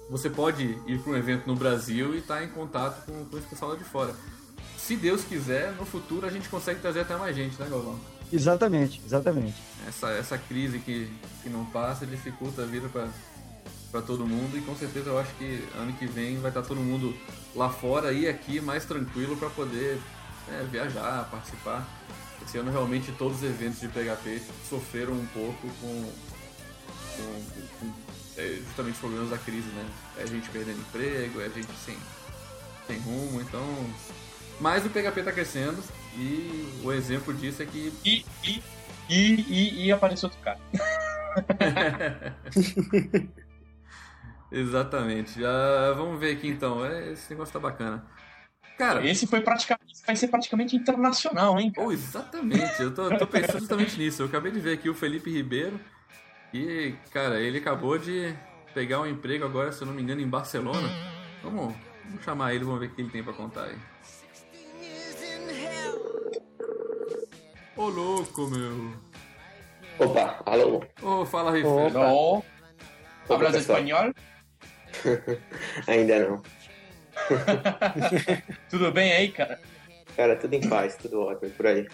você 0.09 0.29
pode 0.29 0.63
ir 0.87 0.99
para 0.99 1.13
um 1.13 1.15
evento 1.15 1.47
no 1.47 1.55
Brasil 1.55 2.13
e 2.13 2.17
estar 2.17 2.37
tá 2.37 2.43
em 2.43 2.49
contato 2.49 3.05
com, 3.05 3.25
com 3.25 3.37
esse 3.37 3.47
pessoal 3.47 3.71
lá 3.71 3.77
de 3.77 3.83
fora. 3.83 4.13
Se 4.77 4.95
Deus 4.95 5.23
quiser, 5.23 5.71
no 5.73 5.85
futuro 5.85 6.25
a 6.25 6.29
gente 6.29 6.49
consegue 6.49 6.81
trazer 6.81 7.01
até 7.01 7.15
mais 7.15 7.35
gente, 7.35 7.59
né, 7.59 7.67
Galvão? 7.69 7.99
Exatamente, 8.33 9.01
exatamente. 9.05 9.55
Essa, 9.87 10.09
essa 10.11 10.37
crise 10.37 10.79
que, 10.79 11.09
que 11.43 11.49
não 11.49 11.65
passa 11.65 12.05
dificulta 12.05 12.63
a 12.63 12.65
vida 12.65 12.89
para 12.89 14.01
todo 14.01 14.25
mundo 14.25 14.57
e 14.57 14.61
com 14.61 14.75
certeza 14.75 15.09
eu 15.09 15.19
acho 15.19 15.33
que 15.35 15.67
ano 15.77 15.93
que 15.93 16.05
vem 16.05 16.39
vai 16.39 16.49
estar 16.49 16.61
tá 16.61 16.67
todo 16.67 16.79
mundo 16.79 17.15
lá 17.55 17.69
fora 17.69 18.11
e 18.13 18.27
aqui 18.27 18.59
mais 18.61 18.85
tranquilo 18.85 19.35
para 19.37 19.49
poder 19.49 19.99
é, 20.49 20.63
viajar, 20.63 21.29
participar. 21.29 21.85
Esse 22.51 22.57
ano 22.57 22.69
realmente 22.69 23.13
todos 23.13 23.37
os 23.37 23.43
eventos 23.43 23.79
de 23.79 23.87
PHP 23.87 24.41
sofreram 24.67 25.13
um 25.13 25.25
pouco 25.27 25.69
com, 25.79 26.11
com, 27.15 27.45
com 27.79 27.93
é, 28.35 28.59
justamente 28.67 28.95
os 28.95 28.99
problemas 28.99 29.29
da 29.29 29.37
crise, 29.37 29.69
né? 29.69 29.89
É 30.17 30.23
a 30.23 30.25
gente 30.25 30.49
perdendo 30.49 30.81
emprego, 30.81 31.39
é 31.39 31.45
a 31.45 31.49
gente 31.49 31.71
sem, 31.85 31.95
sem 32.87 32.99
rumo, 32.99 33.39
então. 33.39 33.63
Mas 34.59 34.85
o 34.85 34.89
PHP 34.89 35.21
está 35.21 35.31
crescendo 35.31 35.81
e 36.17 36.81
o 36.83 36.91
exemplo 36.91 37.33
disso 37.33 37.63
é 37.63 37.65
que. 37.65 37.93
E, 38.03 38.25
e, 38.43 38.61
e, 39.09 39.33
e, 39.47 39.85
e 39.85 39.91
apareceu 39.93 40.27
outro 40.27 40.43
cara. 40.43 40.59
Exatamente. 44.51 45.39
Já 45.39 45.93
vamos 45.93 46.19
ver 46.19 46.35
aqui 46.35 46.49
então. 46.49 46.85
É, 46.85 47.13
esse 47.13 47.29
negócio 47.29 47.53
tá 47.53 47.59
bacana. 47.61 48.05
Cara, 48.81 49.07
esse 49.07 49.27
foi 49.27 49.41
praticamente, 49.41 50.01
vai 50.07 50.15
ser 50.15 50.27
praticamente 50.27 50.75
internacional, 50.75 51.59
hein? 51.59 51.71
Oh, 51.77 51.91
exatamente. 51.91 52.81
Eu 52.81 52.91
tô, 52.91 53.15
tô, 53.15 53.27
pensando 53.27 53.59
justamente 53.59 53.95
nisso. 53.99 54.23
Eu 54.23 54.25
acabei 54.25 54.51
de 54.51 54.59
ver 54.59 54.73
aqui 54.73 54.89
o 54.89 54.95
Felipe 54.95 55.29
Ribeiro 55.29 55.79
e, 56.51 56.95
cara, 57.11 57.39
ele 57.39 57.59
acabou 57.59 57.99
de 57.99 58.35
pegar 58.73 58.99
um 58.99 59.05
emprego 59.05 59.45
agora, 59.45 59.71
se 59.71 59.83
eu 59.83 59.85
não 59.85 59.93
me 59.93 60.01
engano, 60.01 60.19
em 60.19 60.27
Barcelona. 60.27 60.89
Vamos, 61.43 61.75
vamos 62.05 62.23
chamar 62.25 62.55
ele, 62.55 62.63
vamos 62.63 62.79
ver 62.79 62.87
o 62.87 62.89
que 62.89 63.01
ele 63.03 63.11
tem 63.11 63.23
para 63.23 63.33
contar 63.33 63.65
aí. 63.65 63.77
Ô 67.77 67.87
louco, 67.87 68.47
meu. 68.47 68.95
Opa, 69.99 70.41
alô. 70.43 70.77
Ô, 71.03 71.21
oh, 71.21 71.25
fala, 71.27 71.51
Ribeiro. 71.51 72.01
Alô. 72.01 72.43
Hablas 73.29 73.57
espanhol? 73.57 74.11
Ainda 75.85 76.27
não. 76.27 76.41
tudo 78.69 78.91
bem 78.91 79.11
aí, 79.11 79.31
cara? 79.31 79.59
Cara, 80.15 80.35
tudo 80.35 80.53
em 80.53 80.67
paz, 80.67 80.95
tudo 80.95 81.21
ótimo 81.21 81.51
por 81.51 81.67
aí. 81.67 81.87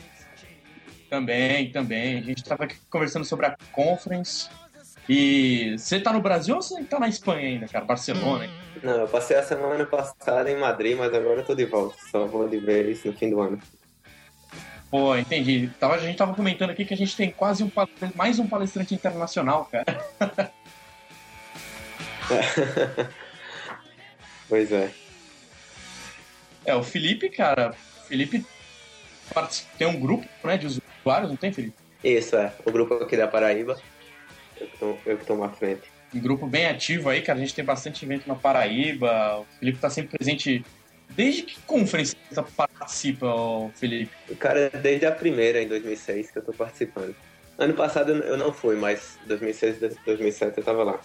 Também, 1.09 1.71
também. 1.71 2.17
A 2.17 2.21
gente 2.21 2.39
estava 2.39 2.65
aqui 2.65 2.77
conversando 2.89 3.25
sobre 3.25 3.45
a 3.45 3.55
Conference. 3.71 4.49
E 5.07 5.77
você 5.77 6.01
tá 6.01 6.11
no 6.11 6.21
Brasil 6.21 6.55
ou 6.55 6.61
você 6.61 6.83
tá 6.83 6.99
na 6.99 7.07
Espanha 7.07 7.47
ainda, 7.47 7.67
cara? 7.67 7.85
Barcelona, 7.85 8.45
hein? 8.45 8.51
Não, 8.83 9.01
eu 9.01 9.07
passei 9.07 9.37
a 9.37 9.43
semana 9.43 9.85
passada 9.85 10.51
em 10.51 10.57
Madrid, 10.57 10.97
mas 10.97 11.13
agora 11.13 11.39
eu 11.39 11.45
tô 11.45 11.55
de 11.55 11.65
volta. 11.65 11.95
Só 12.11 12.25
vou 12.25 12.49
de 12.49 12.57
vez 12.57 13.03
no 13.05 13.13
fim 13.13 13.29
do 13.29 13.39
ano. 13.39 13.57
Pô, 14.91 15.15
entendi. 15.15 15.69
Tava, 15.79 15.95
a 15.95 15.99
gente 15.99 16.17
tava 16.17 16.33
comentando 16.33 16.71
aqui 16.71 16.83
que 16.83 16.93
a 16.93 16.97
gente 16.97 17.15
tem 17.15 17.31
quase 17.31 17.63
um 17.63 17.71
mais 18.15 18.39
um 18.39 18.47
palestrante 18.47 18.93
internacional, 18.93 19.69
cara. 19.71 19.85
Pois 24.49 24.71
é. 24.71 24.89
É, 26.67 26.75
o 26.75 26.83
Felipe, 26.83 27.29
cara, 27.29 27.69
o 27.71 28.07
Felipe 28.07 28.45
tem 29.77 29.87
um 29.87 29.97
grupo, 29.97 30.27
né, 30.43 30.57
de 30.57 30.67
usuários, 30.67 31.29
não 31.29 31.37
tem, 31.37 31.53
Felipe? 31.53 31.75
Isso 32.03 32.35
é. 32.35 32.51
O 32.65 32.71
grupo 32.71 32.93
aqui 32.95 33.15
da 33.15 33.25
Paraíba. 33.25 33.79
Eu 34.59 34.67
que 34.67 34.77
tô, 34.77 34.97
eu 35.05 35.17
que 35.17 35.25
tô 35.25 35.41
à 35.41 35.49
frente. 35.49 35.83
Um 36.13 36.19
grupo 36.19 36.45
bem 36.45 36.67
ativo 36.67 37.09
aí, 37.09 37.21
cara. 37.21 37.39
A 37.39 37.41
gente 37.41 37.55
tem 37.55 37.63
bastante 37.63 38.03
evento 38.03 38.27
na 38.27 38.35
Paraíba. 38.35 39.39
O 39.39 39.45
Felipe 39.59 39.79
tá 39.79 39.89
sempre 39.89 40.17
presente. 40.17 40.63
Desde 41.09 41.43
que 41.43 41.57
conferência 41.61 42.17
você 42.29 42.43
participa, 42.55 43.27
Felipe? 43.75 44.11
O 44.29 44.35
cara, 44.35 44.69
desde 44.69 45.05
a 45.05 45.11
primeira, 45.11 45.61
em 45.61 45.67
2006, 45.69 46.31
que 46.31 46.37
eu 46.37 46.43
tô 46.43 46.51
participando. 46.51 47.15
Ano 47.57 47.73
passado 47.75 48.11
eu 48.11 48.37
não 48.37 48.51
fui, 48.51 48.75
mas 48.75 49.17
2006 49.25 49.81
e 49.81 49.95
2007 50.05 50.57
eu 50.57 50.63
tava 50.63 50.83
lá. 50.83 50.99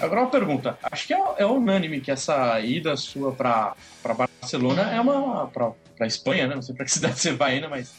Agora 0.00 0.22
uma 0.22 0.30
pergunta. 0.30 0.78
Acho 0.82 1.06
que 1.06 1.14
é, 1.14 1.18
é 1.38 1.46
unânime 1.46 2.00
que 2.00 2.10
essa 2.10 2.60
ida 2.60 2.96
sua 2.96 3.32
pra 3.32 3.74
Barcelona 4.04 4.90
é 4.94 5.00
uma. 5.00 5.46
Pra 5.48 6.06
Espanha, 6.06 6.46
né? 6.46 6.54
Não 6.54 6.62
sei 6.62 6.74
pra 6.74 6.84
que 6.84 6.90
cidade 6.92 7.18
você 7.18 7.32
vai 7.32 7.54
ainda, 7.54 7.68
mas. 7.68 7.92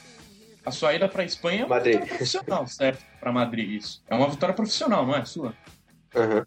A 0.65 0.71
sua 0.71 0.93
ida 0.93 1.07
pra 1.07 1.23
Espanha 1.23 1.61
é 1.61 1.65
uma 1.65 1.75
Madrid. 1.75 1.93
vitória 1.93 2.15
profissional, 2.17 2.67
certo? 2.67 3.01
Pra 3.21 3.31
Madrid, 3.31 3.69
isso. 3.81 4.03
É 4.09 4.13
uma 4.15 4.27
vitória 4.29 4.53
profissional, 4.53 5.05
não 5.05 5.15
é? 5.15 5.23
Sua? 5.23 5.53
Aham. 6.13 6.45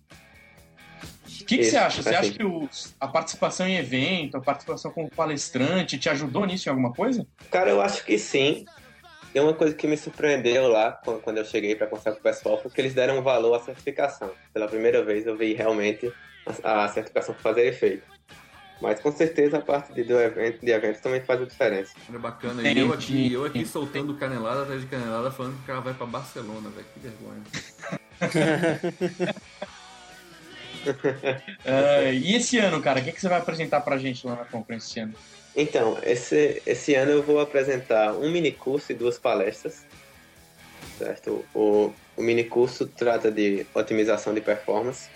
O 1.24 1.44
que, 1.46 1.57
que 1.57 1.62
Isso, 1.62 1.70
você 1.70 1.76
acha? 1.78 2.03
Você 2.03 2.09
assim. 2.11 2.18
acha 2.28 2.32
que 2.38 2.44
os- 2.44 2.94
a 3.01 3.09
participação 3.09 3.66
em 3.66 3.76
evento, 3.76 4.36
a 4.36 4.40
participação 4.40 4.90
como 4.92 5.09
palestrante, 5.11 5.98
te 5.98 6.09
ajudou 6.11 6.44
nisso 6.44 6.68
em 6.68 6.70
alguma 6.70 6.92
coisa? 6.92 7.26
Cara, 7.51 7.70
eu 7.70 7.80
acho 7.80 8.05
que 8.05 8.18
sim. 8.18 8.66
E 9.35 9.39
uma 9.39 9.55
coisa 9.55 9.74
que 9.74 9.87
me 9.87 9.97
surpreendeu 9.97 10.68
lá, 10.68 10.93
quando 11.22 11.39
eu 11.39 11.45
cheguei 11.45 11.76
para 11.76 11.87
conversar 11.87 12.12
com 12.12 12.18
o 12.18 12.22
pessoal, 12.22 12.61
foi 12.61 12.70
que 12.70 12.81
eles 12.81 12.95
deram 12.95 13.22
valor 13.22 13.55
à 13.55 13.61
certificação. 13.61 14.33
Pela 14.53 14.66
primeira 14.66 15.05
vez 15.05 15.26
eu 15.26 15.37
vi 15.37 15.55
realmente 15.55 16.12
a, 16.64 16.85
a 16.85 16.89
certificação 16.89 17.35
fazer 17.37 17.66
efeito. 17.66 18.03
Mas 18.81 18.99
com 18.99 19.12
certeza 19.12 19.59
a 19.59 19.61
parte 19.61 19.93
de, 19.93 20.03
do 20.03 20.18
evento, 20.18 20.64
de 20.64 20.72
evento 20.72 21.01
também 21.03 21.20
faz 21.20 21.43
a 21.43 21.45
diferença. 21.45 21.93
Olha 22.09 22.18
bacana. 22.18 22.68
E 22.68 22.78
eu 22.78 22.93
aqui, 22.93 23.33
eu 23.33 23.45
aqui 23.45 23.64
soltando 23.66 24.14
canelada 24.14 24.62
atrás 24.62 24.81
de 24.81 24.87
canelada, 24.87 25.31
falando 25.31 25.57
que 25.57 25.62
o 25.62 25.66
cara 25.66 25.81
vai 25.81 25.95
pra 25.95 26.07
Barcelona, 26.07 26.70
velho. 26.70 26.87
Que 26.95 27.01
vergonha. 27.01 27.43
É, 31.62 32.14
e 32.14 32.35
esse 32.35 32.57
ano, 32.59 32.81
cara, 32.81 33.01
o 33.01 33.05
que, 33.05 33.12
que 33.12 33.20
você 33.20 33.28
vai 33.28 33.39
apresentar 33.39 33.83
pra 33.83 33.99
gente 33.99 34.26
lá 34.26 34.35
na 34.35 34.45
conferência 34.47 34.89
esse 34.89 35.01
ano? 35.01 35.14
Então, 35.55 35.98
esse, 36.03 36.62
esse 36.64 36.94
ano 36.94 37.11
eu 37.11 37.22
vou 37.22 37.40
apresentar 37.40 38.12
um 38.12 38.30
mini 38.30 38.53
curso 38.53 38.92
e 38.92 38.94
duas 38.94 39.18
palestras. 39.18 39.84
Certo? 40.98 41.44
O, 41.55 41.92
o 42.16 42.22
mini 42.22 42.44
curso 42.44 42.86
trata 42.86 43.30
de 43.30 43.66
otimização 43.74 44.32
de 44.32 44.40
performance. 44.40 45.09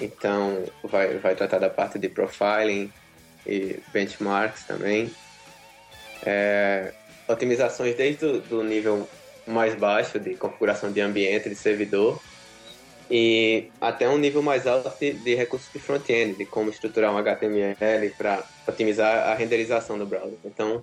Então, 0.00 0.64
vai, 0.82 1.18
vai 1.18 1.34
tratar 1.34 1.58
da 1.58 1.70
parte 1.70 1.98
de 1.98 2.08
profiling 2.08 2.92
e 3.46 3.78
benchmarks 3.92 4.64
também. 4.64 5.10
É, 6.24 6.92
otimizações 7.28 7.94
desde 7.94 8.24
o 8.24 8.40
do 8.40 8.62
nível 8.62 9.08
mais 9.46 9.74
baixo 9.74 10.18
de 10.18 10.34
configuração 10.34 10.92
de 10.92 11.00
ambiente, 11.00 11.48
de 11.48 11.54
servidor, 11.54 12.20
e 13.14 13.70
até 13.78 14.08
um 14.08 14.16
nível 14.16 14.42
mais 14.42 14.66
alto 14.66 14.90
de, 14.98 15.12
de 15.12 15.34
recursos 15.34 15.70
de 15.70 15.78
front-end, 15.78 16.34
de 16.34 16.46
como 16.46 16.70
estruturar 16.70 17.12
um 17.12 17.18
HTML 17.18 18.08
para 18.16 18.42
otimizar 18.66 19.28
a 19.28 19.34
renderização 19.34 19.98
do 19.98 20.06
browser. 20.06 20.38
Então, 20.42 20.82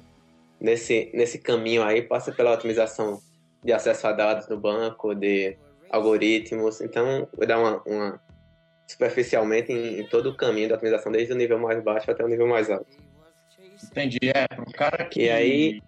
nesse, 0.61 1.09
nesse 1.11 1.39
caminho 1.39 1.81
aí, 1.81 2.03
passa 2.03 2.31
pela 2.31 2.53
otimização 2.53 3.19
de 3.63 3.73
acesso 3.73 4.05
a 4.05 4.11
dados 4.11 4.47
no 4.47 4.59
banco, 4.59 5.15
de 5.15 5.57
algoritmos. 5.89 6.81
Então, 6.81 7.27
vou 7.35 7.47
dar 7.47 7.57
uma, 7.57 7.81
uma 7.83 8.21
superficialmente 8.87 9.71
em, 9.73 10.01
em 10.01 10.07
todo 10.07 10.29
o 10.29 10.37
caminho 10.37 10.69
da 10.69 10.75
otimização, 10.75 11.11
desde 11.11 11.33
o 11.33 11.35
nível 11.35 11.57
mais 11.57 11.83
baixo 11.83 12.11
até 12.11 12.23
o 12.23 12.27
nível 12.27 12.47
mais 12.47 12.69
alto. 12.69 12.85
Entendi. 13.83 14.19
É, 14.35 14.47
pro 14.47 14.71
cara 14.73 15.03
que. 15.05 15.23
E 15.23 15.29
aí- 15.31 15.81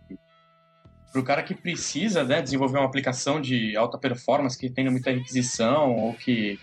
Pro 1.12 1.24
cara 1.24 1.44
que 1.44 1.54
precisa 1.54 2.24
né, 2.24 2.42
desenvolver 2.42 2.78
uma 2.78 2.86
aplicação 2.86 3.42
de 3.42 3.76
alta 3.76 3.98
performance, 3.98 4.58
que 4.58 4.70
tenha 4.70 4.90
muita 4.90 5.12
requisição, 5.12 5.96
ou 5.96 6.14
que, 6.14 6.60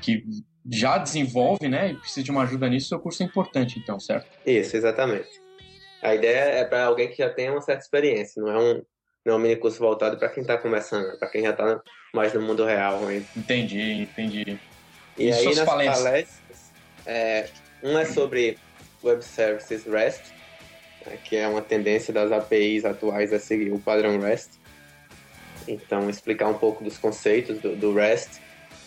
que 0.00 0.24
já 0.70 0.98
desenvolve, 0.98 1.68
né? 1.68 1.92
E 1.92 1.94
precisa 1.94 2.22
de 2.22 2.30
uma 2.30 2.42
ajuda 2.42 2.68
nisso, 2.68 2.88
seu 2.88 2.98
curso 2.98 3.22
é 3.22 3.26
importante, 3.26 3.78
então, 3.78 3.98
certo? 3.98 4.28
Isso, 4.46 4.76
exatamente. 4.76 5.42
A 6.02 6.14
ideia 6.14 6.60
é 6.60 6.64
para 6.64 6.84
alguém 6.84 7.08
que 7.08 7.16
já 7.16 7.30
tenha 7.30 7.52
uma 7.52 7.62
certa 7.62 7.82
experiência, 7.82 8.42
não 8.42 8.50
é 8.50 8.58
um, 8.58 8.82
não 9.24 9.34
é 9.34 9.36
um 9.36 9.38
mini 9.38 9.56
curso 9.56 9.78
voltado 9.78 10.18
para 10.18 10.28
quem 10.28 10.42
está 10.42 10.58
começando, 10.58 11.06
é 11.06 11.16
para 11.16 11.28
quem 11.28 11.42
já 11.42 11.50
está 11.50 11.80
mais 12.14 12.34
no 12.34 12.42
mundo 12.42 12.64
real 12.64 13.06
ainda. 13.06 13.26
Entendi, 13.34 14.02
entendi. 14.02 14.58
E, 15.16 15.28
E 15.28 15.32
aí 15.32 15.54
nas 15.54 15.64
palestras? 15.64 16.02
palestras, 16.02 16.72
é, 17.06 17.48
um 17.82 17.98
é 17.98 18.04
sobre 18.04 18.58
Web 19.02 19.24
Services 19.24 19.86
REST, 19.86 20.32
que 21.24 21.36
é 21.36 21.46
uma 21.46 21.62
tendência 21.62 22.12
das 22.12 22.32
APIs 22.32 22.84
atuais 22.84 23.32
a 23.32 23.38
seguir 23.38 23.72
o 23.72 23.78
padrão 23.78 24.18
REST. 24.18 24.50
Então, 25.66 26.10
explicar 26.10 26.48
um 26.48 26.54
pouco 26.54 26.84
dos 26.84 26.98
conceitos 26.98 27.58
do, 27.58 27.74
do 27.74 27.94
REST 27.94 28.40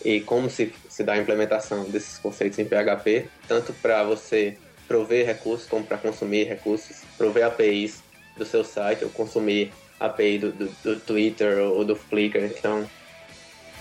e 0.04 0.20
como 0.20 0.48
se, 0.48 0.72
se 0.88 1.02
dá 1.02 1.14
a 1.14 1.18
implementação 1.18 1.84
desses 1.84 2.18
conceitos 2.18 2.58
em 2.58 2.64
PHP, 2.64 3.28
tanto 3.48 3.72
para 3.72 4.04
você 4.04 4.56
prover 4.86 5.26
recursos 5.26 5.68
como 5.68 5.84
para 5.84 5.98
consumir 5.98 6.44
recursos, 6.44 7.02
prover 7.16 7.44
APIs 7.46 8.02
do 8.36 8.46
seu 8.46 8.64
site 8.64 9.04
ou 9.04 9.10
consumir 9.10 9.72
API 9.98 10.38
do, 10.38 10.52
do, 10.52 10.68
do 10.82 11.00
Twitter 11.00 11.58
ou 11.58 11.84
do 11.84 11.96
Flickr. 11.96 12.44
Então, 12.44 12.88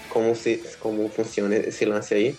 como, 0.10 0.36
se, 0.36 0.58
como 0.80 1.08
funciona 1.10 1.56
esse 1.56 1.86
lance 1.86 2.14
aí. 2.14 2.36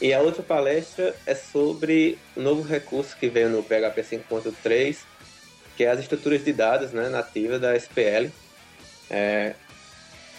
E 0.00 0.14
a 0.14 0.20
outra 0.20 0.42
palestra 0.42 1.14
é 1.26 1.34
sobre 1.34 2.18
o 2.34 2.40
novo 2.40 2.62
recurso 2.62 3.14
que 3.16 3.28
veio 3.28 3.50
no 3.50 3.62
PHP 3.62 4.02
5.3, 4.02 4.96
que 5.76 5.84
é 5.84 5.90
as 5.90 6.00
estruturas 6.00 6.42
de 6.42 6.54
dados 6.54 6.92
né, 6.92 7.10
nativas 7.10 7.60
da 7.60 7.76
SPL. 7.76 8.30
É, 9.10 9.54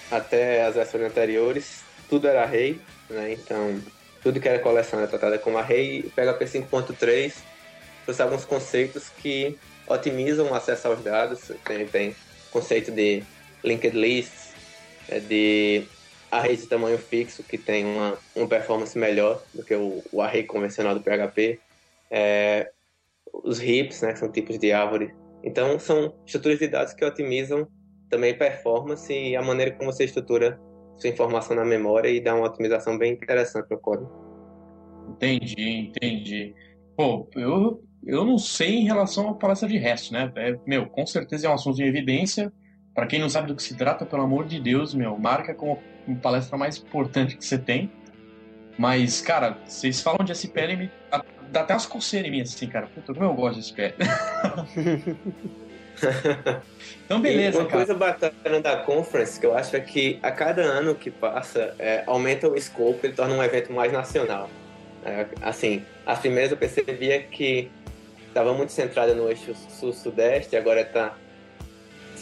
até 0.10 0.66
as 0.66 0.76
versões 0.76 1.04
anteriores, 1.04 1.84
tudo 2.10 2.28
era 2.28 2.42
array, 2.44 2.82
né, 3.10 3.34
então 3.34 3.80
tudo 4.24 4.40
que 4.40 4.48
era 4.48 4.60
coleção 4.60 5.00
era 5.00 5.08
tratada 5.08 5.38
como 5.38 5.60
array. 5.60 6.02
O 6.02 6.10
PHP 6.10 6.46
5.3 6.46 7.34
trouxe 8.04 8.22
alguns 8.22 8.46
conceitos 8.46 9.10
que 9.10 9.60
otimizam 9.88 10.50
o 10.50 10.56
acesso 10.56 10.88
aos 10.88 11.04
dados. 11.04 11.52
Tem, 11.64 11.86
tem 11.86 12.16
conceito 12.50 12.92
de 12.92 13.24
linked 13.64 13.96
lists, 13.96 14.54
é, 15.08 15.20
de 15.20 15.84
array 16.32 16.56
de 16.56 16.66
tamanho 16.66 16.98
fixo, 16.98 17.44
que 17.44 17.58
tem 17.58 17.86
uma, 17.86 18.18
uma 18.34 18.48
performance 18.48 18.98
melhor 18.98 19.44
do 19.54 19.64
que 19.64 19.76
o, 19.76 20.02
o 20.12 20.22
array 20.22 20.44
convencional 20.44 20.96
do 20.96 21.02
PHP. 21.02 21.60
É, 22.10 22.72
os 23.44 23.60
heaps, 23.60 24.02
né, 24.02 24.14
que 24.14 24.20
são 24.20 24.32
tipos 24.32 24.58
de 24.58 24.72
árvore. 24.72 25.14
Então, 25.44 25.78
são 25.78 26.16
estruturas 26.26 26.60
de 26.60 26.68
dados 26.68 26.94
que 26.94 27.04
otimizam 27.04 27.68
também 28.10 28.38
performance 28.38 29.12
e 29.12 29.36
a 29.36 29.42
maneira 29.42 29.72
como 29.72 29.92
você 29.92 30.06
estrutura 30.06 30.60
sua 30.98 31.10
informação 31.10 31.56
na 31.56 31.66
memória 31.66 32.10
e 32.10 32.22
dá 32.22 32.36
uma 32.36 32.46
otimização 32.46 32.98
bem 32.98 33.14
interessante 33.14 33.68
no 33.70 33.80
código. 33.80 34.10
Entendi, 35.10 35.88
entendi. 35.88 36.56
Pô, 36.96 37.28
eu, 37.36 37.84
eu 38.06 38.24
não 38.24 38.38
sei 38.38 38.76
em 38.76 38.84
relação 38.84 39.30
à 39.30 39.34
palestra 39.34 39.68
de 39.68 39.78
resto, 39.78 40.14
né? 40.14 40.32
É, 40.36 40.58
meu, 40.66 40.88
com 40.88 41.06
certeza 41.06 41.48
é 41.48 41.50
um 41.50 41.54
assunto 41.54 41.82
em 41.82 41.88
evidência. 41.88 42.52
Pra 42.94 43.08
quem 43.08 43.20
não 43.20 43.30
sabe 43.30 43.48
do 43.48 43.56
que 43.56 43.64
se 43.64 43.76
trata, 43.76 44.06
pelo 44.06 44.24
amor 44.24 44.46
de 44.46 44.60
Deus, 44.60 44.94
meu, 44.94 45.18
marca 45.18 45.56
como 45.56 45.80
palestra 46.22 46.58
mais 46.58 46.78
importante 46.78 47.38
que 47.38 47.46
você 47.46 47.58
tem. 47.58 47.92
Mas, 48.78 49.22
cara, 49.22 49.58
vocês 49.66 50.02
falam 50.02 50.24
de 50.26 50.32
SPL 50.32 50.72
e 50.72 50.76
me... 50.76 50.92
dá 51.52 51.62
até 51.62 51.74
umas 51.74 51.86
coceiras 51.86 52.28
em 52.28 52.32
mim, 52.32 52.42
assim, 52.42 52.68
cara. 52.68 52.88
Puta, 52.88 53.14
como 53.14 53.26
eu 53.26 53.34
gosto 53.34 53.60
de 53.60 53.66
SPL. 53.66 53.94
então, 57.06 57.20
E 57.20 57.22
beleza, 57.22 57.60
uma 57.60 57.66
cara. 57.68 57.86
coisa 57.86 57.94
bacana 57.94 58.62
da 58.62 58.78
conference 58.78 59.40
que 59.40 59.46
eu 59.46 59.56
acho 59.56 59.76
é 59.76 59.80
que 59.80 60.20
a 60.24 60.32
cada 60.32 60.62
ano 60.64 60.96
que 60.96 61.12
passa 61.12 61.76
é, 61.78 62.04
aumenta 62.08 62.50
o 62.50 62.56
escopo 62.56 63.06
e 63.06 63.12
torna 63.12 63.36
um 63.36 63.44
evento 63.44 63.72
mais 63.72 63.92
nacional. 63.92 64.50
É, 65.06 65.26
assim, 65.42 65.84
as 66.06 66.20
primeiras 66.20 66.52
eu 66.52 66.58
percebia 66.58 67.22
que 67.24 67.70
estava 68.28 68.54
muito 68.54 68.72
centrada 68.72 69.14
no 69.14 69.30
eixo 69.30 69.54
sul-sudeste, 69.70 70.56
agora 70.56 70.86
tá 70.86 71.16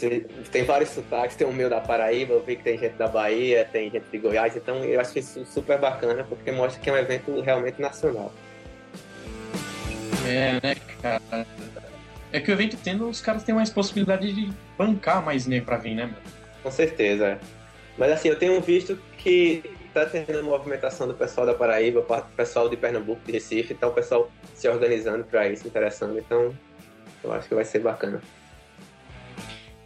se- 0.00 0.26
tem 0.50 0.64
vários 0.64 0.90
sotaques, 0.90 1.36
tem 1.36 1.46
o 1.46 1.52
meu 1.52 1.68
da 1.68 1.80
Paraíba, 1.80 2.32
eu 2.34 2.42
vi 2.42 2.56
que 2.56 2.62
tem 2.64 2.78
gente 2.78 2.94
da 2.94 3.06
Bahia, 3.06 3.68
tem 3.70 3.90
gente 3.90 4.04
de 4.10 4.18
Goiás, 4.18 4.56
então 4.56 4.82
eu 4.84 4.98
acho 5.00 5.18
isso 5.18 5.44
super 5.44 5.78
bacana 5.78 6.24
porque 6.28 6.50
mostra 6.50 6.80
que 6.82 6.88
é 6.88 6.92
um 6.92 6.96
evento 6.96 7.40
realmente 7.40 7.80
nacional. 7.80 8.32
É, 10.26 10.52
né, 10.62 10.76
cara? 11.02 11.46
É 12.32 12.40
que 12.40 12.50
o 12.50 12.54
evento 12.54 12.76
tendo, 12.82 13.08
os 13.08 13.20
caras 13.20 13.42
têm 13.42 13.54
mais 13.54 13.70
possibilidade 13.70 14.32
de 14.32 14.50
bancar 14.78 15.24
mais 15.24 15.46
negro 15.46 15.66
pra 15.66 15.76
vir, 15.76 15.94
né, 15.94 16.06
meu? 16.06 16.14
Com 16.62 16.70
certeza. 16.70 17.26
é. 17.26 17.38
Mas 17.98 18.12
assim, 18.12 18.28
eu 18.28 18.36
tenho 18.38 18.60
visto 18.60 18.96
que 19.18 19.62
tá 19.92 20.06
tendo 20.06 20.42
movimentação 20.44 21.08
do 21.08 21.14
pessoal 21.14 21.46
da 21.46 21.52
Paraíba, 21.54 22.00
pa- 22.02 22.22
pessoal 22.36 22.68
de 22.68 22.76
Pernambuco, 22.76 23.20
de 23.26 23.32
Recife, 23.32 23.72
então 23.74 23.88
o 23.90 23.92
pessoal 23.92 24.30
se 24.54 24.68
organizando 24.68 25.24
para 25.24 25.48
isso, 25.48 25.66
interessando. 25.66 26.18
Então, 26.18 26.54
eu 27.24 27.32
acho 27.32 27.48
que 27.48 27.54
vai 27.54 27.64
ser 27.64 27.80
bacana. 27.80 28.22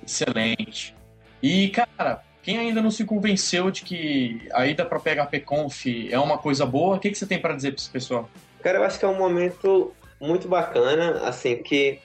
Excelente. 0.07 0.95
E, 1.43 1.69
cara, 1.69 2.23
quem 2.43 2.59
ainda 2.59 2.83
não 2.83 2.91
se 2.91 3.05
convenceu 3.05 3.71
de 3.71 3.83
que 3.83 4.49
a 4.53 4.67
ida 4.67 4.85
para 4.85 5.01
PHP 5.01 5.41
Conf 5.41 5.87
é 6.11 6.19
uma 6.19 6.39
coisa 6.39 6.67
boa, 6.67 6.97
o 6.97 6.99
que, 6.99 7.11
que 7.11 7.19
você 7.19 7.27
tem 7.27 7.41
para 7.41 7.55
dizer 7.55 7.73
para 7.73 7.81
esse 7.81 7.91
pessoal? 7.91 8.29
Cara, 8.63 8.79
eu 8.79 8.85
acho 8.85 8.99
que 8.99 9.05
é 9.05 9.09
um 9.09 9.19
momento 9.19 9.95
muito 10.21 10.49
bacana, 10.49 11.27
assim, 11.29 11.57
que 11.57 11.99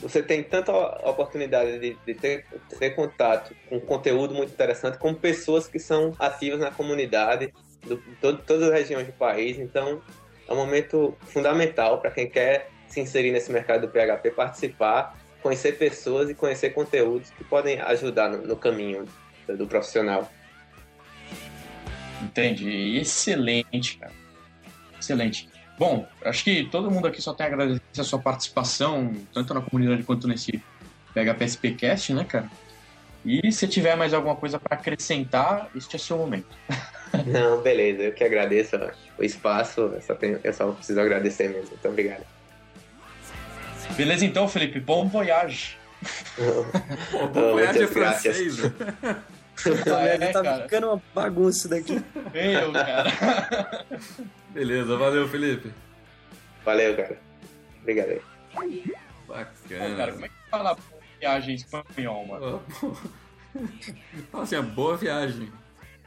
você 0.00 0.22
tem 0.22 0.42
tanta 0.42 0.72
oportunidade 1.08 1.78
de, 1.78 1.96
de 2.04 2.14
ter, 2.14 2.46
ter, 2.78 2.90
contato 2.90 3.54
com 3.68 3.80
conteúdo 3.80 4.34
muito 4.34 4.52
interessante, 4.52 4.98
com 4.98 5.14
pessoas 5.14 5.66
que 5.66 5.78
são 5.78 6.14
ativas 6.18 6.60
na 6.60 6.70
comunidade, 6.70 7.52
de 7.82 7.96
todas 8.20 8.62
as 8.62 8.72
regiões 8.72 9.06
do 9.06 9.12
país. 9.12 9.58
Então, 9.58 10.02
é 10.48 10.52
um 10.52 10.56
momento 10.56 11.16
fundamental 11.20 12.00
para 12.00 12.10
quem 12.10 12.28
quer 12.28 12.70
se 12.88 13.00
inserir 13.00 13.30
nesse 13.30 13.52
mercado 13.52 13.86
do 13.86 13.88
PHP, 13.88 14.30
participar, 14.30 15.18
conhecer 15.44 15.72
pessoas 15.72 16.30
e 16.30 16.34
conhecer 16.34 16.70
conteúdos 16.70 17.28
que 17.28 17.44
podem 17.44 17.78
ajudar 17.78 18.30
no, 18.30 18.46
no 18.46 18.56
caminho 18.56 19.04
do 19.46 19.66
profissional. 19.66 20.32
Entendi. 22.22 22.96
Excelente, 22.96 23.98
cara. 23.98 24.12
Excelente. 24.98 25.46
Bom, 25.78 26.08
acho 26.24 26.42
que 26.42 26.64
todo 26.64 26.90
mundo 26.90 27.08
aqui 27.08 27.20
só 27.20 27.34
tem 27.34 27.44
a 27.44 27.50
agradecer 27.50 28.00
a 28.00 28.04
sua 28.04 28.18
participação, 28.18 29.12
tanto 29.34 29.52
na 29.52 29.60
comunidade 29.60 30.02
quanto 30.04 30.26
nesse 30.26 30.62
PHPSPcast, 31.12 32.14
né, 32.14 32.24
cara? 32.24 32.50
E 33.22 33.52
se 33.52 33.68
tiver 33.68 33.96
mais 33.96 34.14
alguma 34.14 34.36
coisa 34.36 34.58
para 34.58 34.78
acrescentar, 34.78 35.68
este 35.76 35.96
é 35.96 35.98
seu 35.98 36.16
momento. 36.16 36.56
Não, 37.26 37.60
beleza, 37.60 38.02
eu 38.02 38.12
que 38.12 38.24
agradeço 38.24 38.76
o 39.18 39.22
espaço, 39.22 39.82
eu 39.82 40.00
só, 40.00 40.14
tenho, 40.14 40.40
eu 40.42 40.52
só 40.54 40.72
preciso 40.72 41.00
agradecer 41.00 41.48
mesmo. 41.48 41.68
Muito 41.68 41.88
obrigado. 41.88 42.24
Beleza 43.96 44.24
então, 44.24 44.48
Felipe, 44.48 44.80
bom 44.80 45.06
voyage. 45.08 45.76
Pô, 47.10 47.26
bom 47.28 47.52
voyage 47.52 47.82
é 47.82 47.86
francês. 47.86 48.58
Ah, 49.86 50.04
é, 50.04 50.18
tá 50.32 50.42
cara. 50.42 50.62
ficando 50.64 50.88
uma 50.88 51.02
bagunça 51.14 51.68
daqui. 51.68 52.02
Eu, 52.34 52.72
cara. 52.72 53.86
Beleza, 54.50 54.96
valeu, 54.96 55.28
Felipe. 55.28 55.72
Valeu, 56.64 56.96
cara. 56.96 57.18
Obrigado 57.80 58.08
aí. 58.10 58.20
Bacana. 59.28 59.96
cara, 59.96 60.12
como 60.12 60.24
é 60.26 60.28
que 60.28 60.34
fala 60.50 60.76
viagem 61.20 61.54
em 61.54 61.56
espanhol, 61.56 62.26
mano? 62.26 62.62
Fala 64.30 64.44
assim, 64.44 64.60
boa 64.60 64.96
viagem. 64.96 65.50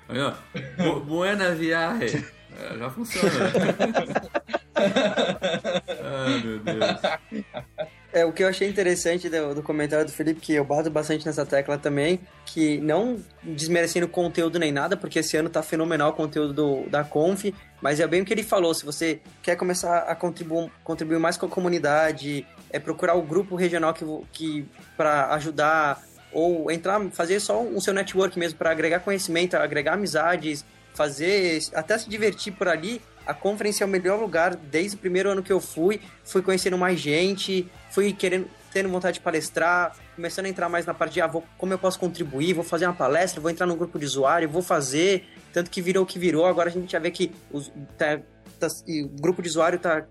Aí, 0.09 0.19
ó. 0.19 0.33
Bu 0.77 0.99
buena 0.99 1.55
viagem. 1.55 2.25
É, 2.57 2.77
já 2.77 2.89
funciona. 2.89 3.29
Ai, 4.75 6.41
meu 6.43 6.59
Deus. 6.59 7.45
É, 8.11 8.25
o 8.25 8.31
que 8.31 8.43
eu 8.43 8.47
achei 8.47 8.67
interessante 8.67 9.29
do, 9.29 9.53
do, 9.53 9.61
comentário 9.61 10.05
do 10.05 10.11
Felipe, 10.11 10.41
que 10.41 10.53
eu 10.53 10.65
bato 10.65 10.89
bastante 10.89 11.23
nessa 11.25 11.45
tecla 11.45 11.77
também, 11.77 12.19
que 12.47 12.79
não 12.79 13.19
desmerecendo 13.43 14.07
conteúdo 14.07 14.57
nem 14.57 14.71
nada, 14.71 14.97
porque 14.97 15.19
esse 15.19 15.37
ano 15.37 15.49
tá 15.49 15.61
fenomenal 15.61 16.09
o 16.09 16.13
conteúdo 16.13 16.53
do, 16.53 16.89
da 16.89 17.03
Conf, 17.03 17.45
mas 17.79 17.99
é 17.99 18.07
bem 18.07 18.21
o 18.21 18.25
que 18.25 18.33
ele 18.33 18.43
falou, 18.43 18.73
se 18.73 18.83
você 18.83 19.21
quer 19.43 19.55
começar 19.55 19.99
a 19.99 20.15
contribuir, 20.15 20.71
contribuir 20.83 21.19
mais 21.19 21.37
com 21.37 21.45
a 21.45 21.49
comunidade, 21.49 22.47
é 22.71 22.79
procurar 22.79 23.13
o 23.13 23.21
grupo 23.21 23.55
regional 23.55 23.93
que, 23.93 24.05
que 24.31 24.65
para 24.95 25.33
ajudar, 25.35 26.01
ou 26.31 26.71
entrar, 26.71 26.99
fazer 27.11 27.39
só 27.39 27.61
um 27.61 27.79
seu 27.79 27.93
network 27.93 28.39
mesmo, 28.39 28.57
para 28.57 28.71
agregar 28.71 29.01
conhecimento, 29.01 29.55
agregar 29.55 29.93
amizades, 29.93 30.65
fazer, 30.97 31.59
até 31.75 31.95
se 31.97 32.09
divertir 32.09 32.51
por 32.53 32.67
ali, 32.67 32.99
a 33.25 33.33
conferência 33.33 33.83
é 33.83 33.87
o 33.87 33.89
melhor 33.89 34.19
lugar 34.19 34.55
desde 34.55 34.95
o 34.95 34.99
primeiro 34.99 35.29
ano 35.29 35.43
que 35.43 35.51
eu 35.51 35.59
fui. 35.59 36.01
Fui 36.23 36.41
conhecendo 36.41 36.77
mais 36.77 36.99
gente, 36.99 37.69
fui 37.91 38.13
querendo, 38.13 38.47
tendo 38.71 38.89
vontade 38.89 39.15
de 39.15 39.19
palestrar, 39.19 39.95
começando 40.15 40.45
a 40.45 40.49
entrar 40.49 40.69
mais 40.69 40.85
na 40.85 40.93
parte 40.93 41.13
de 41.13 41.21
ah, 41.21 41.27
vou, 41.27 41.43
como 41.57 41.73
eu 41.73 41.77
posso 41.77 41.99
contribuir, 41.99 42.53
vou 42.53 42.63
fazer 42.63 42.85
uma 42.85 42.93
palestra, 42.93 43.41
vou 43.41 43.51
entrar 43.51 43.67
no 43.67 43.75
grupo 43.75 43.99
de 43.99 44.05
usuário, 44.05 44.49
vou 44.49 44.61
fazer. 44.61 45.27
Tanto 45.53 45.69
que 45.69 45.81
virou 45.81 46.03
o 46.03 46.05
que 46.05 46.17
virou. 46.17 46.45
Agora 46.45 46.69
a 46.69 46.71
gente 46.71 46.91
já 46.91 46.99
vê 46.99 47.11
que 47.11 47.31
os, 47.51 47.71
tá, 47.97 48.19
tá, 48.59 48.67
o 48.87 49.21
grupo 49.21 49.41
de 49.41 49.49
usuário 49.49 49.77
tá. 49.77 50.05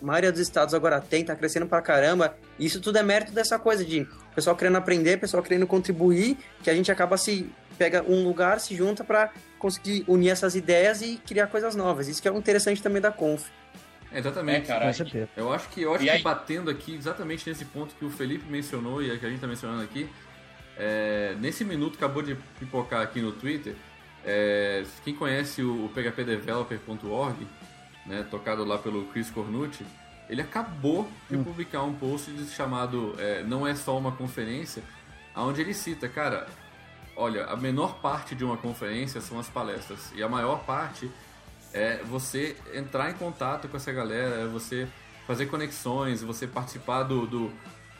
A 0.00 0.04
maioria 0.04 0.30
dos 0.30 0.40
estados 0.40 0.72
agora 0.74 1.00
tem, 1.00 1.24
tá 1.24 1.34
crescendo 1.34 1.66
pra 1.66 1.82
caramba. 1.82 2.36
E 2.58 2.66
isso 2.66 2.80
tudo 2.80 2.98
é 2.98 3.02
mérito 3.02 3.32
dessa 3.32 3.58
coisa 3.58 3.84
de 3.84 4.06
pessoal 4.34 4.54
querendo 4.54 4.76
aprender, 4.76 5.18
pessoal 5.18 5.42
querendo 5.42 5.66
contribuir, 5.66 6.38
que 6.62 6.70
a 6.70 6.74
gente 6.74 6.92
acaba 6.92 7.16
se 7.16 7.50
pega 7.76 8.02
um 8.02 8.24
lugar, 8.24 8.60
se 8.60 8.74
junta 8.74 9.04
para 9.04 9.30
conseguir 9.58 10.04
unir 10.08 10.30
essas 10.30 10.54
ideias 10.54 11.02
e 11.02 11.20
criar 11.26 11.46
coisas 11.46 11.74
novas. 11.74 12.08
Isso 12.08 12.20
que 12.20 12.28
é 12.28 12.32
o 12.32 12.38
interessante 12.38 12.82
também 12.82 13.00
da 13.00 13.10
Conf. 13.10 13.48
exatamente. 14.12 14.64
É, 14.64 14.74
cara, 14.74 14.84
eu 15.36 15.52
acho 15.52 15.68
que 15.68 15.82
eu 15.82 15.94
acho 15.94 16.04
que 16.04 16.18
batendo 16.22 16.70
aqui 16.70 16.94
exatamente 16.94 17.48
nesse 17.48 17.64
ponto 17.64 17.94
que 17.94 18.04
o 18.04 18.10
Felipe 18.10 18.44
mencionou 18.50 19.02
e 19.02 19.06
que 19.18 19.26
a 19.26 19.28
gente 19.28 19.36
está 19.36 19.46
mencionando 19.46 19.82
aqui, 19.82 20.08
é, 20.76 21.34
nesse 21.40 21.64
minuto 21.64 21.96
acabou 21.96 22.22
de 22.22 22.36
pipocar 22.58 23.02
aqui 23.02 23.20
no 23.20 23.32
Twitter. 23.32 23.74
É, 24.24 24.84
quem 25.04 25.14
conhece 25.14 25.62
o, 25.62 25.88
phpdeveloper.org, 25.94 27.46
né, 28.04 28.26
tocado 28.30 28.64
lá 28.64 28.76
pelo 28.76 29.04
Chris 29.06 29.30
Cornucci, 29.30 29.84
ele 30.28 30.42
acabou 30.42 31.08
de 31.30 31.36
hum. 31.36 31.44
publicar 31.44 31.82
um 31.82 31.94
post 31.94 32.30
chamado 32.48 33.14
é, 33.18 33.42
Não 33.44 33.66
é 33.66 33.74
só 33.74 33.96
uma 33.96 34.12
conferência, 34.12 34.82
onde 35.36 35.60
ele 35.60 35.72
cita, 35.72 36.08
cara, 36.08 36.46
olha, 37.16 37.46
a 37.46 37.56
menor 37.56 37.98
parte 38.00 38.34
de 38.34 38.44
uma 38.44 38.56
conferência 38.56 39.20
são 39.20 39.38
as 39.38 39.48
palestras 39.48 40.12
e 40.14 40.22
a 40.22 40.28
maior 40.28 40.64
parte 40.64 41.10
é 41.72 42.00
você 42.04 42.56
entrar 42.74 43.10
em 43.10 43.14
contato 43.14 43.68
com 43.68 43.76
essa 43.76 43.92
galera, 43.92 44.42
é 44.42 44.46
você 44.46 44.86
fazer 45.26 45.46
conexões, 45.46 46.22
você 46.22 46.46
participar 46.46 47.02
do, 47.02 47.26
do, 47.26 47.52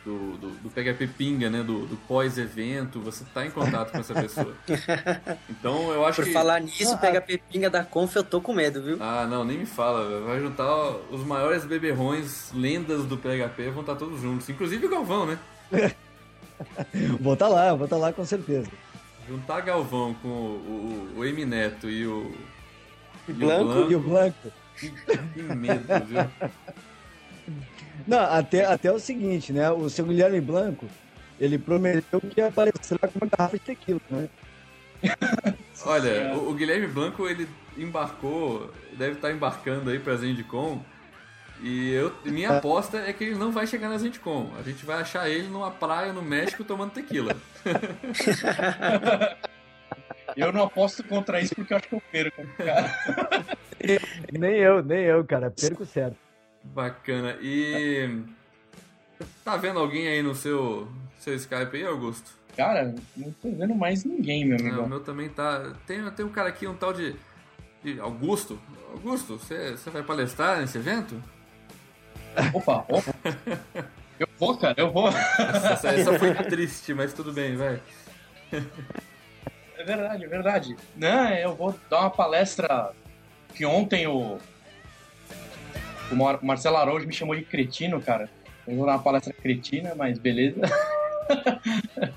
do, 0.05 0.37
do, 0.37 0.51
do 0.51 0.71
PHP 0.71 1.09
Pinga, 1.09 1.51
né? 1.51 1.62
Do, 1.62 1.85
do 1.85 1.97
pós-evento, 2.09 3.01
você 3.01 3.25
tá 3.35 3.45
em 3.45 3.51
contato 3.51 3.91
com 3.91 3.99
essa 3.99 4.14
pessoa. 4.14 4.55
Então 5.51 5.91
eu 5.91 6.05
acho 6.07 6.17
Por 6.17 6.25
que. 6.27 6.33
Por 6.33 6.39
falar 6.39 6.61
nisso, 6.61 6.95
ah, 6.95 6.97
PHP 6.97 7.43
Pinga 7.51 7.69
da 7.69 7.83
Conf, 7.85 8.14
eu 8.14 8.23
tô 8.23 8.41
com 8.41 8.53
medo, 8.53 8.81
viu? 8.83 8.99
Ah, 9.01 9.27
não, 9.29 9.45
nem 9.45 9.59
me 9.59 9.67
fala. 9.67 10.21
Vai 10.21 10.39
juntar 10.39 10.73
os 11.11 11.25
maiores 11.25 11.64
beberrões, 11.64 12.53
lendas 12.55 13.05
do 13.05 13.17
PHP, 13.17 13.71
vão 13.71 13.81
estar 13.81 13.97
todos 13.97 14.21
juntos. 14.21 14.49
Inclusive 14.49 14.87
o 14.87 14.91
Galvão, 14.91 15.27
né? 15.27 15.39
vou 17.21 17.35
estar 17.35 17.47
tá 17.47 17.53
lá, 17.53 17.75
vou 17.75 17.85
estar 17.85 17.97
tá 17.97 18.03
lá 18.03 18.12
com 18.12 18.25
certeza. 18.25 18.71
Juntar 19.29 19.61
Galvão 19.62 20.14
com 20.14 20.29
o, 20.29 21.12
o, 21.14 21.18
o 21.18 21.24
Emineto 21.24 21.91
e 21.91 22.07
o. 22.07 22.33
E, 23.29 23.33
Blanco, 23.33 23.62
o 23.62 23.66
Blanco. 23.66 23.91
E 23.91 23.95
o 23.95 24.01
Blanco. 24.01 24.53
Que, 24.79 24.91
que 24.91 25.43
medo, 25.43 26.05
viu? 26.07 26.51
Não, 28.07 28.20
até, 28.20 28.64
até 28.64 28.93
o 28.93 28.99
seguinte, 28.99 29.53
né? 29.53 29.70
O 29.70 29.89
seu 29.89 30.05
Guilherme 30.05 30.41
Blanco, 30.41 30.87
ele 31.41 31.59
prometeu 31.59 32.20
que 32.20 32.41
ia 32.41 32.51
palestrar 32.51 33.11
com 33.11 33.18
uma 33.18 33.31
garrafa 33.31 33.59
de 33.59 33.64
tequila, 33.64 34.01
né? 34.11 34.29
Olha, 35.85 36.35
o, 36.37 36.51
o, 36.51 36.55
Guilherme 36.55 36.87
Blanco, 36.87 37.29
ele 37.29 37.49
embarcou, 37.77 38.70
deve 38.93 39.14
estar 39.14 39.33
embarcando 39.33 39.91
aí 39.91 39.99
pra 39.99 40.16
Zendicon. 40.16 40.83
E 41.61 41.93
eu, 41.93 42.13
minha 42.25 42.51
é. 42.51 42.57
aposta 42.59 42.99
é 42.99 43.13
que 43.13 43.25
ele 43.25 43.37
não 43.37 43.51
vai 43.51 43.67
chegar 43.67 43.89
na 43.89 43.99
Zendicon. 43.99 44.51
A 44.59 44.63
gente 44.63 44.85
vai 44.85 45.01
achar 45.01 45.29
ele 45.29 45.49
numa 45.49 45.71
praia 45.71 46.13
no 46.13 46.23
México 46.23 46.65
tomando 46.65 46.93
tequila. 46.93 47.35
eu 50.37 50.53
não 50.53 50.65
aposto 50.65 51.03
contra 51.05 51.41
isso 51.41 51.55
porque 51.55 51.73
eu 51.73 51.79
acho 51.79 51.89
que 51.89 51.95
eu 51.95 52.03
perco, 52.13 52.47
cara. 52.59 52.95
nem 54.33 54.55
eu, 54.57 54.83
nem 54.83 55.05
eu, 55.05 55.25
cara. 55.25 55.51
Perco 55.51 55.87
certo. 55.87 56.17
Bacana. 56.63 57.39
E. 57.41 58.23
Tá 59.43 59.57
vendo 59.57 59.79
alguém 59.79 60.09
aí 60.09 60.23
no 60.23 60.35
seu, 60.35 60.89
seu 61.19 61.35
Skype 61.35 61.75
aí, 61.75 61.87
Augusto? 61.87 62.33
Cara, 62.55 62.95
não 63.17 63.33
tô 63.33 63.51
vendo 63.51 63.75
mais 63.75 64.05
ninguém, 64.05 64.45
meu 64.45 64.59
amigo. 64.59 64.83
o 64.83 64.89
meu 64.89 65.01
também 65.01 65.29
tá. 65.29 65.73
Tem, 65.87 66.11
tem 66.11 66.27
um 66.27 66.31
cara 66.31 66.49
aqui, 66.49 66.67
um 66.67 66.75
tal 66.75 66.93
de. 66.93 67.15
de 67.83 67.99
Augusto. 67.99 68.59
Augusto, 68.93 69.39
você 69.39 69.75
vai 69.91 70.03
palestrar 70.03 70.61
nesse 70.61 70.77
evento? 70.77 71.23
Opa, 72.53 72.84
opa. 72.89 73.14
Eu 74.18 74.28
vou, 74.39 74.57
cara, 74.57 74.74
eu 74.78 74.91
vou. 74.91 75.09
Essa, 75.09 75.89
essa 75.89 76.18
foi 76.18 76.34
triste, 76.34 76.95
mas 76.95 77.12
tudo 77.12 77.32
bem, 77.32 77.57
vai. 77.57 77.80
É 79.78 79.84
verdade, 79.84 80.24
é 80.24 80.28
verdade. 80.28 80.76
Não, 80.97 81.28
eu 81.30 81.55
vou 81.55 81.74
dar 81.91 82.01
uma 82.01 82.11
palestra 82.11 82.93
que 83.55 83.64
ontem 83.66 84.07
o, 84.07 84.39
o 86.11 86.16
Marcelo 86.43 86.76
Araújo 86.76 87.07
me 87.07 87.12
chamou 87.12 87.37
de 87.37 87.43
cretino, 87.43 88.01
cara. 88.01 88.28
Eu 88.66 88.76
vou 88.76 88.87
dar 88.87 88.93
uma 88.93 89.03
palestra 89.03 89.32
cretina, 89.32 89.95
mas 89.95 90.18
beleza. 90.18 90.61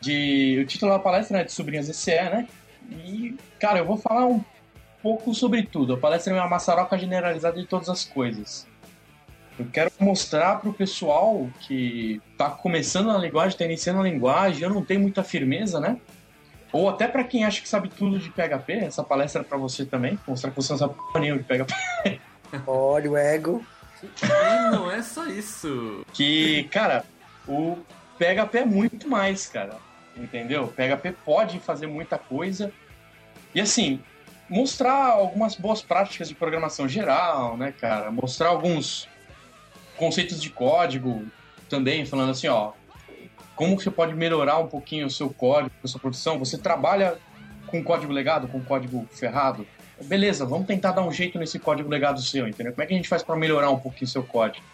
de, 0.00 0.58
o 0.62 0.66
título 0.66 0.92
da 0.92 0.98
palestra 0.98 1.40
é 1.40 1.44
de 1.44 1.52
Sobrinhas 1.52 1.88
ECE, 1.88 2.10
né? 2.10 2.48
E, 2.90 3.36
cara, 3.58 3.80
eu 3.80 3.86
vou 3.86 3.96
falar 3.96 4.26
um 4.26 4.42
pouco 5.02 5.34
sobre 5.34 5.62
tudo. 5.62 5.94
A 5.94 5.98
palestra 5.98 6.32
é 6.32 6.36
uma 6.36 6.48
maçaroca 6.48 6.96
generalizada 6.96 7.60
de 7.60 7.66
todas 7.66 7.88
as 7.88 8.04
coisas. 8.04 8.66
Eu 9.58 9.66
quero 9.72 9.90
mostrar 10.00 10.58
para 10.58 10.68
o 10.68 10.74
pessoal 10.74 11.48
que 11.60 12.20
está 12.32 12.50
começando 12.50 13.06
na 13.06 13.18
linguagem, 13.18 13.50
está 13.50 13.64
iniciando 13.64 14.00
a 14.00 14.02
linguagem, 14.02 14.62
eu 14.62 14.70
não 14.70 14.84
tenho 14.84 15.00
muita 15.00 15.22
firmeza, 15.22 15.78
né? 15.78 15.96
Ou 16.72 16.88
até 16.88 17.06
para 17.06 17.22
quem 17.22 17.44
acha 17.44 17.60
que 17.60 17.68
sabe 17.68 17.88
tudo 17.88 18.18
de 18.18 18.30
PHP, 18.30 18.72
essa 18.72 19.04
palestra 19.04 19.42
é 19.42 19.44
para 19.44 19.56
você 19.56 19.84
também, 19.84 20.18
mostrar 20.26 20.50
que 20.50 20.56
você 20.56 20.72
não 20.72 20.78
sabe 20.78 20.94
porra 20.94 21.20
nenhuma 21.20 21.40
de 21.40 21.46
PHP. 21.46 22.20
Olha 22.66 23.10
o 23.10 23.16
ego. 23.16 23.64
E 24.02 24.70
não 24.72 24.90
é 24.90 25.00
só 25.00 25.24
isso. 25.26 26.04
Que, 26.12 26.64
cara, 26.64 27.04
o 27.46 27.78
PHP 28.18 28.58
é 28.58 28.64
muito 28.64 29.08
mais, 29.08 29.46
cara. 29.46 29.76
Entendeu? 30.16 30.66
PHP 30.66 31.12
pode 31.24 31.60
fazer 31.60 31.86
muita 31.86 32.18
coisa. 32.18 32.72
E 33.54 33.60
assim, 33.60 34.00
mostrar 34.48 35.12
algumas 35.12 35.54
boas 35.54 35.80
práticas 35.80 36.28
de 36.28 36.34
programação 36.34 36.88
geral, 36.88 37.56
né, 37.56 37.72
cara? 37.72 38.10
Mostrar 38.10 38.48
alguns 38.48 39.08
conceitos 39.96 40.40
de 40.40 40.50
código 40.50 41.24
também, 41.68 42.04
falando 42.04 42.30
assim, 42.30 42.48
ó, 42.48 42.72
como 43.54 43.78
você 43.78 43.90
pode 43.90 44.14
melhorar 44.14 44.58
um 44.58 44.66
pouquinho 44.66 45.06
o 45.06 45.10
seu 45.10 45.30
código, 45.30 45.74
a 45.82 45.86
sua 45.86 46.00
produção. 46.00 46.38
Você 46.38 46.58
trabalha 46.58 47.18
com 47.66 47.82
código 47.82 48.12
legado, 48.12 48.48
com 48.48 48.60
código 48.60 49.06
ferrado? 49.10 49.66
Beleza, 50.02 50.44
vamos 50.44 50.66
tentar 50.66 50.92
dar 50.92 51.02
um 51.02 51.12
jeito 51.12 51.38
nesse 51.38 51.58
código 51.58 51.88
legado 51.88 52.20
seu, 52.20 52.48
entendeu? 52.48 52.72
Como 52.72 52.82
é 52.82 52.86
que 52.86 52.94
a 52.94 52.96
gente 52.96 53.08
faz 53.08 53.22
para 53.22 53.36
melhorar 53.36 53.70
um 53.70 53.78
pouquinho 53.78 54.06
o 54.06 54.10
seu 54.10 54.22
código? 54.24 54.64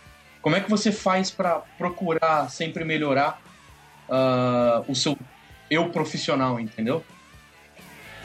Como 0.41 0.57
é 0.57 0.61
que 0.61 0.71
você 0.71 0.91
faz 0.91 1.31
para 1.31 1.57
procurar 1.77 2.49
sempre 2.51 2.85
melhorar 2.85 3.41
uh, 4.09 4.91
o 4.91 4.95
seu 4.95 5.17
eu 5.71 5.91
profissional, 5.91 6.59
entendeu? 6.59 7.05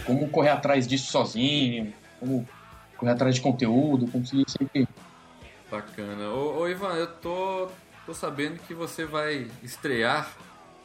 Como 0.06 0.28
correr 0.30 0.50
atrás 0.50 0.88
disso 0.88 1.12
sozinho, 1.12 1.94
como 2.20 2.48
correr 2.98 3.12
atrás 3.12 3.36
de 3.36 3.42
conteúdo, 3.42 4.08
conseguir 4.08 4.46
sempre. 4.50 4.88
Bacana. 5.70 6.30
Ô, 6.30 6.60
ô 6.60 6.68
Ivan, 6.68 6.94
eu 6.94 7.08
tô, 7.08 7.70
tô 8.06 8.14
sabendo 8.14 8.60
que 8.60 8.74
você 8.74 9.06
vai 9.06 9.48
estrear 9.64 10.30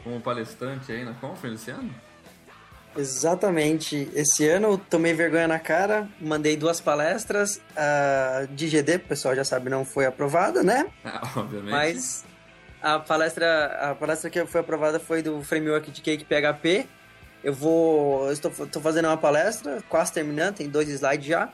como 0.02 0.20
palestrante 0.20 0.90
aí 0.90 1.04
na 1.04 1.12
conference 1.14 1.62
esse 1.62 1.70
ano? 1.70 1.94
Exatamente. 2.96 4.10
Esse 4.14 4.48
ano 4.48 4.68
eu 4.72 4.78
tomei 4.78 5.14
vergonha 5.14 5.46
na 5.46 5.58
cara, 5.58 6.08
mandei 6.20 6.56
duas 6.56 6.80
palestras. 6.80 7.60
A 7.76 8.46
de 8.50 8.68
GD, 8.68 8.96
o 8.96 9.00
pessoal 9.00 9.34
já 9.34 9.44
sabe, 9.44 9.70
não 9.70 9.84
foi 9.84 10.06
aprovada, 10.06 10.62
né? 10.62 10.86
Ah, 11.04 11.20
obviamente. 11.36 11.70
Mas 11.70 12.24
a 12.82 12.98
palestra, 12.98 13.90
a 13.90 13.94
palestra 13.94 14.30
que 14.30 14.44
foi 14.46 14.60
aprovada 14.60 14.98
foi 14.98 15.22
do 15.22 15.42
framework 15.42 15.90
de 15.90 16.00
Cake 16.00 16.24
PHP. 16.24 16.86
Eu 17.42 17.54
vou. 17.54 18.26
Eu 18.26 18.32
estou, 18.32 18.50
estou 18.50 18.82
fazendo 18.82 19.06
uma 19.06 19.16
palestra, 19.16 19.82
quase 19.88 20.12
terminando, 20.12 20.56
tem 20.56 20.68
dois 20.68 20.88
slides 20.88 21.26
já. 21.26 21.48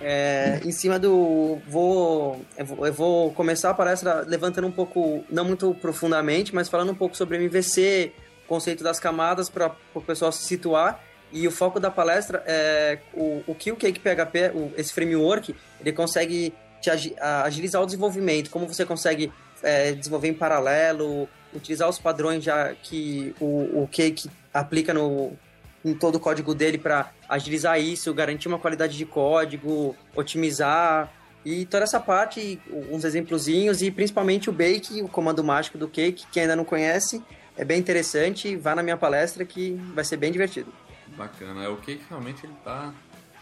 É, 0.00 0.60
em 0.64 0.72
cima 0.72 0.98
do. 0.98 1.58
Vou, 1.66 2.44
eu 2.56 2.92
vou, 2.92 3.32
começar 3.32 3.70
a 3.70 3.74
palestra 3.74 4.24
levantando 4.26 4.66
um 4.66 4.72
pouco, 4.72 5.24
não 5.30 5.44
muito 5.44 5.74
profundamente, 5.74 6.54
mas 6.54 6.68
falando 6.68 6.92
um 6.92 6.94
pouco 6.94 7.16
sobre 7.16 7.36
MVC, 7.38 8.12
conceito 8.46 8.84
das 8.84 9.00
camadas 9.00 9.48
para 9.48 9.74
o 9.94 10.00
pessoal 10.00 10.30
se 10.32 10.44
situar. 10.44 11.02
E 11.32 11.46
o 11.48 11.50
foco 11.50 11.80
da 11.80 11.90
palestra 11.90 12.42
é 12.46 12.98
o, 13.12 13.42
o 13.46 13.54
que 13.54 13.72
o 13.72 13.76
Cake 13.76 13.98
PHP, 13.98 14.52
o, 14.54 14.72
esse 14.76 14.92
framework, 14.92 15.54
ele 15.80 15.92
consegue 15.92 16.54
te 16.80 16.90
agilizar 17.20 17.82
o 17.82 17.86
desenvolvimento, 17.86 18.50
como 18.50 18.68
você 18.68 18.84
consegue 18.84 19.32
é, 19.62 19.92
desenvolver 19.92 20.28
em 20.28 20.34
paralelo, 20.34 21.28
utilizar 21.52 21.88
os 21.88 21.98
padrões 21.98 22.44
já 22.44 22.74
que 22.74 23.34
o, 23.40 23.82
o 23.82 23.88
Cake 23.90 24.30
aplica 24.52 24.94
no, 24.94 25.36
em 25.84 25.94
todo 25.94 26.16
o 26.16 26.20
código 26.20 26.54
dele 26.54 26.78
para 26.78 27.12
agilizar 27.28 27.80
isso, 27.80 28.12
garantir 28.12 28.48
uma 28.48 28.58
qualidade 28.58 28.96
de 28.96 29.06
código, 29.06 29.94
otimizar 30.14 31.12
e 31.44 31.64
toda 31.64 31.84
essa 31.84 32.00
parte, 32.00 32.60
uns 32.90 33.04
exemplozinhos 33.04 33.80
e 33.80 33.88
principalmente 33.88 34.50
o 34.50 34.52
Bake, 34.52 35.00
o 35.00 35.08
comando 35.08 35.44
mágico 35.44 35.78
do 35.78 35.86
Cake, 35.86 36.26
que 36.26 36.40
ainda 36.40 36.56
não 36.56 36.64
conhece, 36.64 37.22
é 37.56 37.64
bem 37.64 37.78
interessante. 37.78 38.56
Vá 38.56 38.74
na 38.74 38.82
minha 38.82 38.96
palestra 38.96 39.44
que 39.44 39.74
vai 39.94 40.04
ser 40.04 40.16
bem 40.16 40.32
divertido. 40.32 40.72
Bacana. 41.16 41.62
É 41.62 41.68
o 41.68 41.76
que 41.76 42.00
realmente 42.10 42.44
ele 42.44 42.54
tá, 42.64 42.92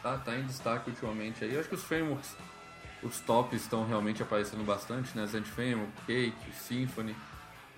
tá, 0.03 0.19
tá 0.19 0.37
em 0.37 0.45
destaque 0.45 0.91
ultimamente 0.91 1.45
aí. 1.45 1.55
Eu 1.55 1.61
acho 1.61 1.69
que 1.71 1.77
os 1.77 1.83
frameworks, 1.83 2.37
os 3.03 3.21
tops 3.21 3.63
estão 3.63 3.87
realmente 3.87 4.23
aparecendo 4.23 4.63
bastante, 4.65 5.17
né? 5.17 5.27
Zend 5.27 5.49
Framework, 5.49 5.91
Cake, 6.07 6.53
Symfony, 6.61 7.17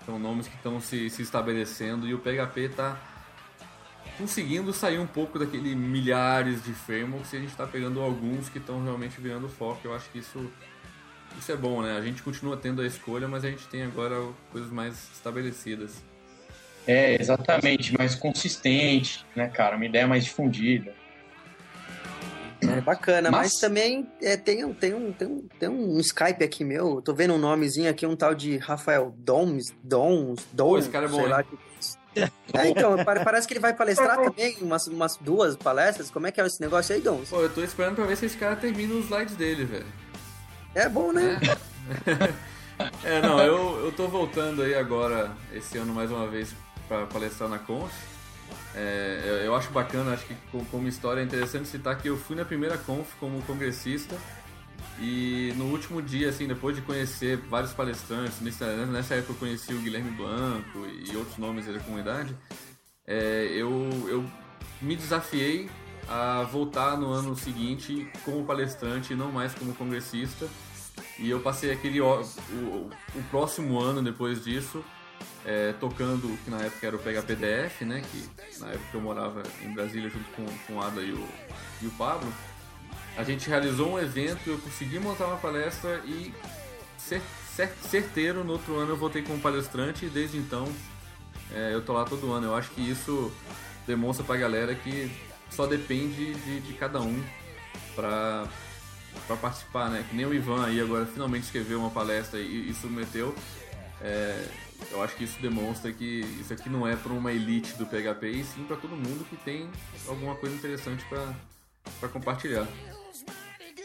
são 0.05 0.19
nomes 0.19 0.49
que 0.49 0.55
estão 0.57 0.81
se, 0.81 1.09
se 1.09 1.21
estabelecendo 1.21 2.05
e 2.05 2.13
o 2.13 2.19
PHP 2.19 2.69
tá 2.75 2.97
conseguindo 4.17 4.73
sair 4.73 4.97
um 4.99 5.07
pouco 5.07 5.37
daquele 5.37 5.75
milhares 5.75 6.63
de 6.63 6.73
frameworks 6.73 7.33
e 7.33 7.37
a 7.37 7.39
gente 7.39 7.51
está 7.51 7.67
pegando 7.67 8.01
alguns 8.01 8.49
que 8.49 8.57
estão 8.57 8.83
realmente 8.83 9.21
virando 9.21 9.47
foco. 9.47 9.79
Eu 9.83 9.93
acho 9.93 10.09
que 10.09 10.19
isso, 10.19 10.51
isso 11.37 11.51
é 11.51 11.55
bom, 11.55 11.81
né? 11.81 11.95
A 11.97 12.01
gente 12.01 12.23
continua 12.23 12.57
tendo 12.57 12.81
a 12.81 12.85
escolha, 12.85 13.27
mas 13.27 13.45
a 13.45 13.49
gente 13.49 13.67
tem 13.67 13.83
agora 13.83 14.15
coisas 14.51 14.71
mais 14.71 15.09
estabelecidas. 15.13 16.03
É, 16.87 17.21
exatamente, 17.21 17.95
mais 17.97 18.15
consistente, 18.15 19.25
né, 19.35 19.49
cara? 19.49 19.75
Uma 19.75 19.85
ideia 19.85 20.07
mais 20.07 20.23
difundida. 20.23 20.95
É 22.61 22.81
bacana, 22.81 23.29
mas, 23.29 23.51
mas 23.51 23.59
também 23.59 24.07
é, 24.19 24.35
tem, 24.35 24.65
um, 24.65 24.73
tem, 24.73 24.93
um, 24.93 25.11
tem, 25.11 25.27
um, 25.27 25.47
tem 25.59 25.69
um 25.69 25.99
Skype 25.99 26.43
aqui 26.43 26.63
meu, 26.63 27.01
tô 27.03 27.13
vendo 27.13 27.35
um 27.35 27.37
nomezinho 27.37 27.87
aqui, 27.87 28.03
um 28.05 28.15
tal 28.15 28.33
de 28.33 28.57
Rafael 28.57 29.13
Doms, 29.15 29.71
Dons, 29.83 30.43
Dons, 30.51 30.69
Pô, 30.69 30.77
esse 30.79 30.89
cara 30.89 31.05
é 31.05 31.09
bom, 31.09 31.27
lá, 31.27 31.43
é, 32.53 32.69
então, 32.69 32.95
parece 33.03 33.47
que 33.47 33.53
ele 33.53 33.59
vai 33.59 33.73
palestrar 33.73 34.17
também, 34.17 34.57
umas, 34.61 34.87
umas 34.87 35.17
duas 35.17 35.55
palestras. 35.55 36.09
Como 36.09 36.27
é 36.27 36.31
que 36.31 36.41
é 36.41 36.45
esse 36.45 36.61
negócio 36.61 36.95
aí, 36.95 37.01
Dons? 37.01 37.29
Pô, 37.29 37.41
eu 37.41 37.49
tô 37.49 37.63
esperando 37.63 37.95
pra 37.95 38.05
ver 38.05 38.17
se 38.17 38.25
esse 38.25 38.37
cara 38.37 38.55
termina 38.55 38.93
os 38.93 39.05
slides 39.05 39.35
dele, 39.35 39.65
velho. 39.65 39.85
É 40.73 40.87
bom, 40.87 41.11
né? 41.11 41.39
É, 43.03 43.17
é 43.17 43.21
não, 43.21 43.39
eu, 43.41 43.85
eu 43.85 43.91
tô 43.91 44.07
voltando 44.07 44.61
aí 44.61 44.75
agora, 44.75 45.31
esse 45.53 45.77
ano 45.77 45.93
mais 45.93 46.11
uma 46.11 46.27
vez, 46.27 46.53
para 46.87 47.05
palestrar 47.05 47.49
na 47.49 47.59
Conf. 47.59 47.91
É, 48.75 49.43
eu 49.45 49.55
acho 49.55 49.71
bacana, 49.71 50.13
acho 50.13 50.25
que 50.25 50.35
como 50.69 50.87
história 50.87 51.21
é 51.21 51.23
interessante 51.23 51.67
citar 51.67 51.97
que 51.97 52.09
eu 52.09 52.17
fui 52.17 52.35
na 52.35 52.45
primeira 52.45 52.77
Conf 52.77 53.07
como 53.19 53.41
congressista 53.43 54.15
e 54.99 55.53
no 55.55 55.65
último 55.65 56.01
dia, 56.01 56.29
assim, 56.29 56.47
depois 56.47 56.75
de 56.75 56.81
conhecer 56.81 57.37
vários 57.37 57.73
palestrantes, 57.73 58.39
nessa, 58.41 59.15
época 59.15 59.33
eu 59.33 59.35
conheci 59.35 59.73
o 59.73 59.79
Guilherme 59.79 60.11
Blanco 60.11 60.85
e 60.87 61.15
outros 61.15 61.37
nomes 61.37 61.65
da 61.65 61.79
comunidade, 61.79 62.35
é, 63.05 63.47
eu, 63.51 63.89
eu 64.07 64.25
me 64.81 64.95
desafiei 64.95 65.69
a 66.07 66.43
voltar 66.43 66.97
no 66.97 67.11
ano 67.11 67.35
seguinte 67.35 68.09
como 68.23 68.45
palestrante 68.45 69.13
e 69.13 69.15
não 69.15 69.31
mais 69.31 69.53
como 69.53 69.73
congressista. 69.73 70.47
E 71.19 71.29
eu 71.29 71.39
passei 71.39 71.71
aquele 71.71 72.01
o, 72.01 72.21
o, 72.21 72.89
o 73.15 73.23
próximo 73.29 73.79
ano 73.79 74.01
depois 74.01 74.43
disso 74.43 74.83
é, 75.47 75.73
tocando 75.79 76.27
o 76.27 76.37
que 76.37 76.49
na 76.49 76.57
época 76.57 76.87
era 76.87 76.95
o 76.95 76.99
PHPDF, 76.99 77.85
né? 77.85 78.01
Que 78.11 78.59
na 78.59 78.67
época 78.67 78.89
eu 78.93 79.01
morava 79.01 79.43
em 79.63 79.73
Brasília 79.73 80.09
junto 80.09 80.29
com, 80.31 80.45
com 80.65 80.73
o 80.73 80.81
Ada 80.81 81.01
e 81.01 81.13
o, 81.13 81.27
e 81.81 81.87
o 81.87 81.91
Pablo. 81.91 82.31
A 83.17 83.23
gente 83.23 83.49
realizou 83.49 83.93
um 83.93 83.99
evento, 83.99 84.47
eu 84.47 84.59
consegui 84.59 84.99
montar 84.99 85.25
uma 85.25 85.37
palestra 85.37 86.01
e 86.05 86.31
cer 86.97 87.21
cer 87.55 87.73
certeiro 87.81 88.43
no 88.43 88.53
outro 88.53 88.75
ano 88.75 88.91
eu 88.91 88.97
voltei 88.97 89.23
como 89.23 89.39
palestrante 89.39 90.05
e 90.05 90.09
desde 90.09 90.37
então 90.37 90.71
é, 91.51 91.73
eu 91.73 91.83
tô 91.83 91.93
lá 91.93 92.05
todo 92.05 92.31
ano. 92.31 92.45
Eu 92.45 92.55
acho 92.55 92.69
que 92.71 92.81
isso 92.81 93.31
demonstra 93.87 94.23
pra 94.23 94.37
galera 94.37 94.75
que 94.75 95.11
só 95.49 95.65
depende 95.65 96.35
de, 96.35 96.59
de 96.59 96.73
cada 96.73 97.01
um 97.01 97.23
pra, 97.95 98.47
pra 99.25 99.35
participar, 99.37 99.89
né? 99.89 100.05
Que 100.07 100.15
nem 100.15 100.25
o 100.25 100.33
Ivan 100.33 100.65
aí 100.65 100.79
agora 100.79 101.05
finalmente 101.05 101.45
escreveu 101.45 101.79
uma 101.79 101.89
palestra 101.89 102.39
e, 102.39 102.69
e 102.69 102.73
submeteu. 102.75 103.33
É, 104.01 104.47
eu 104.91 105.01
acho 105.01 105.15
que 105.15 105.23
isso 105.23 105.41
demonstra 105.41 105.91
que 105.91 106.19
isso 106.39 106.53
aqui 106.53 106.69
não 106.69 106.87
é 106.87 106.95
para 106.95 107.11
uma 107.11 107.31
elite 107.31 107.73
do 107.73 107.85
PHP, 107.87 108.27
e 108.27 108.43
sim 108.43 108.63
para 108.65 108.75
todo 108.75 108.91
mundo 108.91 109.25
que 109.27 109.35
tem 109.37 109.67
alguma 110.07 110.35
coisa 110.35 110.55
interessante 110.55 111.03
para 111.99 112.09
compartilhar. 112.09 112.67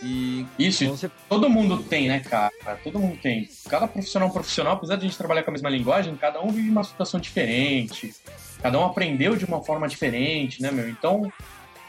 E 0.02 0.44
isso, 0.58 1.10
todo 1.28 1.48
mundo 1.48 1.82
tem, 1.82 2.08
né, 2.08 2.18
cara? 2.20 2.50
Todo 2.82 2.98
mundo 2.98 3.16
tem. 3.22 3.48
Cada 3.68 3.86
profissional 3.86 4.30
profissional, 4.30 4.74
apesar 4.74 4.96
de 4.96 5.06
a 5.06 5.08
gente 5.08 5.16
trabalhar 5.16 5.44
com 5.44 5.50
a 5.50 5.52
mesma 5.52 5.70
linguagem, 5.70 6.16
cada 6.16 6.42
um 6.42 6.50
vive 6.50 6.68
uma 6.68 6.82
situação 6.82 7.20
diferente. 7.20 8.12
Cada 8.60 8.78
um 8.80 8.84
aprendeu 8.84 9.36
de 9.36 9.44
uma 9.44 9.62
forma 9.62 9.86
diferente, 9.86 10.60
né, 10.60 10.72
meu? 10.72 10.88
Então, 10.88 11.32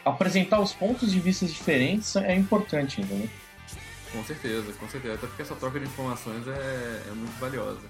apresentar 0.06 0.60
os 0.60 0.74
pontos 0.74 1.12
de 1.12 1.20
vista 1.20 1.46
diferentes 1.46 2.16
é 2.16 2.36
importante, 2.36 3.02
entendeu? 3.02 3.30
Com 4.12 4.24
certeza, 4.24 4.72
com 4.74 4.88
certeza. 4.88 5.16
Até 5.16 5.26
porque 5.26 5.42
essa 5.42 5.56
troca 5.56 5.80
de 5.80 5.86
informações 5.86 6.48
é, 6.48 7.04
é 7.08 7.12
muito 7.16 7.40
valiosa. 7.40 7.82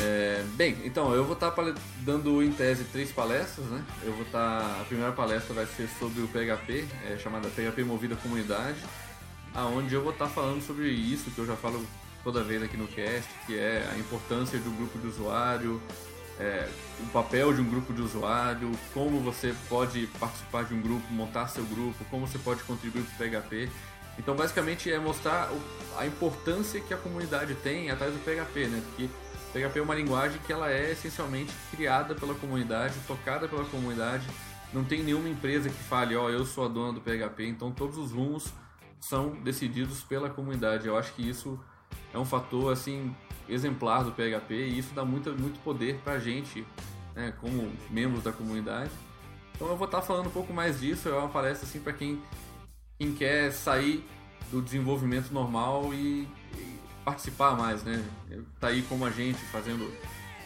É, 0.00 0.44
bem, 0.54 0.76
então 0.84 1.12
eu 1.12 1.24
vou 1.24 1.34
estar 1.34 1.50
tá 1.50 1.74
dando 2.02 2.40
em 2.42 2.52
tese 2.52 2.84
três 2.84 3.10
palestras, 3.10 3.66
né? 3.66 3.84
Eu 4.04 4.12
vou 4.12 4.22
estar. 4.22 4.60
Tá, 4.60 4.80
a 4.80 4.84
primeira 4.84 5.12
palestra 5.12 5.52
vai 5.54 5.66
ser 5.66 5.88
sobre 5.98 6.22
o 6.22 6.28
PHP, 6.28 6.86
é, 7.10 7.18
chamada 7.18 7.48
PHP 7.48 7.82
Movida 7.82 8.14
Comunidade, 8.14 8.78
aonde 9.54 9.94
eu 9.94 10.02
vou 10.02 10.12
estar 10.12 10.26
tá 10.26 10.30
falando 10.30 10.64
sobre 10.64 10.88
isso 10.88 11.30
que 11.32 11.38
eu 11.38 11.46
já 11.46 11.56
falo 11.56 11.84
toda 12.22 12.44
vez 12.44 12.62
aqui 12.62 12.76
no 12.76 12.86
cast, 12.86 13.28
que 13.46 13.58
é 13.58 13.88
a 13.92 13.98
importância 13.98 14.58
de 14.58 14.68
um 14.68 14.76
grupo 14.76 14.98
de 14.98 15.08
usuário, 15.08 15.82
é, 16.38 16.68
o 17.00 17.06
papel 17.06 17.52
de 17.52 17.60
um 17.60 17.68
grupo 17.68 17.92
de 17.92 18.00
usuário, 18.00 18.70
como 18.94 19.18
você 19.20 19.52
pode 19.68 20.06
participar 20.20 20.64
de 20.64 20.74
um 20.74 20.80
grupo, 20.80 21.12
montar 21.12 21.48
seu 21.48 21.64
grupo, 21.64 22.04
como 22.08 22.26
você 22.26 22.38
pode 22.38 22.62
contribuir 22.62 23.02
para 23.02 23.26
o 23.26 23.30
PHP. 23.30 23.68
Então, 24.16 24.36
basicamente, 24.36 24.92
é 24.92 24.98
mostrar 24.98 25.50
a 25.96 26.06
importância 26.06 26.80
que 26.80 26.94
a 26.94 26.96
comunidade 26.96 27.54
tem 27.56 27.90
atrás 27.90 28.12
do 28.12 28.18
PHP, 28.20 28.66
né? 28.66 28.82
Porque 28.88 29.08
PHP 29.58 29.78
é 29.78 29.82
uma 29.82 29.94
linguagem 29.94 30.38
que 30.46 30.52
ela 30.52 30.70
é 30.70 30.92
essencialmente 30.92 31.52
criada 31.70 32.14
pela 32.14 32.34
comunidade, 32.34 32.94
tocada 33.06 33.48
pela 33.48 33.64
comunidade. 33.64 34.24
Não 34.72 34.84
tem 34.84 35.02
nenhuma 35.02 35.28
empresa 35.28 35.68
que 35.68 35.82
fale, 35.84 36.14
ó, 36.14 36.26
oh, 36.26 36.30
eu 36.30 36.44
sou 36.44 36.64
a 36.66 36.68
dona 36.68 36.92
do 36.92 37.00
PHP. 37.00 37.46
Então, 37.46 37.72
todos 37.72 37.98
os 37.98 38.12
rumos 38.12 38.52
são 39.00 39.30
decididos 39.30 40.02
pela 40.02 40.30
comunidade. 40.30 40.86
Eu 40.86 40.96
acho 40.96 41.12
que 41.14 41.28
isso 41.28 41.58
é 42.12 42.18
um 42.18 42.24
fator, 42.24 42.72
assim, 42.72 43.14
exemplar 43.48 44.04
do 44.04 44.12
PHP 44.12 44.54
e 44.54 44.78
isso 44.78 44.94
dá 44.94 45.04
muito, 45.04 45.30
muito 45.32 45.58
poder 45.64 45.98
pra 46.04 46.18
gente, 46.18 46.66
né, 47.14 47.32
como 47.40 47.72
membros 47.90 48.22
da 48.22 48.32
comunidade. 48.32 48.90
Então 49.54 49.68
eu 49.68 49.76
vou 49.76 49.86
estar 49.86 50.02
falando 50.02 50.26
um 50.26 50.30
pouco 50.30 50.52
mais 50.52 50.80
disso, 50.80 51.08
é 51.08 51.12
uma 51.12 51.28
palestra 51.28 51.66
assim 51.66 51.80
para 51.80 51.92
quem, 51.92 52.22
quem 52.98 53.12
quer 53.12 53.50
sair 53.50 54.04
do 54.52 54.62
desenvolvimento 54.62 55.32
normal 55.32 55.92
e, 55.92 56.28
participar 57.08 57.56
mais, 57.56 57.82
né? 57.82 58.04
Tá 58.60 58.68
aí 58.68 58.82
como 58.82 59.04
a 59.06 59.10
gente 59.10 59.38
fazendo, 59.46 59.90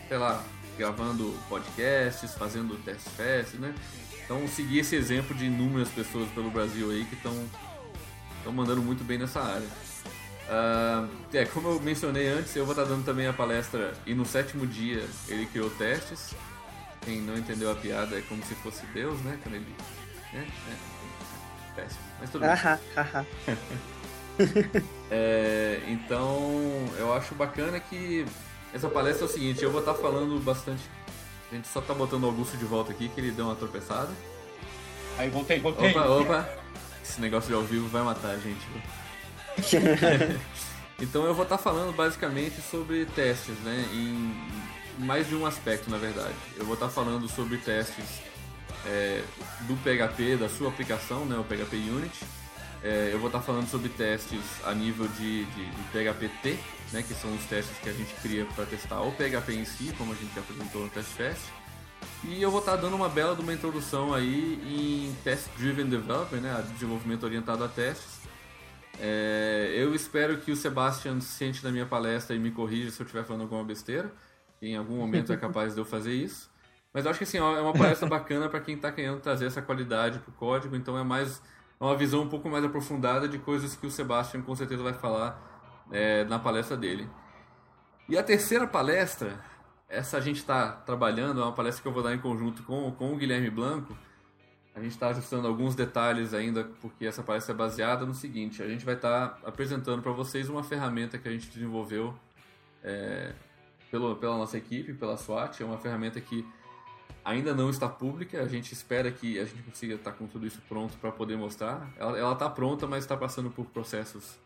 sei 0.09 0.17
lá, 0.17 0.43
gravando 0.79 1.35
podcasts, 1.49 2.35
fazendo 2.35 2.77
test 2.85 3.09
fest, 3.17 3.55
né? 3.55 3.75
Então 4.25 4.47
seguir 4.47 4.79
esse 4.79 4.95
exemplo 4.95 5.37
de 5.37 5.47
inúmeras 5.47 5.89
pessoas 5.89 6.29
pelo 6.31 6.51
Brasil 6.51 6.91
aí 6.91 7.05
que 7.05 7.17
estão 7.17 7.35
estão 8.39 8.53
mandando 8.53 8.81
muito 8.81 9.05
bem 9.05 9.19
nessa 9.19 9.41
área. 9.41 9.67
Uh, 10.49 11.09
é, 11.33 11.45
como 11.47 11.69
eu 11.69 11.81
mencionei 11.81 12.29
antes, 12.29 12.55
eu 12.57 12.65
vou 12.65 12.75
estar 12.75 12.85
dando 12.85 13.05
também 13.05 13.27
a 13.27 13.33
palestra 13.33 13.93
e 14.05 14.15
no 14.15 14.25
sétimo 14.25 14.67
dia 14.67 15.05
ele 15.29 15.47
criou 15.47 15.71
testes. 15.71 16.35
Quem 17.03 17.21
não 17.21 17.37
entendeu 17.37 17.71
a 17.71 17.75
piada 17.75 18.17
é 18.17 18.23
como 18.23 18.43
se 18.45 18.55
fosse 18.57 18.87
Deus, 18.87 19.21
né? 19.23 19.39
Quando 19.43 19.57
ele. 19.57 19.75
Né? 20.33 20.47
É, 20.71 21.75
péssimo. 21.75 22.01
Mas 22.21 22.31
tudo 22.31 22.43
bem. 22.43 23.57
é, 25.11 25.81
então, 25.89 26.51
eu 26.99 27.13
acho 27.13 27.35
bacana 27.35 27.79
que 27.79 28.25
essa 28.73 28.89
palestra 28.89 29.27
é 29.27 29.29
o 29.29 29.33
seguinte: 29.33 29.63
eu 29.63 29.71
vou 29.71 29.81
estar 29.81 29.95
falando 29.95 30.43
bastante. 30.43 30.83
A 31.51 31.55
gente 31.55 31.69
só 31.69 31.81
tá 31.81 31.93
botando 31.93 32.25
o 32.25 32.27
Augusto 32.27 32.57
de 32.57 32.65
volta 32.65 32.93
aqui, 32.93 33.09
que 33.09 33.21
ele 33.21 33.31
deu 33.31 33.45
uma 33.45 33.55
tropeçada. 33.55 34.11
Aí 35.19 35.29
voltei, 35.29 35.61
voltei. 35.61 35.91
Opa, 35.91 36.07
opa. 36.07 36.49
Esse 37.03 37.21
negócio 37.21 37.49
de 37.49 37.55
ao 37.55 37.63
vivo 37.63 37.89
vai 37.89 38.03
matar 38.03 38.31
a 38.31 38.39
gente. 38.39 38.67
então 40.99 41.25
eu 41.27 41.35
vou 41.35 41.43
estar 41.43 41.59
falando 41.59 41.95
basicamente 41.95 42.63
sobre 42.63 43.05
testes, 43.05 43.57
né? 43.59 43.85
Em 43.93 44.35
mais 45.05 45.29
de 45.29 45.35
um 45.35 45.45
aspecto, 45.45 45.91
na 45.91 45.99
verdade. 45.99 46.35
Eu 46.57 46.65
vou 46.65 46.75
estar 46.75 46.89
falando 46.89 47.29
sobre 47.29 47.59
testes 47.59 48.23
é, 48.87 49.23
do 49.63 49.77
PHP, 49.77 50.37
da 50.37 50.49
sua 50.49 50.69
aplicação, 50.69 51.27
né? 51.27 51.37
O 51.37 51.45
PHP 51.45 51.77
Unity. 51.77 52.25
É, 52.85 53.11
eu 53.13 53.19
vou 53.19 53.29
estar 53.29 53.41
falando 53.41 53.69
sobre 53.69 53.89
testes 53.91 54.41
a 54.65 54.75
nível 54.75 55.07
de, 55.07 55.45
de, 55.45 55.71
de 55.71 55.83
PHP-T, 55.93 56.59
né? 56.93 57.03
Que 57.03 57.15
são 57.15 57.33
os 57.33 57.45
testes 57.45 57.79
que 57.79 57.89
a 57.89 57.93
gente 57.93 58.13
cria 58.21 58.45
para 58.57 58.67
testar 58.67 59.01
o 59.03 59.13
PHP 59.13 59.53
em 59.53 59.65
si, 59.65 59.95
como 59.97 60.13
a 60.13 60.17
gente 60.17 60.35
já 60.35 60.41
apresentou 60.41 60.83
no 60.83 60.89
Test 60.89 61.11
Fest. 61.11 61.43
E 62.25 62.43
eu 62.43 62.51
vou 62.51 62.59
estar 62.59 62.75
dando 62.77 62.97
uma 62.97 63.09
bela 63.09 63.37
de 63.37 63.43
uma 63.43 63.53
introdução 63.53 64.13
aí 64.13 64.61
em 64.67 65.15
Test 65.23 65.49
Driven 65.57 65.87
Development, 65.87 66.41
né? 66.41 66.65
Desenvolvimento 66.73 67.23
orientado 67.23 67.63
a 67.63 67.69
testes. 67.69 68.21
É, 68.99 69.73
eu 69.77 69.95
espero 69.95 70.39
que 70.39 70.51
o 70.51 70.57
Sebastian 70.57 71.21
sente 71.21 71.63
na 71.63 71.71
minha 71.71 71.87
palestra 71.87 72.35
e 72.35 72.39
me 72.39 72.51
corrija 72.51 72.91
se 72.91 73.01
eu 73.01 73.05
estiver 73.05 73.25
falando 73.25 73.43
alguma 73.43 73.63
besteira. 73.63 74.13
Em 74.61 74.77
algum 74.77 74.97
momento 74.97 75.33
é 75.33 75.37
capaz 75.37 75.75
de 75.75 75.81
eu 75.81 75.85
fazer 75.85 76.15
isso. 76.15 76.51
Mas 76.93 77.05
eu 77.05 77.11
acho 77.11 77.19
que 77.19 77.25
assim, 77.25 77.39
é 77.39 77.43
uma 77.43 77.73
palestra 77.73 78.09
bacana 78.09 78.49
para 78.49 78.61
quem 78.61 78.75
está 78.75 78.91
querendo 78.91 79.21
trazer 79.21 79.47
essa 79.47 79.63
qualidade 79.63 80.19
para 80.19 80.31
o 80.31 80.35
código. 80.35 80.75
Então 80.75 80.99
é 80.99 81.05
mais 81.05 81.41
uma 81.87 81.97
visão 81.97 82.23
um 82.23 82.29
pouco 82.29 82.49
mais 82.49 82.65
aprofundada 82.65 83.29
de 83.29 83.39
coisas 83.39 83.75
que 83.75 83.87
o 83.87 83.91
Sebastian 83.91 84.43
com 84.43 84.55
certeza 84.55 84.83
vai 84.83 84.95
falar 84.95 85.85
é, 85.91 86.25
na 86.25 86.39
palestra 86.39 86.77
dele. 86.77 87.09
E 88.09 88.17
a 88.17 88.23
terceira 88.23 88.67
palestra 88.67 89.39
essa 89.93 90.17
a 90.17 90.21
gente 90.21 90.39
está 90.39 90.73
trabalhando, 90.73 91.43
é 91.43 91.45
uma 91.45 91.53
palestra 91.53 91.83
que 91.83 91.87
eu 91.87 91.93
vou 91.93 92.03
dar 92.03 92.15
em 92.15 92.19
conjunto 92.19 92.63
com, 92.63 92.91
com 92.93 93.13
o 93.13 93.17
Guilherme 93.17 93.51
Blanco. 93.51 93.95
A 94.75 94.81
gente 94.81 94.93
está 94.93 95.09
ajustando 95.09 95.47
alguns 95.47 95.75
detalhes 95.75 96.33
ainda, 96.33 96.65
porque 96.81 97.05
essa 97.05 97.23
palestra 97.23 97.53
é 97.55 97.57
baseada 97.57 98.07
no 98.07 98.15
seguinte: 98.15 98.63
a 98.63 98.67
gente 98.67 98.87
vai 98.87 98.95
estar 98.95 99.29
tá 99.29 99.39
apresentando 99.47 100.01
para 100.01 100.13
vocês 100.13 100.49
uma 100.49 100.65
ferramenta 100.65 101.19
que 101.19 101.29
a 101.29 101.31
gente 101.31 101.51
desenvolveu 101.51 102.15
é, 102.83 103.35
pelo, 103.91 104.17
pela 104.17 104.39
nossa 104.39 104.57
equipe, 104.57 104.95
pela 104.95 105.19
SWAT. 105.19 105.63
É 105.63 105.67
uma 105.67 105.77
ferramenta 105.77 106.19
que 106.23 106.43
ainda 107.25 107.55
não 107.55 107.71
está 107.71 107.89
pública. 107.89 108.43
A 108.43 108.49
gente 108.49 108.73
espera 108.73 109.11
que 109.11 109.39
a 109.39 109.45
gente 109.45 109.63
consiga 109.63 109.95
estar 109.95 110.13
com 110.13 110.27
tudo 110.27 110.47
isso 110.47 110.61
pronto 110.69 110.97
para 110.99 111.11
poder 111.13 111.37
mostrar. 111.37 111.93
Ela 111.97 112.33
está 112.33 112.49
pronta, 112.49 112.87
mas 112.87 113.05
está 113.05 113.17
passando 113.17 113.51
por 113.51 113.67
processos. 113.67 114.39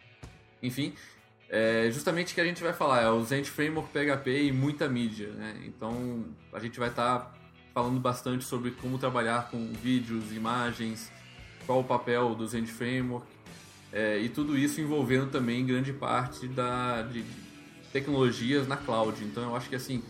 Enfim, 0.62 0.94
é 1.48 1.90
justamente 1.92 2.32
o 2.32 2.34
que 2.34 2.40
a 2.40 2.44
gente 2.44 2.62
vai 2.62 2.72
falar, 2.72 3.02
é 3.02 3.08
o 3.08 3.22
Zend 3.22 3.48
Framework 3.48 3.90
PHP 3.90 4.44
e 4.44 4.52
muita 4.52 4.88
mídia, 4.88 5.28
né? 5.28 5.62
Então 5.64 6.24
a 6.52 6.58
gente 6.58 6.78
vai 6.78 6.88
estar 6.88 7.18
tá 7.18 7.32
falando 7.72 8.00
bastante 8.00 8.44
sobre 8.44 8.72
como 8.72 8.98
trabalhar 8.98 9.50
com 9.50 9.72
vídeos, 9.72 10.32
imagens, 10.32 11.12
qual 11.66 11.80
o 11.80 11.84
papel 11.84 12.34
do 12.34 12.46
Zend 12.46 12.70
Framework 12.72 13.26
é, 13.92 14.18
e 14.18 14.28
tudo 14.28 14.58
isso 14.58 14.80
envolvendo 14.80 15.30
também 15.30 15.64
grande 15.64 15.92
parte 15.92 16.46
da, 16.48 17.02
de 17.02 17.24
tecnologias 17.92 18.66
na 18.66 18.76
cloud. 18.76 19.22
Então 19.24 19.42
eu 19.44 19.56
acho 19.56 19.68
que 19.68 19.76
assim, 19.76 20.02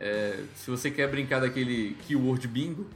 é, 0.00 0.42
se 0.56 0.70
você 0.70 0.90
quer 0.90 1.08
brincar 1.08 1.40
daquele 1.40 1.94
keyword 2.06 2.48
bingo, 2.48 2.88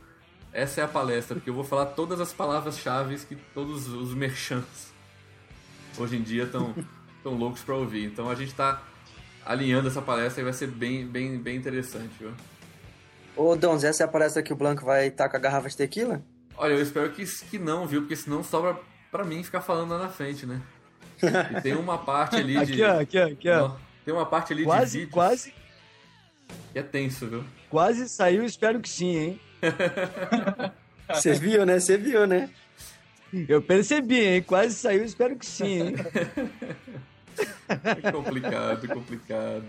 essa 0.53 0.81
é 0.81 0.85
a 0.85 0.89
palestra, 0.89 1.37
porque 1.37 1.51
eu 1.51 1.55
vou 1.55 1.65
falar 1.65 1.87
todas 1.87 2.21
as 2.21 2.33
palavras-chave 2.33 3.17
que 3.27 3.37
todos 3.53 3.89
os 3.89 4.15
merchants 4.15 4.93
hoje 5.99 6.17
em 6.17 6.23
dia 6.23 6.45
estão 6.45 6.75
estão 7.25 7.35
loucos 7.35 7.63
para 7.63 7.75
ouvir. 7.75 8.05
Então 8.05 8.31
a 8.31 8.35
gente 8.35 8.51
está 8.51 8.83
alinhando 9.45 9.89
essa 9.89 10.03
palestra 10.03 10.43
e 10.43 10.45
vai 10.45 10.53
ser 10.53 10.69
bem, 10.69 11.07
bem, 11.07 11.39
bem 11.39 11.57
interessante, 11.57 12.11
viu? 12.19 12.33
Ô, 13.37 13.57
Dons, 13.57 13.83
essa 13.83 14.05
é 14.05 14.07
a 14.07 14.09
palestra 14.09 14.43
que 14.43 14.53
o 14.53 14.57
Blanco 14.57 14.85
vai 14.85 15.09
estar 15.09 15.29
com 15.29 15.37
a 15.37 15.41
garrafa 15.41 15.69
de 15.69 15.77
tequila? 15.77 16.23
Olha, 16.57 16.75
eu 16.75 16.83
espero 16.83 17.11
que, 17.11 17.25
que 17.51 17.59
não, 17.59 17.87
viu? 17.87 18.03
Porque 18.03 18.15
senão 18.15 18.45
sobra 18.45 18.77
para 19.11 19.25
mim 19.25 19.43
ficar 19.43 19.61
falando 19.61 19.91
lá 19.91 19.99
na 19.99 20.09
frente, 20.09 20.47
né? 20.47 20.61
E 21.57 21.61
tem 21.63 21.75
uma 21.75 21.99
parte 21.99 22.37
ali 22.37 22.65
de. 22.65 22.83
Aqui, 22.83 22.83
ó, 22.83 23.01
aqui, 23.01 23.19
ó, 23.19 23.27
aqui, 23.27 23.51
ó. 23.51 23.77
Tem 24.05 24.15
uma 24.15 24.27
parte 24.27 24.53
ali 24.53 24.65
quase, 24.65 24.93
de 24.93 24.99
vídeos. 24.99 25.15
Quase. 25.15 25.55
Que 26.73 26.79
é 26.79 26.83
tenso, 26.83 27.27
viu? 27.27 27.45
Quase 27.71 28.09
saiu, 28.09 28.45
espero 28.45 28.81
que 28.81 28.89
sim, 28.89 29.17
hein? 29.17 29.41
Você 31.09 31.35
viu, 31.35 31.67
né? 31.67 31.79
Você 31.79 31.97
viu, 31.97 32.27
né? 32.27 32.51
Eu 33.49 33.61
percebi, 33.61 34.21
hein? 34.21 34.43
Quase 34.43 34.75
saiu, 34.75 35.05
espero 35.05 35.37
que 35.37 35.47
sim, 35.47 35.81
hein? 35.81 35.95
É 37.69 38.11
complicado, 38.11 38.89
complicado. 38.89 39.65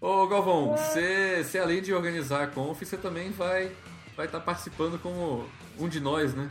Ô 0.00 0.26
Galvão, 0.28 0.76
você, 0.76 1.42
você 1.42 1.58
além 1.58 1.82
de 1.82 1.92
organizar 1.92 2.44
a 2.44 2.46
Conf, 2.46 2.80
você 2.80 2.96
também 2.96 3.30
vai 3.30 3.72
vai 4.16 4.26
estar 4.26 4.38
tá 4.38 4.44
participando 4.44 4.98
como 5.00 5.44
um 5.78 5.88
de 5.88 6.00
nós, 6.00 6.34
né? 6.34 6.50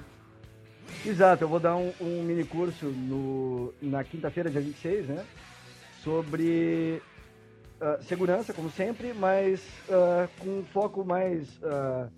Exato, 1.06 1.44
eu 1.44 1.48
vou 1.48 1.60
dar 1.60 1.76
um, 1.76 1.94
um 2.00 2.24
mini 2.24 2.44
curso 2.44 2.86
no, 2.86 3.74
na 3.82 4.04
quinta-feira, 4.04 4.50
dia 4.50 4.62
26, 4.62 5.08
né? 5.08 5.26
Sobre 6.04 7.02
uh, 7.82 8.04
segurança, 8.04 8.54
como 8.54 8.70
sempre, 8.70 9.14
mas 9.14 9.62
uh, 9.90 10.28
com 10.40 10.60
um 10.60 10.66
foco 10.66 11.04
mais 11.06 11.48
uh, 11.58 12.10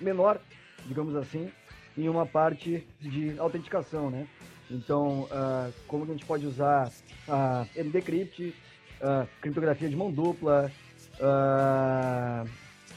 menor, 0.00 0.40
digamos 0.86 1.14
assim, 1.16 1.50
em 1.96 2.08
uma 2.08 2.26
parte 2.26 2.86
de 3.00 3.38
autenticação, 3.38 4.10
né? 4.10 4.26
Então, 4.70 5.28
como 5.88 6.04
a 6.04 6.06
gente 6.06 6.24
pode 6.24 6.46
usar 6.46 6.92
a 7.28 7.66
MDCrypt, 7.76 8.54
criptografia 9.40 9.88
de 9.88 9.96
mão 9.96 10.12
dupla, 10.12 10.70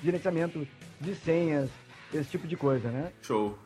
gerenciamento 0.03 0.67
de 1.01 1.15
senhas, 1.15 1.71
esse 2.13 2.29
tipo 2.29 2.47
de 2.47 2.55
coisa, 2.55 2.91
né? 2.91 3.11
Show. 3.23 3.57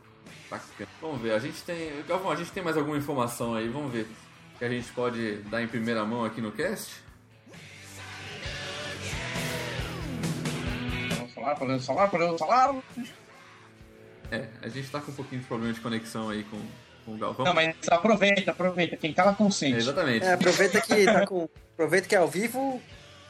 Vamos 1.02 1.22
ver, 1.22 1.34
a 1.34 1.40
gente 1.40 1.62
tem. 1.64 2.02
Galvão, 2.08 2.32
a 2.32 2.36
gente 2.38 2.52
tem 2.54 2.64
mais 2.64 2.78
alguma 2.78 2.98
informação 2.98 3.54
aí? 3.56 3.68
Vamos 3.68 3.92
ver 3.92 4.08
que 4.58 4.64
a 4.64 4.70
gente 4.70 4.90
pode 4.94 5.40
dar 5.50 5.62
em 5.62 5.68
primeira 5.68 6.06
mão 6.06 6.24
aqui 6.24 6.40
no 6.40 6.54
cast? 6.54 7.07
Vamos 11.48 11.56
falar, 11.56 11.56
podemos 11.56 11.86
falar, 11.86 12.08
podemos 12.10 12.40
falar. 12.40 12.76
É, 14.32 14.48
a 14.62 14.68
gente 14.68 14.90
tá 14.90 15.00
com 15.00 15.12
um 15.12 15.16
pouquinho 15.16 15.42
de 15.42 15.48
problema 15.48 15.74
de 15.74 15.80
conexão 15.80 16.30
aí 16.30 16.44
com, 16.44 16.60
com 17.06 17.16
o 17.16 17.18
Galvão. 17.18 17.46
Não, 17.46 17.54
mas 17.54 17.76
aproveita, 17.90 18.52
aproveita. 18.52 18.98
Quem 18.98 19.14
tava 19.14 19.34
consciente. 19.34 19.76
É, 19.76 19.78
exatamente. 19.78 20.26
É, 20.26 20.34
aproveita 20.34 20.82
que 20.82 21.06
tá 21.06 21.26
com. 21.26 21.48
Aproveita 21.74 22.08
que 22.08 22.16
é 22.16 22.18
ao 22.18 22.28
vivo, 22.28 22.82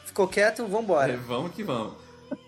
ficou 0.04 0.26
quieto, 0.26 0.66
vambora. 0.66 1.12
É, 1.12 1.16
vamos 1.16 1.54
que 1.54 1.62
vamos. 1.62 1.94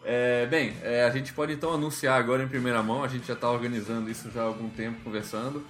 É, 0.05 0.47
bem, 0.47 0.75
é, 0.83 1.05
a 1.05 1.11
gente 1.11 1.33
pode 1.33 1.53
então 1.53 1.73
anunciar 1.73 2.19
agora 2.19 2.43
em 2.43 2.49
primeira 2.49 2.83
mão, 2.83 3.05
a 3.05 3.09
gente 3.09 3.27
já 3.27 3.35
está 3.35 3.49
organizando 3.51 4.11
isso 4.11 4.31
já 4.31 4.41
há 4.41 4.45
algum 4.47 4.69
tempo, 4.69 5.01
conversando. 5.05 5.65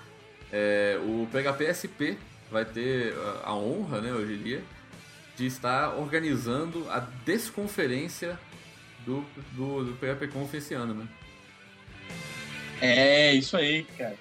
É, 0.50 0.98
o 1.02 1.28
PHPSP 1.30 2.16
vai 2.50 2.64
ter 2.64 3.14
a 3.44 3.54
honra, 3.54 4.00
né, 4.00 4.12
hoje 4.12 4.34
em 4.34 4.42
dia, 4.42 4.62
de 5.36 5.46
estar 5.46 5.94
organizando 5.96 6.88
a 6.90 7.00
desconferência 7.24 8.38
do, 9.04 9.24
do, 9.52 9.84
do 9.84 9.96
PHP 9.96 10.28
Conf 10.28 10.54
esse 10.54 10.74
ano, 10.74 10.94
né? 10.94 11.08
É, 12.80 13.34
isso 13.34 13.56
aí, 13.56 13.84
cara. 13.96 14.16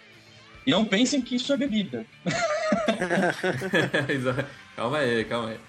E 0.65 0.71
não 0.71 0.85
pensem 0.85 1.21
que 1.21 1.35
isso 1.35 1.51
é 1.53 1.57
bebida. 1.57 2.05
calma 4.75 4.99
aí, 4.99 5.23
calma 5.25 5.49
aí. 5.49 5.59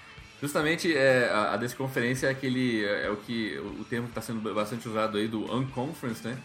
Justamente 0.41 0.95
é, 0.95 1.29
a, 1.29 1.53
a 1.53 1.57
desconferência 1.57 2.27
é 2.27 2.31
aquele. 2.31 2.83
É, 2.83 3.05
é 3.05 3.09
o 3.09 3.17
que. 3.17 3.57
O 3.79 3.85
termo 3.85 4.07
que 4.07 4.11
está 4.11 4.21
sendo 4.21 4.53
bastante 4.53 4.87
usado 4.87 5.17
aí 5.17 5.27
do 5.27 5.43
unconference, 5.55 6.27
né? 6.27 6.37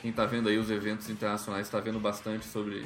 Quem 0.00 0.10
está 0.10 0.26
vendo 0.26 0.48
aí 0.48 0.58
os 0.58 0.70
eventos 0.70 1.08
internacionais 1.08 1.66
está 1.66 1.80
vendo 1.80 1.98
bastante 1.98 2.46
sobre. 2.46 2.84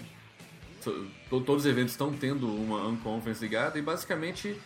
So, 0.81 1.07
todos 1.29 1.65
os 1.65 1.67
eventos 1.67 1.93
estão 1.93 2.13
tendo 2.13 2.47
uma 2.47 2.87
unconference 2.87 3.43
ligada 3.43 3.79
e 3.79 3.83
basicamente 3.83 4.57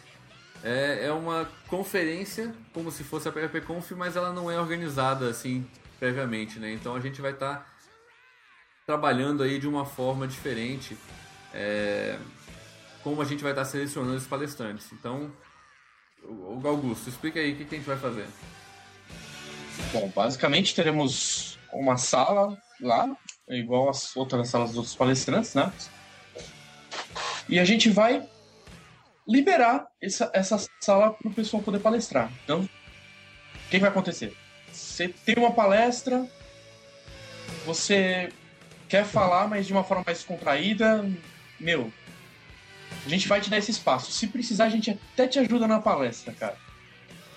é, 0.63 1.07
é 1.07 1.13
uma 1.13 1.49
conferência, 1.69 2.55
como 2.73 2.91
se 2.91 3.05
fosse 3.05 3.29
a 3.29 3.33
PHP 3.33 3.61
Conf, 3.63 3.93
mas 3.93 4.17
ela 4.17 4.33
não 4.33 4.51
é 4.51 4.59
organizada 4.59 5.29
assim 5.29 5.67
previamente, 5.99 6.59
né? 6.59 6.73
Então 6.73 6.95
a 6.95 7.01
gente 7.01 7.21
vai 7.21 7.33
estar 7.33 7.57
tá 7.57 7.67
trabalhando 8.87 9.43
aí 9.43 9.59
de 9.59 9.69
uma 9.69 9.85
forma 9.85 10.27
diferente, 10.27 10.97
é, 11.53 12.19
como 13.03 13.21
a 13.21 13.25
gente 13.25 13.43
vai 13.43 13.53
estar 13.53 13.65
tá 13.65 13.71
selecionando 13.71 14.17
os 14.17 14.27
palestrantes. 14.27 14.91
Então, 14.93 15.33
o 16.25 16.61
Augusto, 16.67 17.09
explica 17.09 17.39
aí 17.39 17.53
o 17.53 17.57
que, 17.57 17.65
que 17.65 17.75
a 17.75 17.79
gente 17.79 17.87
vai 17.87 17.99
fazer. 17.99 18.27
Bom, 19.93 20.11
basicamente 20.15 20.75
teremos 20.75 21.59
uma 21.73 21.97
sala 21.97 22.57
lá, 22.81 23.17
igual 23.49 23.89
as 23.89 24.17
outras 24.17 24.49
salas 24.49 24.73
dos 24.73 24.95
palestrantes, 24.95 25.55
né? 25.55 25.73
E 27.49 27.59
a 27.59 27.65
gente 27.65 27.89
vai 27.89 28.29
liberar 29.29 29.87
essa, 30.01 30.31
essa 30.33 30.67
sala 30.81 31.13
para 31.13 31.29
o 31.29 31.35
pessoal 31.35 31.63
poder 31.63 31.81
palestrar. 31.81 32.33
Então, 32.45 32.61
o 32.63 33.71
que 33.71 33.79
vai 33.79 33.91
acontecer? 33.91 34.35
Você 34.73 35.09
tem 35.09 35.37
uma 35.37 35.53
palestra, 35.53 36.27
você 37.67 38.31
quer 38.89 39.05
falar, 39.05 39.47
mas 39.47 39.67
de 39.67 39.73
uma 39.73 39.85
forma 39.85 40.03
mais 40.07 40.25
contraída, 40.25 41.09
meu, 41.61 41.93
a 43.05 43.09
gente 43.09 43.29
vai 43.29 43.41
te 43.41 43.51
dar 43.51 43.59
esse 43.59 43.71
espaço. 43.71 44.11
Se 44.11 44.27
precisar, 44.27 44.65
a 44.65 44.71
gente 44.71 44.91
até 44.91 45.27
te 45.27 45.39
ajuda 45.39 45.67
na 45.67 45.81
palestra, 45.81 46.33
cara. 46.33 46.57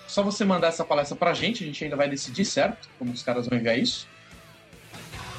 Só 0.08 0.22
você 0.22 0.44
mandar 0.44 0.68
essa 0.68 0.84
palestra 0.84 1.16
pra 1.16 1.34
gente, 1.34 1.62
a 1.62 1.66
gente 1.66 1.84
ainda 1.84 1.96
vai 1.96 2.08
decidir, 2.08 2.44
certo? 2.44 2.88
Como 2.98 3.12
os 3.12 3.22
caras 3.22 3.46
vão 3.46 3.58
enviar 3.58 3.78
isso. 3.78 4.08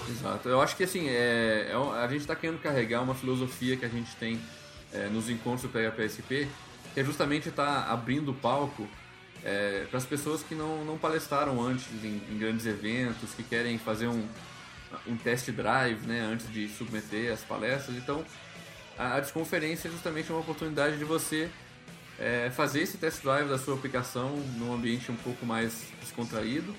Exato. 0.10 0.50
Eu 0.50 0.62
acho 0.62 0.76
que 0.76 0.84
assim, 0.84 1.08
é, 1.08 1.70
é 1.72 1.76
a 1.76 2.08
gente 2.08 2.22
está 2.22 2.36
querendo 2.36 2.60
carregar 2.60 3.02
uma 3.02 3.16
filosofia 3.16 3.78
que 3.78 3.86
a 3.86 3.90
gente 3.90 4.16
tem 4.16 4.40
é, 4.94 5.08
nos 5.08 5.30
encontros 5.30 5.64
do 5.64 5.70
PHPSP, 5.70 6.48
que 6.94 7.00
é 7.00 7.04
justamente 7.04 7.50
estar 7.50 7.86
tá 7.86 7.92
abrindo 7.92 8.32
o 8.32 8.34
palco 8.34 8.88
é, 9.44 9.86
para 9.90 9.98
as 9.98 10.06
pessoas 10.06 10.42
que 10.42 10.56
não, 10.56 10.86
não 10.86 10.98
palestraram 10.98 11.62
antes 11.62 11.88
em, 12.04 12.22
em, 12.30 12.38
grandes 12.38 12.66
eventos, 12.66 13.34
que 13.34 13.44
querem 13.44 13.78
fazer 13.78 14.08
um, 14.08 14.26
um 15.06 15.18
test 15.18 15.50
drive 15.52 16.06
né, 16.08 16.22
antes 16.22 16.50
de 16.52 16.70
submeter 16.70 17.34
as 17.34 17.42
palestras. 17.42 17.98
Então, 17.98 18.24
a, 18.98 19.16
a 19.16 19.20
desconferência 19.20 19.88
é 19.88 19.92
justamente 19.92 20.32
uma 20.32 20.40
oportunidade 20.40 20.98
de 20.98 21.04
você 21.04 21.50
é, 22.20 22.50
fazer 22.52 22.82
esse 22.82 22.98
test 22.98 23.22
drive 23.22 23.50
da 23.50 23.58
sua 23.58 23.76
aplicação 23.76 24.38
num 24.58 24.74
ambiente 24.74 25.12
um 25.12 25.16
pouco 25.18 25.46
mais 25.46 25.88
descontraído, 26.00 26.74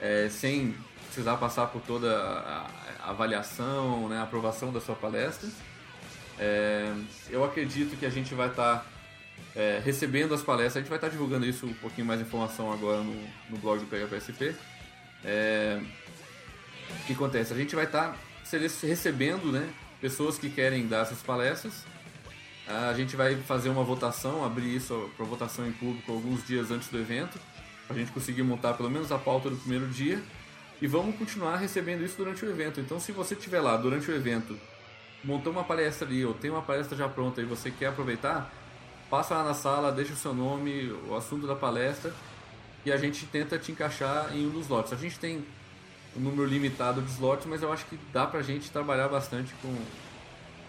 é, 0.00 0.28
sem 0.28 0.76
precisar 1.06 1.36
passar 1.36 1.68
por 1.68 1.80
toda 1.80 2.14
a, 2.14 2.70
a 3.04 3.10
avaliação, 3.10 4.08
né, 4.08 4.18
a 4.18 4.24
aprovação 4.24 4.70
da 4.70 4.80
sua 4.80 4.94
palestra. 4.94 5.48
É, 6.38 6.92
eu 7.30 7.44
acredito 7.44 7.96
que 7.96 8.06
a 8.06 8.10
gente 8.10 8.34
vai 8.34 8.48
estar 8.48 8.78
tá, 8.78 8.86
é, 9.54 9.80
recebendo 9.84 10.34
as 10.34 10.42
palestras, 10.42 10.76
a 10.76 10.80
gente 10.80 10.88
vai 10.88 10.98
estar 10.98 11.08
tá 11.08 11.12
divulgando 11.12 11.46
isso 11.46 11.66
um 11.66 11.74
pouquinho 11.74 12.06
mais 12.06 12.20
informação 12.20 12.72
agora 12.72 13.02
no, 13.02 13.14
no 13.50 13.58
blog 13.58 13.80
do 13.80 13.86
PHPSP. 13.86 14.54
É, 15.24 15.80
o 16.90 17.06
que 17.06 17.12
acontece? 17.12 17.52
A 17.52 17.56
gente 17.56 17.74
vai 17.74 17.84
estar 17.84 18.12
tá 18.12 18.18
recebendo 18.82 19.50
né, 19.50 19.68
pessoas 20.00 20.38
que 20.38 20.50
querem 20.50 20.86
dar 20.86 21.02
essas 21.02 21.22
palestras 21.22 21.84
a 22.66 22.92
gente 22.94 23.14
vai 23.14 23.36
fazer 23.36 23.68
uma 23.68 23.84
votação, 23.84 24.44
abrir 24.44 24.74
isso 24.74 25.08
para 25.16 25.24
votação 25.24 25.66
em 25.66 25.72
público 25.72 26.10
alguns 26.10 26.44
dias 26.44 26.70
antes 26.72 26.88
do 26.88 26.98
evento, 26.98 27.38
para 27.86 27.94
a 27.94 27.98
gente 27.98 28.10
conseguir 28.10 28.42
montar 28.42 28.74
pelo 28.74 28.90
menos 28.90 29.12
a 29.12 29.18
pauta 29.18 29.48
do 29.48 29.56
primeiro 29.56 29.86
dia. 29.86 30.20
E 30.82 30.86
vamos 30.86 31.16
continuar 31.16 31.56
recebendo 31.56 32.04
isso 32.04 32.16
durante 32.18 32.44
o 32.44 32.50
evento. 32.50 32.80
Então, 32.80 32.98
se 32.98 33.12
você 33.12 33.34
estiver 33.34 33.60
lá 33.60 33.76
durante 33.76 34.10
o 34.10 34.14
evento, 34.14 34.58
montou 35.26 35.52
uma 35.52 35.64
palestra 35.64 36.06
ali, 36.06 36.24
ou 36.24 36.32
tem 36.32 36.50
uma 36.50 36.62
palestra 36.62 36.96
já 36.96 37.08
pronta 37.08 37.42
e 37.42 37.44
você 37.44 37.70
quer 37.70 37.86
aproveitar, 37.86 38.50
passa 39.10 39.34
lá 39.34 39.44
na 39.44 39.54
sala, 39.54 39.90
deixa 39.90 40.12
o 40.12 40.16
seu 40.16 40.32
nome, 40.32 40.90
o 41.08 41.16
assunto 41.16 41.46
da 41.46 41.56
palestra, 41.56 42.14
e 42.84 42.92
a 42.92 42.96
gente 42.96 43.26
tenta 43.26 43.58
te 43.58 43.72
encaixar 43.72 44.34
em 44.34 44.46
um 44.46 44.50
dos 44.50 44.68
lotes. 44.68 44.92
A 44.92 44.96
gente 44.96 45.18
tem 45.18 45.44
um 46.16 46.20
número 46.20 46.48
limitado 46.48 47.02
de 47.02 47.10
slots, 47.10 47.44
mas 47.46 47.60
eu 47.60 47.72
acho 47.72 47.84
que 47.86 47.98
dá 48.12 48.24
pra 48.24 48.40
gente 48.40 48.70
trabalhar 48.70 49.08
bastante 49.08 49.52
com 49.60 49.76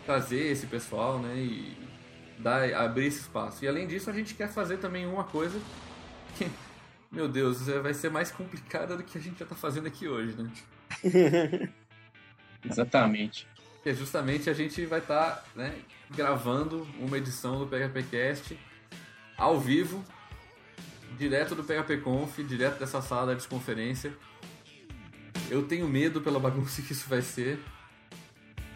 trazer 0.06 0.52
esse 0.52 0.66
pessoal, 0.66 1.20
né? 1.20 1.36
E 1.38 1.78
dar, 2.40 2.74
abrir 2.74 3.06
esse 3.06 3.22
espaço. 3.22 3.64
E 3.64 3.68
além 3.68 3.86
disso, 3.86 4.10
a 4.10 4.14
gente 4.14 4.34
quer 4.34 4.50
fazer 4.50 4.78
também 4.78 5.06
uma 5.06 5.24
coisa 5.24 5.60
que, 6.36 6.50
meu 7.12 7.28
Deus, 7.28 7.68
vai 7.68 7.94
ser 7.94 8.10
mais 8.10 8.32
complicada 8.32 8.98
do 8.98 9.04
que 9.04 9.20
a 9.20 9.22
gente 9.22 9.38
já 9.38 9.44
está 9.46 9.56
fazendo 9.56 9.86
aqui 9.86 10.08
hoje, 10.08 10.36
né? 10.36 10.52
Exatamente. 12.66 13.48
Que 13.88 13.92
é 13.92 13.96
justamente 13.96 14.50
a 14.50 14.54
gente 14.54 14.86
vai 14.86 15.00
estar 15.00 15.32
tá, 15.32 15.44
né, 15.56 15.74
gravando 16.14 16.86
uma 17.00 17.18
edição 17.18 17.58
do 17.58 17.66
PHPcast 17.66 18.60
ao 19.38 19.62
vivo, 19.62 20.04
direto 21.18 21.56
do 21.56 21.64
PHP 21.64 22.02
Conf, 22.02 22.38
direto 22.40 22.80
dessa 22.80 23.02
sala 23.02 23.34
de 23.34 23.48
conferência. 23.48 24.12
Eu 25.50 25.64
tenho 25.64 25.88
medo 25.88 26.20
pela 26.20 26.38
bagunça 26.38 26.82
que 26.82 26.92
isso 26.92 27.08
vai 27.08 27.22
ser, 27.22 27.62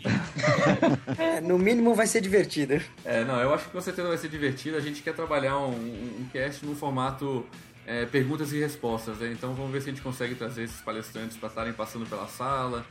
é, 1.19 1.41
no 1.41 1.59
mínimo 1.59 1.93
vai 1.93 2.07
ser 2.07 2.21
divertido. 2.21 2.81
É, 3.03 3.25
não, 3.25 3.41
eu 3.41 3.53
acho 3.53 3.65
que 3.65 3.71
com 3.71 3.81
certeza 3.81 4.07
vai 4.07 4.17
ser 4.17 4.29
divertido. 4.29 4.77
A 4.77 4.81
gente 4.81 5.01
quer 5.01 5.13
trabalhar 5.13 5.57
um, 5.57 5.73
um 6.21 6.29
cast 6.31 6.65
no 6.65 6.73
formato 6.73 7.45
é, 7.85 8.05
perguntas 8.05 8.53
e 8.53 8.59
respostas, 8.61 9.17
né? 9.17 9.29
Então 9.33 9.53
vamos 9.55 9.73
ver 9.73 9.81
se 9.81 9.89
a 9.89 9.91
gente 9.91 10.01
consegue 10.01 10.35
trazer 10.35 10.63
esses 10.63 10.79
palestrantes 10.79 11.35
para 11.35 11.49
estarem 11.49 11.73
passando 11.73 12.05
pela 12.05 12.29
sala, 12.29 12.85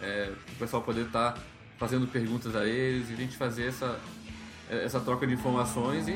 é, 0.00 0.30
o 0.54 0.58
pessoal 0.58 0.80
poder 0.80 1.06
estar 1.06 1.32
tá 1.32 1.40
fazendo 1.84 2.06
perguntas 2.06 2.56
a 2.56 2.66
eles 2.66 3.10
e 3.10 3.12
a 3.12 3.16
gente 3.16 3.36
fazer 3.36 3.66
essa, 3.66 4.00
essa 4.70 4.98
troca 4.98 5.26
de 5.26 5.34
informações 5.34 6.08
e 6.08 6.14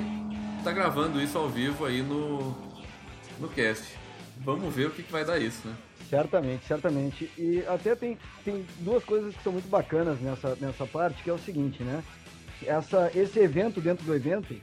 tá 0.65 0.73
gravando 0.73 1.21
isso 1.21 1.37
ao 1.37 1.47
vivo 1.47 1.85
aí 1.85 2.01
no, 2.01 2.57
no 3.39 3.49
cast. 3.51 3.85
Vamos 4.39 4.75
ver 4.75 4.87
o 4.87 4.91
que, 4.91 5.03
que 5.03 5.13
vai 5.13 5.27
dar 5.27 5.39
isso, 5.39 5.69
né? 5.69 5.75
Certamente, 6.09 6.65
certamente. 6.67 7.31
E 7.37 7.63
até 7.69 7.95
tem, 7.95 8.17
tem 8.47 8.65
duas 8.79 9.05
coisas 9.05 9.37
que 9.37 9.43
são 9.43 9.53
muito 9.53 9.69
bacanas 9.69 10.19
nessa, 10.23 10.57
nessa 10.59 10.87
parte, 10.87 11.23
que 11.23 11.29
é 11.29 11.35
o 11.35 11.39
seguinte, 11.39 11.83
né? 11.83 12.03
Essa, 12.65 13.11
esse 13.15 13.39
evento 13.39 13.79
dentro 13.79 14.07
do 14.07 14.15
evento, 14.15 14.57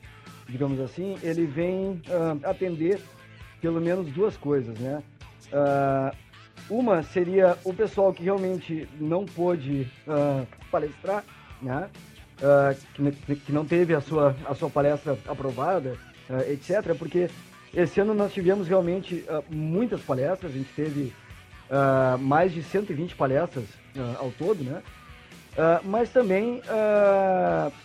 digamos 0.49 0.80
assim, 0.80 1.20
ele 1.22 1.45
vem 1.45 2.01
uh, 2.08 2.49
atender 2.49 2.99
pelo 3.62 3.80
menos 3.80 4.12
duas 4.12 4.36
coisas, 4.38 4.76
né? 4.80 5.03
Uh, 5.53 6.16
uma 6.70 7.03
seria 7.03 7.58
o 7.64 7.74
pessoal 7.74 8.14
que 8.14 8.24
realmente 8.24 8.88
não 8.99 9.26
pôde 9.26 9.88
uh, 10.08 10.47
palestrar, 10.72 11.24
né? 11.62 11.89
Que, 12.93 13.36
que, 13.38 13.51
não 13.53 13.66
teve 13.66 13.95
a 13.95 14.01
sua, 14.01 14.36
a 14.45 14.53
sua 14.53 14.70
palestra 14.70 15.18
aprovada, 15.26 15.97
etc. 16.49 16.93
Porque 16.99 17.30
esse 17.74 18.01
ano 18.01 18.14
nós 18.14 18.34
tivemos 18.34 18.68
realmente 18.68 19.24
muitas 19.49 20.01
palestras, 20.01 20.51
a 20.51 20.58
gente 20.58 20.70
teve 20.76 21.14
uh, 21.70 22.18
mais 22.18 22.53
de 22.53 22.64
120 22.64 23.16
palestras 23.16 23.66
uh, 23.95 24.18
ao 24.20 24.32
todo, 24.32 24.64
né? 24.64 24.82
Uh, 25.53 25.88
mas 25.88 26.10
também 26.10 26.62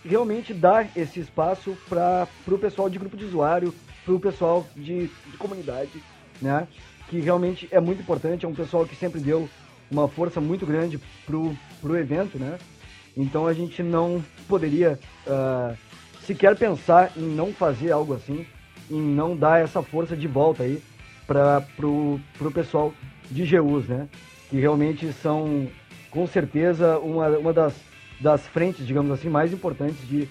realmente 0.03 0.53
dar 0.53 0.89
esse 0.93 1.21
espaço 1.21 1.77
para 1.87 2.27
o 2.45 2.57
pessoal 2.57 2.89
de 2.89 2.99
grupo 2.99 3.15
de 3.15 3.23
usuário, 3.23 3.73
para 4.03 4.13
o 4.13 4.19
pessoal 4.19 4.67
de, 4.75 5.07
de 5.07 5.37
comunidade, 5.37 6.03
né? 6.41 6.67
Que 7.11 7.19
realmente 7.19 7.67
é 7.71 7.79
muito 7.79 8.01
importante, 8.01 8.45
é 8.45 8.47
um 8.47 8.55
pessoal 8.55 8.85
que 8.85 8.95
sempre 8.95 9.19
deu 9.19 9.47
uma 9.91 10.07
força 10.07 10.39
muito 10.39 10.65
grande 10.65 10.97
pro, 11.25 11.53
pro 11.81 11.97
evento, 11.97 12.39
né? 12.39 12.57
Então 13.17 13.45
a 13.45 13.53
gente 13.53 13.83
não 13.83 14.23
poderia 14.47 14.97
uh, 15.27 15.77
sequer 16.25 16.55
pensar 16.55 17.11
em 17.17 17.23
não 17.35 17.51
fazer 17.51 17.91
algo 17.91 18.13
assim, 18.13 18.45
em 18.89 19.01
não 19.01 19.35
dar 19.35 19.61
essa 19.61 19.83
força 19.83 20.15
de 20.15 20.25
volta 20.25 20.63
aí 20.63 20.81
para 21.27 21.59
pro, 21.75 22.17
pro 22.37 22.49
pessoal 22.49 22.93
de 23.29 23.45
GUs, 23.45 23.85
né? 23.89 24.07
Que 24.49 24.57
realmente 24.57 25.11
são, 25.11 25.67
com 26.09 26.25
certeza, 26.25 26.97
uma, 26.99 27.27
uma 27.37 27.51
das, 27.51 27.73
das 28.21 28.47
frentes, 28.47 28.87
digamos 28.87 29.11
assim, 29.11 29.27
mais 29.27 29.51
importantes 29.51 30.07
de, 30.07 30.29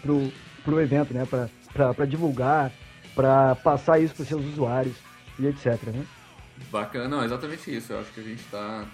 pro, 0.00 0.32
pro 0.64 0.80
evento, 0.80 1.12
né? 1.12 1.26
Para 1.72 2.06
divulgar, 2.06 2.70
para 3.16 3.56
passar 3.56 4.00
isso 4.00 4.14
para 4.14 4.24
seus 4.24 4.44
usuários 4.44 4.94
e 5.36 5.46
etc, 5.46 5.82
né? 5.88 6.04
Bacana, 6.70 7.08
não, 7.08 7.24
exatamente 7.24 7.74
isso. 7.74 7.92
Eu 7.92 8.00
acho 8.00 8.12
que 8.12 8.20
a 8.20 8.24
gente 8.24 8.40
está 8.40 8.86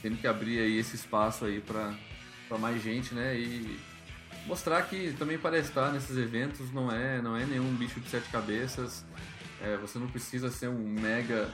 tendo 0.00 0.16
que 0.16 0.26
abrir 0.26 0.58
aí 0.58 0.78
esse 0.78 0.96
espaço 0.96 1.44
aí 1.44 1.60
para 1.60 2.58
mais 2.58 2.82
gente, 2.82 3.14
né? 3.14 3.36
E 3.36 3.78
mostrar 4.46 4.82
que 4.82 5.14
também 5.18 5.38
para 5.38 5.58
estar 5.58 5.92
nesses 5.92 6.16
eventos 6.16 6.72
não 6.72 6.90
é, 6.90 7.22
não 7.22 7.36
é 7.36 7.46
nenhum 7.46 7.74
bicho 7.74 8.00
de 8.00 8.08
sete 8.08 8.28
cabeças. 8.30 9.04
É, 9.60 9.76
você 9.76 9.98
não 9.98 10.08
precisa 10.08 10.50
ser 10.50 10.68
um 10.68 10.88
mega 10.88 11.48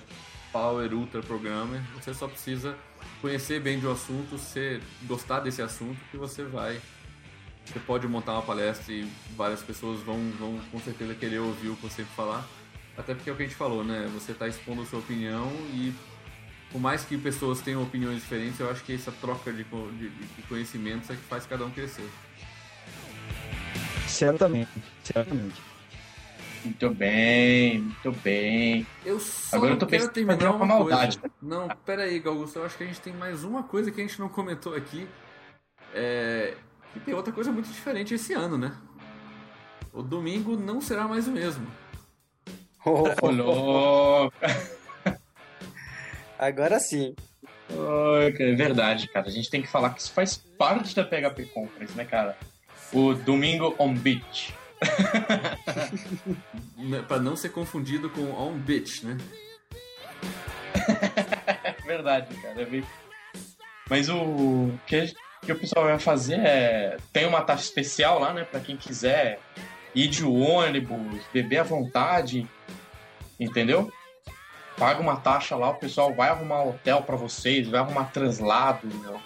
power 0.51 0.93
ultra 0.95 1.21
programmer, 1.23 1.81
você 1.95 2.15
só 2.15 2.27
precisa 2.27 2.75
conhecer 3.21 3.61
bem 3.61 3.79
de 3.79 3.87
um 3.87 3.93
assunto, 3.93 4.39
ser, 4.39 4.81
gostar 5.03 5.41
desse 5.41 5.61
assunto 5.61 5.99
que 6.11 6.17
você 6.17 6.43
vai. 6.43 6.81
Você 7.67 7.79
pode 7.81 8.09
montar 8.09 8.33
uma 8.33 8.43
palestra 8.43 8.93
e 8.93 9.07
várias 9.37 9.63
pessoas 9.63 10.01
vão, 10.01 10.19
vão 10.39 10.59
com 10.73 10.81
certeza 10.81 11.15
querer 11.15 11.39
ouvir 11.41 11.69
o 11.69 11.77
que 11.77 11.83
você 11.83 12.03
falar. 12.03 12.47
Até 12.99 13.15
porque 13.15 13.31
é 13.31 13.33
o 13.33 13.37
que 13.37 13.45
a 13.45 13.47
gente 13.47 13.57
falou, 13.57 13.85
né? 13.85 14.11
Você 14.13 14.33
está 14.33 14.49
expondo 14.49 14.83
a 14.83 14.85
sua 14.85 14.99
opinião 14.99 15.51
e 15.73 15.95
por 16.73 16.81
mais 16.81 17.05
que 17.05 17.17
pessoas 17.17 17.61
tenham 17.61 17.83
opiniões 17.83 18.21
diferentes, 18.21 18.59
eu 18.59 18.69
acho 18.69 18.83
que 18.85 18.93
essa 18.93 19.13
troca 19.13 19.53
de, 19.53 19.65
de, 19.65 20.09
de 20.11 20.43
conhecimentos 20.49 21.09
é 21.09 21.15
que 21.15 21.23
faz 21.23 21.47
cada 21.47 21.65
um 21.65 21.71
crescer. 21.71 22.09
Certamente, 24.07 24.71
certamente. 25.05 25.63
Muito 26.65 26.91
bem, 26.91 27.81
muito 27.81 28.13
bem. 28.21 28.87
Eu 29.05 29.21
só 29.21 29.57
Agora 29.57 29.75
eu 29.75 29.79
tô 29.79 29.87
quero 29.87 30.03
pensando 30.03 30.15
terminar 30.15 30.43
em 30.43 30.47
uma 30.47 30.57
uma 30.57 30.67
maldade. 30.67 31.19
coisa. 31.19 31.35
Não, 31.41 31.69
pera 31.87 32.03
aí, 32.03 32.21
Augusto. 32.25 32.59
Eu 32.59 32.67
acho 32.67 32.77
que 32.77 32.83
a 32.83 32.87
gente 32.87 33.01
tem 33.01 33.13
mais 33.13 33.45
uma 33.45 33.63
coisa 33.63 33.93
que 33.93 34.01
a 34.01 34.05
gente 34.05 34.19
não 34.19 34.29
comentou 34.29 34.75
aqui. 34.75 35.07
É... 35.95 36.55
Que 36.93 37.01
tem 37.01 37.15
outra 37.15 37.33
coisa 37.33 37.53
muito 37.53 37.71
diferente 37.71 38.15
esse 38.15 38.35
ano, 38.35 38.59
né? 38.59 38.75
O 39.93 40.03
domingo 40.03 40.57
não 40.57 40.81
será 40.81 41.07
mais 41.07 41.29
o 41.29 41.31
mesmo. 41.31 41.67
Ô, 42.89 43.31
louco. 43.31 44.35
Agora 46.39 46.79
sim. 46.79 47.15
É 47.71 48.55
verdade, 48.55 49.09
cara. 49.09 49.29
A 49.29 49.31
gente 49.31 49.51
tem 49.51 49.61
que 49.61 49.69
falar 49.69 49.91
que 49.91 50.01
isso 50.01 50.13
faz 50.13 50.37
parte 50.37 50.97
da 50.97 51.05
PHP 51.05 51.47
Conference, 51.47 51.97
né, 51.97 52.05
cara? 52.05 52.37
O 52.93 53.15
Domingo 53.15 53.75
on 53.79 53.95
Beach. 53.95 54.55
Pra 57.07 57.19
não 57.19 57.37
ser 57.37 57.51
confundido 57.51 58.09
com 58.11 58.31
On 58.33 58.57
Bitch, 58.57 59.03
né? 59.03 59.19
É 61.65 61.75
verdade, 61.87 62.35
cara. 62.37 62.63
é 62.63 62.83
Mas 63.91 64.09
o 64.09 64.73
que, 64.87 65.13
que 65.43 65.53
o 65.53 65.59
pessoal 65.59 65.87
vai 65.87 65.99
fazer 65.99 66.39
é. 66.39 66.97
Tem 67.13 67.27
uma 67.27 67.43
taxa 67.43 67.65
especial 67.65 68.21
lá, 68.21 68.33
né? 68.33 68.45
Pra 68.45 68.61
quem 68.61 68.77
quiser 68.77 69.41
ir 69.95 70.09
de 70.09 70.25
ônibus, 70.25 71.23
beber 71.33 71.59
à 71.59 71.63
vontade. 71.63 72.47
Entendeu? 73.39 73.93
Paga 74.77 75.01
uma 75.01 75.17
taxa 75.17 75.57
lá, 75.57 75.71
o 75.71 75.75
pessoal 75.75 76.15
vai 76.15 76.29
arrumar 76.29 76.63
hotel 76.63 77.03
pra 77.03 77.17
vocês, 77.17 77.69
vai 77.69 77.81
arrumar 77.81 78.05
translado, 78.05 78.87
meu. 78.87 79.21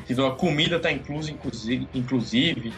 Entendeu? 0.00 0.26
A 0.26 0.36
comida 0.36 0.78
tá 0.80 0.90
inclusa, 0.90 1.30
inclusive, 1.30 1.88
inclusive. 1.94 2.74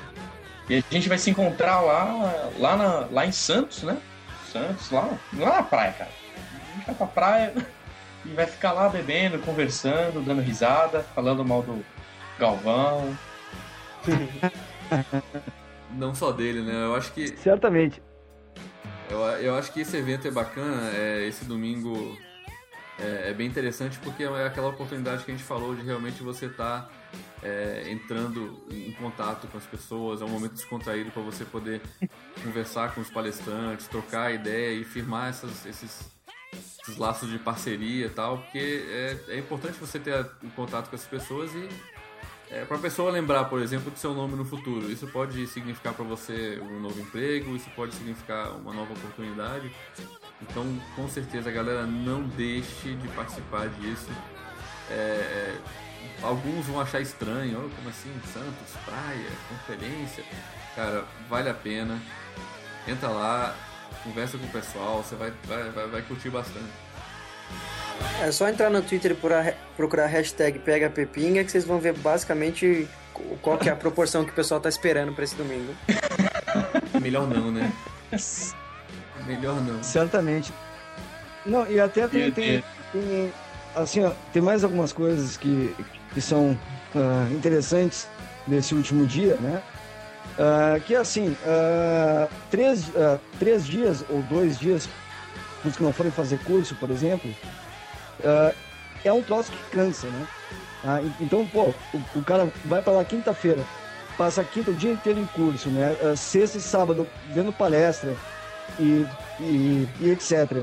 E 0.68 0.76
a 0.76 0.82
gente 0.90 1.08
vai 1.08 1.16
se 1.18 1.30
encontrar 1.30 1.80
lá, 1.80 2.50
lá, 2.58 2.76
na- 2.76 3.06
lá 3.10 3.26
em 3.26 3.32
Santos, 3.32 3.82
né? 3.82 3.98
Santos, 4.52 4.90
lá, 4.90 5.08
lá 5.34 5.56
na 5.56 5.62
praia, 5.62 5.92
cara. 5.92 6.10
A 6.36 6.74
gente 6.76 6.86
vai 6.86 6.94
pra 6.94 7.06
praia 7.06 7.54
e 8.24 8.28
vai 8.30 8.46
ficar 8.46 8.72
lá 8.72 8.88
bebendo, 8.88 9.38
conversando, 9.40 10.20
dando 10.24 10.42
risada, 10.42 11.02
falando 11.14 11.44
mal 11.44 11.62
do 11.62 11.84
Galvão. 12.38 13.16
Não 15.92 16.14
só 16.14 16.32
dele, 16.32 16.62
né? 16.62 16.84
Eu 16.84 16.94
acho 16.94 17.12
que 17.12 17.28
Certamente. 17.36 18.02
Eu, 19.08 19.18
eu 19.20 19.54
acho 19.56 19.72
que 19.72 19.80
esse 19.80 19.96
evento 19.96 20.26
é 20.26 20.30
bacana, 20.30 20.90
é, 20.90 21.24
esse 21.26 21.44
domingo 21.44 22.18
é, 22.98 23.30
é 23.30 23.34
bem 23.34 23.46
interessante 23.46 23.98
porque 24.00 24.24
é 24.24 24.46
aquela 24.46 24.68
oportunidade 24.68 25.24
que 25.24 25.30
a 25.30 25.34
gente 25.34 25.44
falou 25.46 25.74
de 25.76 25.82
realmente 25.82 26.22
você 26.22 26.46
estar 26.46 26.90
entrando 27.88 28.64
em 28.70 28.90
contato 28.94 29.46
com 29.46 29.56
as 29.56 29.64
pessoas, 29.64 30.20
é 30.20 30.24
um 30.24 30.28
momento 30.28 30.54
descontraído 30.54 31.10
para 31.12 31.22
você 31.22 31.44
poder 31.44 31.80
conversar 32.42 32.92
com 32.94 33.00
os 33.00 33.08
palestrantes, 33.10 33.86
trocar 33.86 34.34
ideia 34.34 34.74
e 34.74 34.82
firmar 34.84 35.28
essas- 35.28 35.64
esses, 35.66 36.10
esses 36.52 36.96
laços 36.96 37.30
de 37.30 37.38
parceria 37.38 38.06
e 38.06 38.10
tal, 38.10 38.38
porque 38.38 38.84
é, 38.88 39.18
é 39.28 39.38
importante 39.38 39.78
você 39.78 40.00
ter 40.00 40.18
o 40.42 40.50
contato 40.56 40.88
com 40.90 40.96
essas 40.96 41.06
pessoas 41.08 41.52
e 41.54 41.68
é, 42.50 42.64
para 42.64 42.76
a 42.76 42.80
pessoa 42.80 43.10
lembrar, 43.10 43.44
por 43.46 43.60
exemplo, 43.60 43.90
do 43.90 43.98
seu 43.98 44.14
nome 44.14 44.36
no 44.36 44.44
futuro. 44.44 44.90
Isso 44.90 45.06
pode 45.08 45.46
significar 45.48 45.92
para 45.94 46.04
você 46.04 46.60
um 46.62 46.80
novo 46.80 47.00
emprego, 47.00 47.56
isso 47.56 47.68
pode 47.74 47.94
significar 47.94 48.52
uma 48.52 48.72
nova 48.72 48.92
oportunidade. 48.92 49.70
Então, 50.42 50.64
com 50.94 51.08
certeza, 51.08 51.50
galera, 51.50 51.84
não 51.84 52.22
deixe 52.22 52.94
de 52.94 53.08
participar 53.08 53.68
disso. 53.68 54.10
É, 54.90 54.94
é, 54.94 55.58
alguns 56.22 56.66
vão 56.66 56.80
achar 56.80 57.00
estranho, 57.00 57.64
oh, 57.66 57.76
como 57.76 57.88
assim, 57.88 58.12
Santos, 58.32 58.76
praia, 58.84 59.30
conferência. 59.48 60.24
Cara, 60.76 61.04
vale 61.28 61.48
a 61.48 61.54
pena. 61.54 62.00
Entra 62.86 63.08
lá, 63.08 63.56
conversa 64.04 64.38
com 64.38 64.46
o 64.46 64.50
pessoal, 64.50 65.02
você 65.02 65.16
vai, 65.16 65.32
vai, 65.44 65.70
vai, 65.70 65.86
vai 65.88 66.02
curtir 66.02 66.30
bastante. 66.30 66.85
É 68.22 68.30
só 68.32 68.48
entrar 68.48 68.70
no 68.70 68.82
Twitter 68.82 69.12
e 69.12 69.54
procurar 69.76 70.04
a 70.04 70.06
hashtag 70.06 70.58
PegaPepinga 70.58 71.44
que 71.44 71.50
vocês 71.50 71.64
vão 71.64 71.78
ver 71.78 71.92
basicamente 71.94 72.88
qual 73.42 73.58
que 73.58 73.68
é 73.68 73.72
a 73.72 73.76
proporção 73.76 74.24
que 74.24 74.30
o 74.30 74.34
pessoal 74.34 74.60
tá 74.60 74.68
esperando 74.68 75.12
pra 75.12 75.24
esse 75.24 75.34
domingo. 75.34 75.74
Melhor 77.00 77.26
não, 77.28 77.50
né? 77.50 77.72
Melhor 79.26 79.60
não. 79.62 79.82
Certamente. 79.82 80.52
Não, 81.44 81.66
e 81.70 81.78
até 81.78 82.08
tem, 82.08 82.30
tem, 82.32 82.64
tem, 82.92 83.32
assim, 83.74 84.04
ó, 84.04 84.10
tem 84.32 84.42
mais 84.42 84.64
algumas 84.64 84.92
coisas 84.92 85.36
que, 85.36 85.74
que 86.12 86.20
são 86.20 86.58
ah, 86.94 87.28
interessantes 87.30 88.08
desse 88.46 88.74
último 88.74 89.06
dia, 89.06 89.36
né? 89.36 89.62
Ah, 90.38 90.80
que 90.84 90.94
assim, 90.94 91.36
ah, 91.46 92.28
três, 92.50 92.90
três 93.38 93.66
dias 93.66 94.04
ou 94.08 94.22
dois 94.22 94.58
dias, 94.58 94.88
que 95.74 95.82
não 95.82 95.92
forem 95.92 96.12
fazer 96.12 96.38
curso, 96.38 96.74
por 96.76 96.90
exemplo, 96.90 97.34
ah, 98.24 98.52
é 99.04 99.12
um 99.12 99.22
troço 99.22 99.50
que 99.50 99.62
cansa, 99.70 100.08
né? 100.08 100.26
Ah, 100.84 101.00
então, 101.20 101.46
pô, 101.46 101.74
o, 101.92 102.00
o 102.18 102.22
cara 102.22 102.48
vai 102.64 102.80
para 102.82 102.92
lá 102.92 103.04
quinta-feira, 103.04 103.64
passa 104.16 104.44
quinta 104.44 104.70
o 104.70 104.74
dia 104.74 104.92
inteiro 104.92 105.18
em 105.18 105.26
curso, 105.26 105.68
né? 105.70 105.96
Ah, 106.02 106.14
sexta 106.16 106.58
e 106.58 106.60
sábado 106.60 107.06
vendo 107.28 107.52
palestra 107.52 108.14
e, 108.78 109.06
e, 109.40 109.88
e 110.00 110.10
etc. 110.10 110.62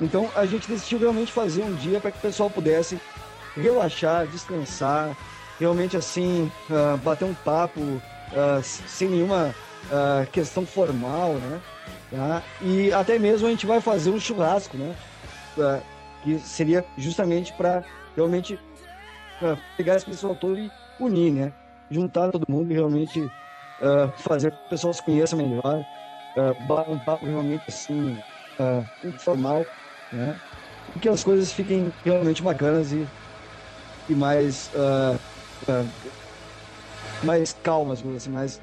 Então 0.00 0.30
a 0.34 0.46
gente 0.46 0.68
decidiu 0.68 0.98
realmente 0.98 1.32
fazer 1.32 1.62
um 1.62 1.74
dia 1.74 2.00
para 2.00 2.10
que 2.12 2.18
o 2.18 2.22
pessoal 2.22 2.48
pudesse 2.48 3.00
relaxar, 3.56 4.26
descansar, 4.26 5.16
realmente 5.58 5.96
assim, 5.96 6.50
ah, 6.70 6.96
bater 7.02 7.24
um 7.24 7.34
papo 7.34 8.00
s- 8.60 8.82
sem 8.86 9.08
nenhuma 9.08 9.54
ah, 9.90 10.24
questão 10.30 10.64
formal, 10.64 11.34
né? 11.34 11.60
Tá? 12.10 12.42
E 12.62 12.92
até 12.92 13.18
mesmo 13.18 13.46
a 13.46 13.50
gente 13.50 13.66
vai 13.66 13.80
fazer 13.80 14.10
um 14.10 14.18
churrasco, 14.18 14.76
né? 14.76 14.94
Que 16.24 16.38
seria 16.38 16.84
justamente 16.96 17.52
para 17.52 17.84
realmente 18.16 18.58
ah, 19.42 19.56
pegar 19.76 19.96
esse 19.96 20.06
pessoal 20.06 20.34
todo 20.34 20.58
e 20.58 20.70
unir, 20.98 21.32
né? 21.32 21.52
Juntar 21.90 22.30
todo 22.30 22.44
mundo 22.48 22.70
e 22.70 22.74
realmente 22.74 23.30
ah, 23.82 24.10
fazer 24.16 24.52
que 24.52 24.66
o 24.66 24.68
pessoal 24.70 24.92
se 24.92 25.02
conheça 25.02 25.36
melhor, 25.36 25.84
bater 26.66 26.92
um 26.92 26.98
papo 26.98 27.26
realmente 27.26 27.62
assim, 27.68 28.18
ah, 28.58 28.82
informal, 29.04 29.66
né? 30.10 30.40
E 30.96 30.98
que 30.98 31.08
as 31.08 31.22
coisas 31.22 31.52
fiquem 31.52 31.92
realmente 32.04 32.42
bacanas 32.42 32.92
e, 32.92 33.06
e 34.08 34.14
mais, 34.14 34.70
ah, 34.74 35.18
ah, 35.68 35.84
mais 37.22 37.52
calmas, 37.52 38.02
assim, 38.16 38.30
mais 38.30 38.60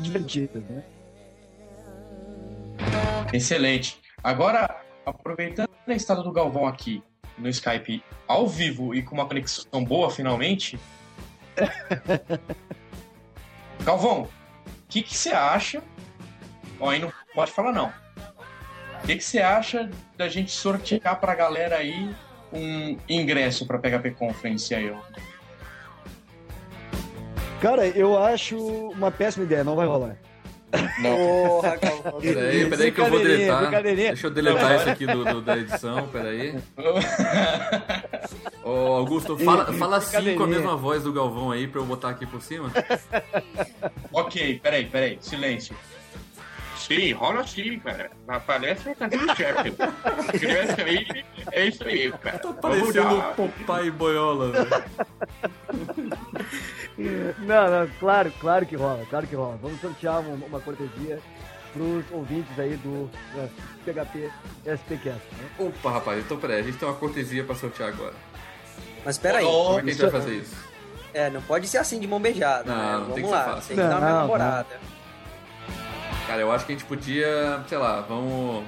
divertidas, 0.00 0.62
né? 0.64 0.82
Excelente. 3.32 4.00
Agora, 4.22 4.82
aproveitando 5.06 5.68
a 5.86 5.92
estada 5.92 6.22
do 6.22 6.32
Galvão 6.32 6.66
aqui 6.66 7.02
no 7.38 7.48
Skype 7.48 8.02
ao 8.26 8.46
vivo 8.46 8.94
e 8.94 9.02
com 9.02 9.14
uma 9.14 9.26
conexão 9.26 9.84
boa 9.84 10.10
finalmente. 10.10 10.78
Galvão, 13.84 14.22
o 14.22 14.28
que 14.88 15.02
que 15.02 15.16
você 15.16 15.30
acha? 15.30 15.82
Ó, 16.78 16.90
aí 16.90 16.98
não 16.98 17.12
pode 17.34 17.50
falar 17.50 17.72
não. 17.72 17.92
O 19.02 19.06
que 19.06 19.16
que 19.16 19.24
você 19.24 19.38
acha 19.38 19.90
da 20.16 20.28
gente 20.28 20.50
sortear 20.50 21.18
pra 21.18 21.34
galera 21.34 21.76
aí 21.76 22.14
um 22.52 22.98
ingresso 23.08 23.66
pra 23.66 23.78
PHP 23.78 24.10
Conference 24.12 24.74
aí? 24.74 24.94
Cara, 27.60 27.86
eu 27.86 28.18
acho 28.18 28.56
uma 28.58 29.10
péssima 29.10 29.44
ideia, 29.44 29.64
não 29.64 29.76
vai 29.76 29.86
rolar. 29.86 30.16
Não. 31.00 31.16
Porra, 31.16 31.76
Galvão. 31.76 32.20
Peraí, 32.20 32.68
peraí 32.70 32.92
que 32.92 33.00
eu 33.00 33.06
vou 33.10 33.18
deletar. 33.18 33.82
Deixa 33.82 34.26
eu 34.26 34.30
deletar 34.30 34.76
isso 34.76 34.88
aqui 34.90 35.06
do, 35.06 35.24
do- 35.24 35.40
da 35.42 35.56
edição, 35.58 36.06
peraí. 36.08 36.54
Ô, 38.62 38.70
Augusto, 38.94 39.36
fala, 39.38 39.72
fala 39.72 39.96
assim 39.96 40.36
com 40.36 40.44
a 40.44 40.46
mesma 40.46 40.76
voz 40.76 41.02
do 41.02 41.12
Galvão 41.12 41.50
aí 41.50 41.66
pra 41.66 41.80
eu 41.80 41.84
botar 41.84 42.10
aqui 42.10 42.24
por 42.26 42.40
cima. 42.40 42.70
ok, 44.12 44.60
peraí, 44.62 44.84
peraí, 44.86 45.18
silêncio. 45.20 45.74
Sim, 46.76 47.12
rola 47.12 47.46
sim, 47.46 47.78
cara. 47.78 48.10
Na 48.26 48.40
palestra 48.40 48.94
tá 48.96 49.08
tudo 49.08 49.36
certo. 49.36 49.68
Ingresso 50.34 50.80
aí, 50.80 51.24
é 51.52 51.66
isso 51.66 51.84
aí, 51.84 52.10
cara. 52.12 52.38
Tá 52.38 52.48
Vamos 52.48 52.60
parecendo 52.60 53.18
o 53.18 53.22
Popeye 53.34 53.90
Boiola, 53.90 54.50
velho. 54.50 54.68
Não, 57.38 57.70
não, 57.70 57.88
claro, 57.98 58.32
claro 58.40 58.66
que 58.66 58.76
rola, 58.76 59.04
claro 59.08 59.26
que 59.26 59.34
rola. 59.34 59.58
Vamos 59.62 59.80
sortear 59.80 60.20
uma, 60.20 60.46
uma 60.46 60.60
cortesia 60.60 61.18
pros 61.72 62.04
ouvintes 62.10 62.58
aí 62.58 62.76
do 62.76 63.08
eh, 63.36 63.48
PHP 63.84 64.30
SPCast. 64.66 65.22
Né? 65.32 65.48
Opa, 65.58 65.90
rapaz, 65.92 66.18
então 66.24 66.36
peraí, 66.38 66.60
a 66.60 66.62
gente 66.62 66.78
tem 66.78 66.88
uma 66.88 66.96
cortesia 66.96 67.44
pra 67.44 67.54
sortear 67.54 67.90
agora. 67.90 68.14
Mas 69.04 69.18
peraí. 69.18 69.44
Como 69.44 69.78
é 69.78 69.82
que 69.82 69.88
a 69.88 69.92
gente 69.92 70.00
vai 70.02 70.08
é- 70.08 70.12
fazer 70.12 70.34
isso? 70.36 70.70
É, 71.12 71.28
não 71.30 71.42
pode 71.42 71.66
ser 71.66 71.78
assim 71.78 71.98
de 71.98 72.06
mão 72.06 72.20
beijada. 72.20 72.70
Não, 72.72 72.76
né? 72.76 72.92
não 72.92 73.00
Vamos 73.00 73.14
tem 73.14 73.24
que 73.24 73.30
lá, 73.30 73.44
ser 73.44 73.50
fácil. 73.50 73.68
tem 73.68 73.76
que 73.76 73.82
dar 73.82 73.98
uma 73.98 74.00
Não, 74.00 74.10
não. 74.10 74.20
namorada. 74.20 74.80
Cara, 76.26 76.40
eu 76.42 76.52
acho 76.52 76.64
que 76.66 76.72
a 76.72 76.76
gente 76.76 76.86
podia, 76.86 77.64
sei 77.68 77.78
lá, 77.78 78.00
vamos. 78.02 78.64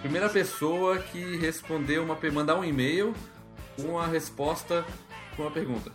Primeira 0.00 0.28
pessoa 0.28 0.98
que 0.98 1.36
responder 1.36 2.00
uma. 2.00 2.18
mandar 2.32 2.56
um 2.56 2.64
e-mail 2.64 3.14
com 3.80 3.96
a 3.98 4.06
resposta 4.06 4.84
com 5.36 5.42
uma 5.42 5.50
pergunta. 5.52 5.92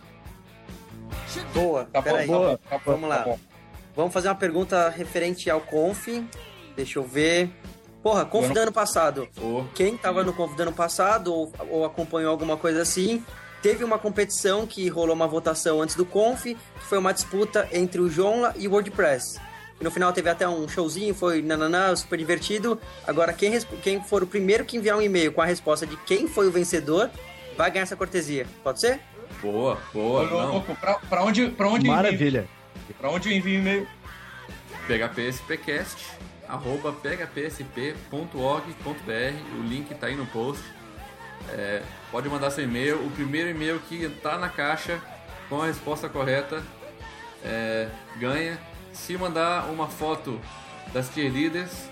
Boa, 1.54 1.84
Tá 1.92 2.02
peraí. 2.02 2.26
tá 2.26 2.32
bom, 2.32 2.56
tá 2.56 2.78
bom, 2.78 2.82
Vamos 2.92 3.08
tá 3.10 3.16
lá. 3.16 3.22
bom. 3.24 3.38
Vamos 3.96 4.12
fazer 4.12 4.28
uma 4.28 4.34
pergunta 4.34 4.88
referente 4.88 5.50
ao 5.50 5.60
Conf 5.60 6.06
Deixa 6.76 6.98
eu 6.98 7.02
ver. 7.02 7.50
Porra, 8.02 8.24
Conf 8.24 8.50
do 8.52 8.58
ano 8.60 8.70
passado. 8.72 9.28
Oh, 9.42 9.64
Quem 9.74 9.96
tava 9.96 10.22
no 10.22 10.32
Conf 10.32 10.54
do 10.54 10.62
ano 10.62 10.72
passado 10.72 11.34
ou, 11.34 11.52
ou 11.68 11.84
acompanhou 11.84 12.30
alguma 12.30 12.56
coisa 12.56 12.80
assim, 12.82 13.24
teve 13.60 13.82
uma 13.82 13.98
competição 13.98 14.64
que 14.66 14.86
rolou 14.88 15.16
uma 15.16 15.26
votação 15.26 15.82
antes 15.82 15.96
do 15.96 16.06
Conf, 16.06 16.44
que 16.44 16.56
foi 16.80 16.96
uma 16.98 17.12
disputa 17.12 17.68
entre 17.72 18.00
o 18.00 18.08
Joomla 18.08 18.54
e 18.56 18.68
o 18.68 18.70
WordPress. 18.70 19.40
E 19.80 19.84
no 19.84 19.90
final 19.90 20.12
teve 20.12 20.30
até 20.30 20.48
um 20.48 20.68
showzinho, 20.68 21.12
foi 21.14 21.42
nananã, 21.42 21.94
super 21.96 22.16
divertido. 22.16 22.80
Agora, 23.04 23.32
quem, 23.32 23.58
quem 23.82 24.00
for 24.04 24.22
o 24.22 24.26
primeiro 24.26 24.64
que 24.64 24.76
enviar 24.76 24.96
um 24.96 25.02
e-mail 25.02 25.32
com 25.32 25.42
a 25.42 25.44
resposta 25.44 25.84
de 25.84 25.96
quem 25.98 26.28
foi 26.28 26.46
o 26.46 26.52
vencedor, 26.52 27.10
vai 27.56 27.68
ganhar 27.72 27.82
essa 27.82 27.96
cortesia. 27.96 28.46
Pode 28.62 28.80
ser? 28.80 29.00
Boa, 29.42 29.78
boa. 29.92 30.26
Não. 30.26 30.52
louco, 30.52 30.74
pra, 30.76 30.94
pra 30.94 31.22
onde, 31.24 31.48
pra 31.50 31.68
onde 31.68 31.86
eu 31.86 31.92
envio? 31.92 32.02
Maravilha. 32.04 32.48
Pra 32.98 33.10
onde 33.10 33.30
eu 33.30 33.36
envio 33.36 33.58
e-mail? 33.60 33.86
phpspcast 34.86 36.06
arroba 36.48 36.92
phpsp.org.br 36.92 39.58
o 39.58 39.62
link 39.62 39.94
tá 39.94 40.06
aí 40.06 40.16
no 40.16 40.26
post 40.26 40.62
É, 41.50 41.82
pode 42.10 42.28
mandar 42.28 42.50
seu 42.50 42.64
e-mail 42.64 43.04
o 43.04 43.10
primeiro 43.10 43.50
e-mail 43.50 43.78
que 43.80 44.08
tá 44.22 44.38
na 44.38 44.48
caixa 44.48 44.98
com 45.48 45.60
a 45.60 45.66
resposta 45.66 46.08
correta 46.08 46.62
é, 47.44 47.88
ganha 48.16 48.58
se 48.92 49.16
mandar 49.16 49.66
uma 49.70 49.86
foto 49.86 50.40
das 50.92 51.10
cheerleaders 51.12 51.88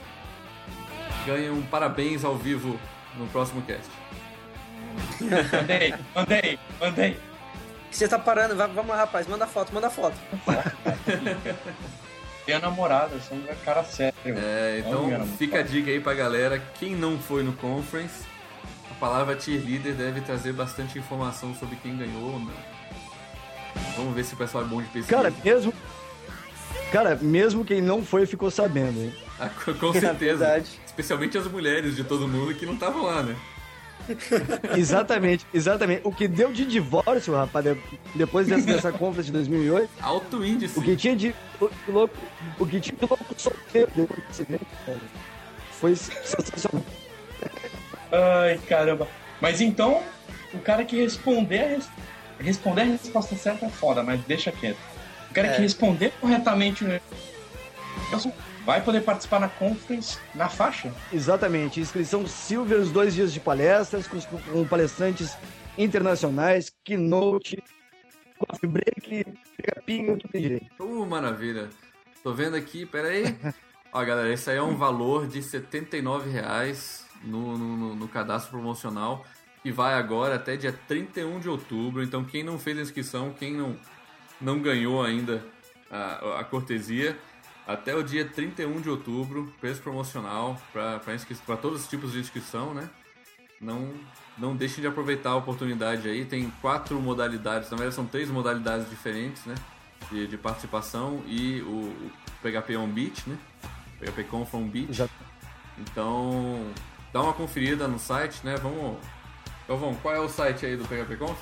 ganha 1.26 1.52
um 1.52 1.62
parabéns 1.62 2.24
ao 2.24 2.36
vivo 2.36 2.78
no 3.16 3.26
próximo 3.28 3.62
cast 3.62 3.90
Mandei, 5.52 5.94
mandei, 6.14 6.58
mandei. 6.80 7.16
Você 7.96 8.06
tá 8.06 8.18
parando, 8.18 8.54
vai- 8.54 8.68
vamos 8.68 8.90
lá, 8.90 8.96
rapaz, 8.96 9.26
manda 9.26 9.46
foto, 9.46 9.72
manda 9.72 9.88
foto. 9.88 10.14
Tenho 12.44 12.60
namorada, 12.60 13.18
sou 13.20 13.38
um 13.38 13.44
cara 13.64 13.82
sério. 13.84 14.14
É, 14.24 14.82
então 14.86 15.06
Olha, 15.06 15.24
fica 15.38 15.60
a 15.60 15.62
dica 15.62 15.90
aí 15.90 15.98
pra 15.98 16.12
galera. 16.14 16.62
Quem 16.78 16.94
não 16.94 17.18
foi 17.18 17.42
no 17.42 17.54
conference, 17.54 18.22
a 18.90 18.94
palavra 19.00 19.38
cheerleader 19.40 19.94
deve 19.94 20.20
trazer 20.20 20.52
bastante 20.52 20.98
informação 20.98 21.54
sobre 21.54 21.76
quem 21.76 21.96
ganhou 21.96 22.34
ou 22.34 22.38
não. 22.38 22.52
Vamos 23.96 24.14
ver 24.14 24.24
se 24.24 24.34
o 24.34 24.36
pessoal 24.36 24.62
é 24.64 24.66
bom 24.66 24.80
de 24.82 24.88
pesquisa. 24.88 25.16
Cara, 25.16 25.32
mesmo. 25.42 25.72
Cara, 26.92 27.18
mesmo 27.20 27.64
quem 27.64 27.80
não 27.80 28.04
foi 28.04 28.26
ficou 28.26 28.50
sabendo, 28.50 29.00
hein? 29.00 29.14
Ah, 29.40 29.48
com- 29.48 29.90
É 29.96 30.00
certeza. 30.00 30.44
verdade. 30.46 30.70
Especialmente 30.84 31.36
as 31.38 31.46
mulheres 31.46 31.96
de 31.96 32.04
todo 32.04 32.28
mundo 32.28 32.54
que 32.54 32.66
não 32.66 32.74
estavam 32.74 33.02
lá, 33.04 33.22
né? 33.22 33.34
Exatamente, 34.76 35.46
exatamente. 35.52 36.00
O 36.04 36.12
que 36.12 36.28
deu 36.28 36.52
de 36.52 36.64
divórcio, 36.64 37.34
rapaz, 37.34 37.64
de- 37.64 37.76
depois 38.14 38.46
dessa, 38.46 38.66
dessa 38.66 38.92
conference 38.92 39.26
de 39.26 39.32
2008, 39.32 39.90
Alto 40.00 40.44
índice. 40.44 40.78
o 40.78 40.82
que 40.82 40.96
tinha 40.96 41.16
de. 41.16 41.34
O, 41.60 41.68
que 41.68 41.90
louco, 41.90 42.14
o 42.58 42.66
que 42.66 42.80
tinha 42.80 42.96
de 42.96 43.06
louco 43.06 43.24
solteiro 43.36 43.90
depois 43.94 44.20
desse 44.28 44.42
evento, 44.42 44.66
cara, 44.84 44.98
foi 45.72 45.96
sensacional. 45.96 46.84
Ai, 48.12 48.58
caramba. 48.68 49.08
Mas 49.40 49.60
então, 49.60 50.02
o 50.54 50.58
cara 50.58 50.84
que 50.84 50.96
responder 51.00 51.58
a, 51.60 51.68
res- 51.68 51.88
responder 52.38 52.82
a 52.82 52.84
resposta 52.84 53.34
certa 53.36 53.66
é 53.66 53.68
foda, 53.68 54.02
mas 54.02 54.20
deixa 54.24 54.50
quieto. 54.52 54.78
O 55.30 55.34
cara 55.34 55.48
É. 55.48 55.54
que 55.56 55.62
responder 55.62 56.12
corretamente 56.20 56.84
no 56.84 56.98
vai 58.66 58.82
poder 58.82 59.00
participar 59.02 59.38
na 59.40 59.48
conference 59.48 60.18
na 60.34 60.48
faixa. 60.48 60.92
Exatamente. 61.12 61.80
Inscrição 61.80 62.26
Silver, 62.26 62.78
os 62.80 62.90
dois 62.90 63.14
dias 63.14 63.32
de 63.32 63.38
palestras 63.40 64.06
com, 64.06 64.20
com 64.20 64.66
palestrantes 64.66 65.36
internacionais, 65.78 66.72
keynote, 66.84 67.62
coffee 68.38 68.68
break, 68.68 69.24
pega 69.56 69.82
pinga, 69.86 70.16
tudo 70.16 70.32
tem 70.32 70.42
direito. 70.42 70.66
Uh, 70.84 71.06
maravilha. 71.06 71.70
Tô 72.22 72.34
vendo 72.34 72.56
aqui, 72.56 72.84
pera 72.84 73.08
aí. 73.08 73.24
Ó, 73.92 74.04
galera, 74.04 74.30
esse 74.32 74.50
aí 74.50 74.56
é 74.56 74.62
um 74.62 74.76
valor 74.76 75.26
de 75.28 75.40
79 75.42 76.28
reais 76.28 77.06
no, 77.22 77.56
no, 77.56 77.76
no- 77.76 77.94
no 77.94 78.08
cadastro 78.08 78.50
promocional 78.50 79.24
que 79.62 79.70
vai 79.72 79.94
agora 79.94 80.34
até 80.34 80.56
dia 80.56 80.72
31 80.86 81.38
de 81.40 81.48
outubro. 81.48 82.02
Então, 82.02 82.24
quem 82.24 82.42
não 82.42 82.58
fez 82.58 82.78
a 82.78 82.82
inscrição, 82.82 83.32
quem 83.32 83.54
não, 83.54 83.76
não 84.40 84.60
ganhou 84.60 85.02
ainda 85.02 85.42
a, 85.90 86.40
a 86.40 86.44
cortesia, 86.44 87.16
até 87.66 87.94
o 87.94 88.02
dia 88.02 88.24
31 88.24 88.80
de 88.80 88.88
outubro, 88.88 89.52
preço 89.60 89.80
promocional 89.82 90.60
para 90.72 91.56
todos 91.60 91.82
os 91.82 91.88
tipos 91.88 92.12
de 92.12 92.20
inscrição, 92.20 92.72
né? 92.72 92.88
Não, 93.60 93.92
não 94.38 94.54
deixem 94.54 94.80
de 94.82 94.86
aproveitar 94.86 95.30
a 95.30 95.36
oportunidade 95.36 96.08
aí. 96.08 96.24
Tem 96.24 96.50
quatro 96.60 97.00
modalidades, 97.00 97.70
na 97.70 97.76
verdade 97.76 97.94
são 97.94 98.06
três 98.06 98.28
modalidades 98.30 98.88
diferentes, 98.88 99.44
né? 99.46 99.54
De, 100.10 100.26
de 100.26 100.36
participação 100.36 101.22
e 101.26 101.60
o, 101.62 101.68
o 101.88 102.10
PHP 102.42 102.76
On 102.76 102.86
Beat, 102.88 103.26
né? 103.26 103.36
PHP 103.98 104.24
Conf 104.24 104.54
On 104.54 104.68
Beat. 104.68 104.92
Já- 104.92 105.08
Então, 105.78 106.70
dá 107.12 107.20
uma 107.22 107.32
conferida 107.32 107.88
no 107.88 107.98
site, 107.98 108.40
né? 108.44 108.56
Vamos. 108.56 108.98
Galvão, 109.68 109.94
qual 109.96 110.14
é 110.14 110.20
o 110.20 110.28
site 110.28 110.64
aí 110.64 110.76
do 110.76 110.84
PHP 110.84 111.16
Conf? 111.16 111.36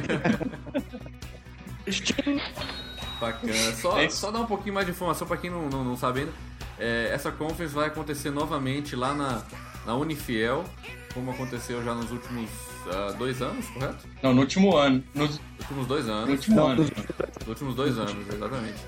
Bacana. 3.20 3.72
Só, 3.74 4.00
É 4.00 4.08
só 4.08 4.30
dar 4.30 4.40
um 4.40 4.46
pouquinho 4.46 4.74
mais 4.74 4.86
de 4.86 4.92
informação 4.92 5.26
para 5.26 5.36
quem 5.36 5.50
não, 5.50 5.68
não, 5.68 5.84
não 5.84 5.96
sabe 5.96 6.20
ainda. 6.20 6.32
É, 6.78 7.10
essa 7.12 7.32
conference 7.32 7.74
vai 7.74 7.88
acontecer 7.88 8.30
novamente 8.30 8.94
lá 8.94 9.12
na, 9.12 9.42
na 9.84 9.96
Unifiel, 9.96 10.64
como 11.12 11.32
aconteceu 11.32 11.82
já 11.82 11.92
nos 11.94 12.12
últimos 12.12 12.48
ah, 12.86 13.12
dois 13.18 13.42
anos, 13.42 13.66
correto? 13.70 14.06
Não, 14.22 14.32
no 14.32 14.42
último 14.42 14.76
ano. 14.76 15.02
No, 15.14 15.26
no 15.26 15.30
Últimos 15.58 15.86
dois 15.86 16.08
anos. 16.08 16.30
último 16.30 16.56
Não, 16.56 16.68
ano. 16.68 16.82
Nos 16.82 17.48
últimos 17.48 17.74
dois 17.74 17.98
anos, 17.98 18.28
exatamente. 18.32 18.78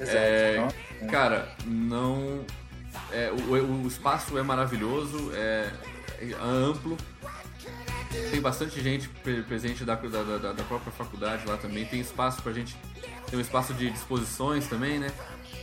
Exato. 0.00 0.16
É, 0.16 0.68
cara, 1.10 1.48
não. 1.66 2.44
é, 3.12 3.30
o, 3.32 3.82
o 3.84 3.86
espaço 3.88 4.36
é 4.38 4.42
maravilhoso, 4.42 5.30
é, 5.34 5.70
é 6.20 6.34
amplo. 6.42 6.96
Tem 8.30 8.40
bastante 8.40 8.80
gente 8.80 9.08
pre- 9.08 9.42
presente 9.42 9.84
da, 9.84 9.94
da, 9.94 10.22
da- 10.38 10.52
da 10.52 10.62
própria 10.64 10.92
faculdade 10.92 11.46
lá 11.46 11.56
também. 11.56 11.84
Tem 11.84 12.00
espaço 12.00 12.40
pra 12.42 12.52
gente. 12.52 12.74
Tem 13.28 13.38
um 13.38 13.42
espaço 13.42 13.74
de 13.74 13.90
disposições 13.90 14.66
também, 14.68 14.98
né? 14.98 15.10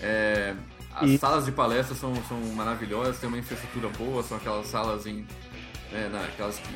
É, 0.02 0.54
as 0.94 1.10
E- 1.10 1.18
salas 1.18 1.46
de 1.46 1.52
palestra 1.52 1.96
são, 1.96 2.14
são 2.28 2.38
maravilhosas, 2.54 3.18
tem 3.20 3.28
uma 3.28 3.38
infraestrutura 3.40 3.90
boa, 3.90 4.22
são 4.22 4.38
aquelas 4.38 4.68
salas 4.68 5.06
em. 5.08 5.26
né, 5.92 6.10
aquelas 6.34 6.58
que 6.60 6.76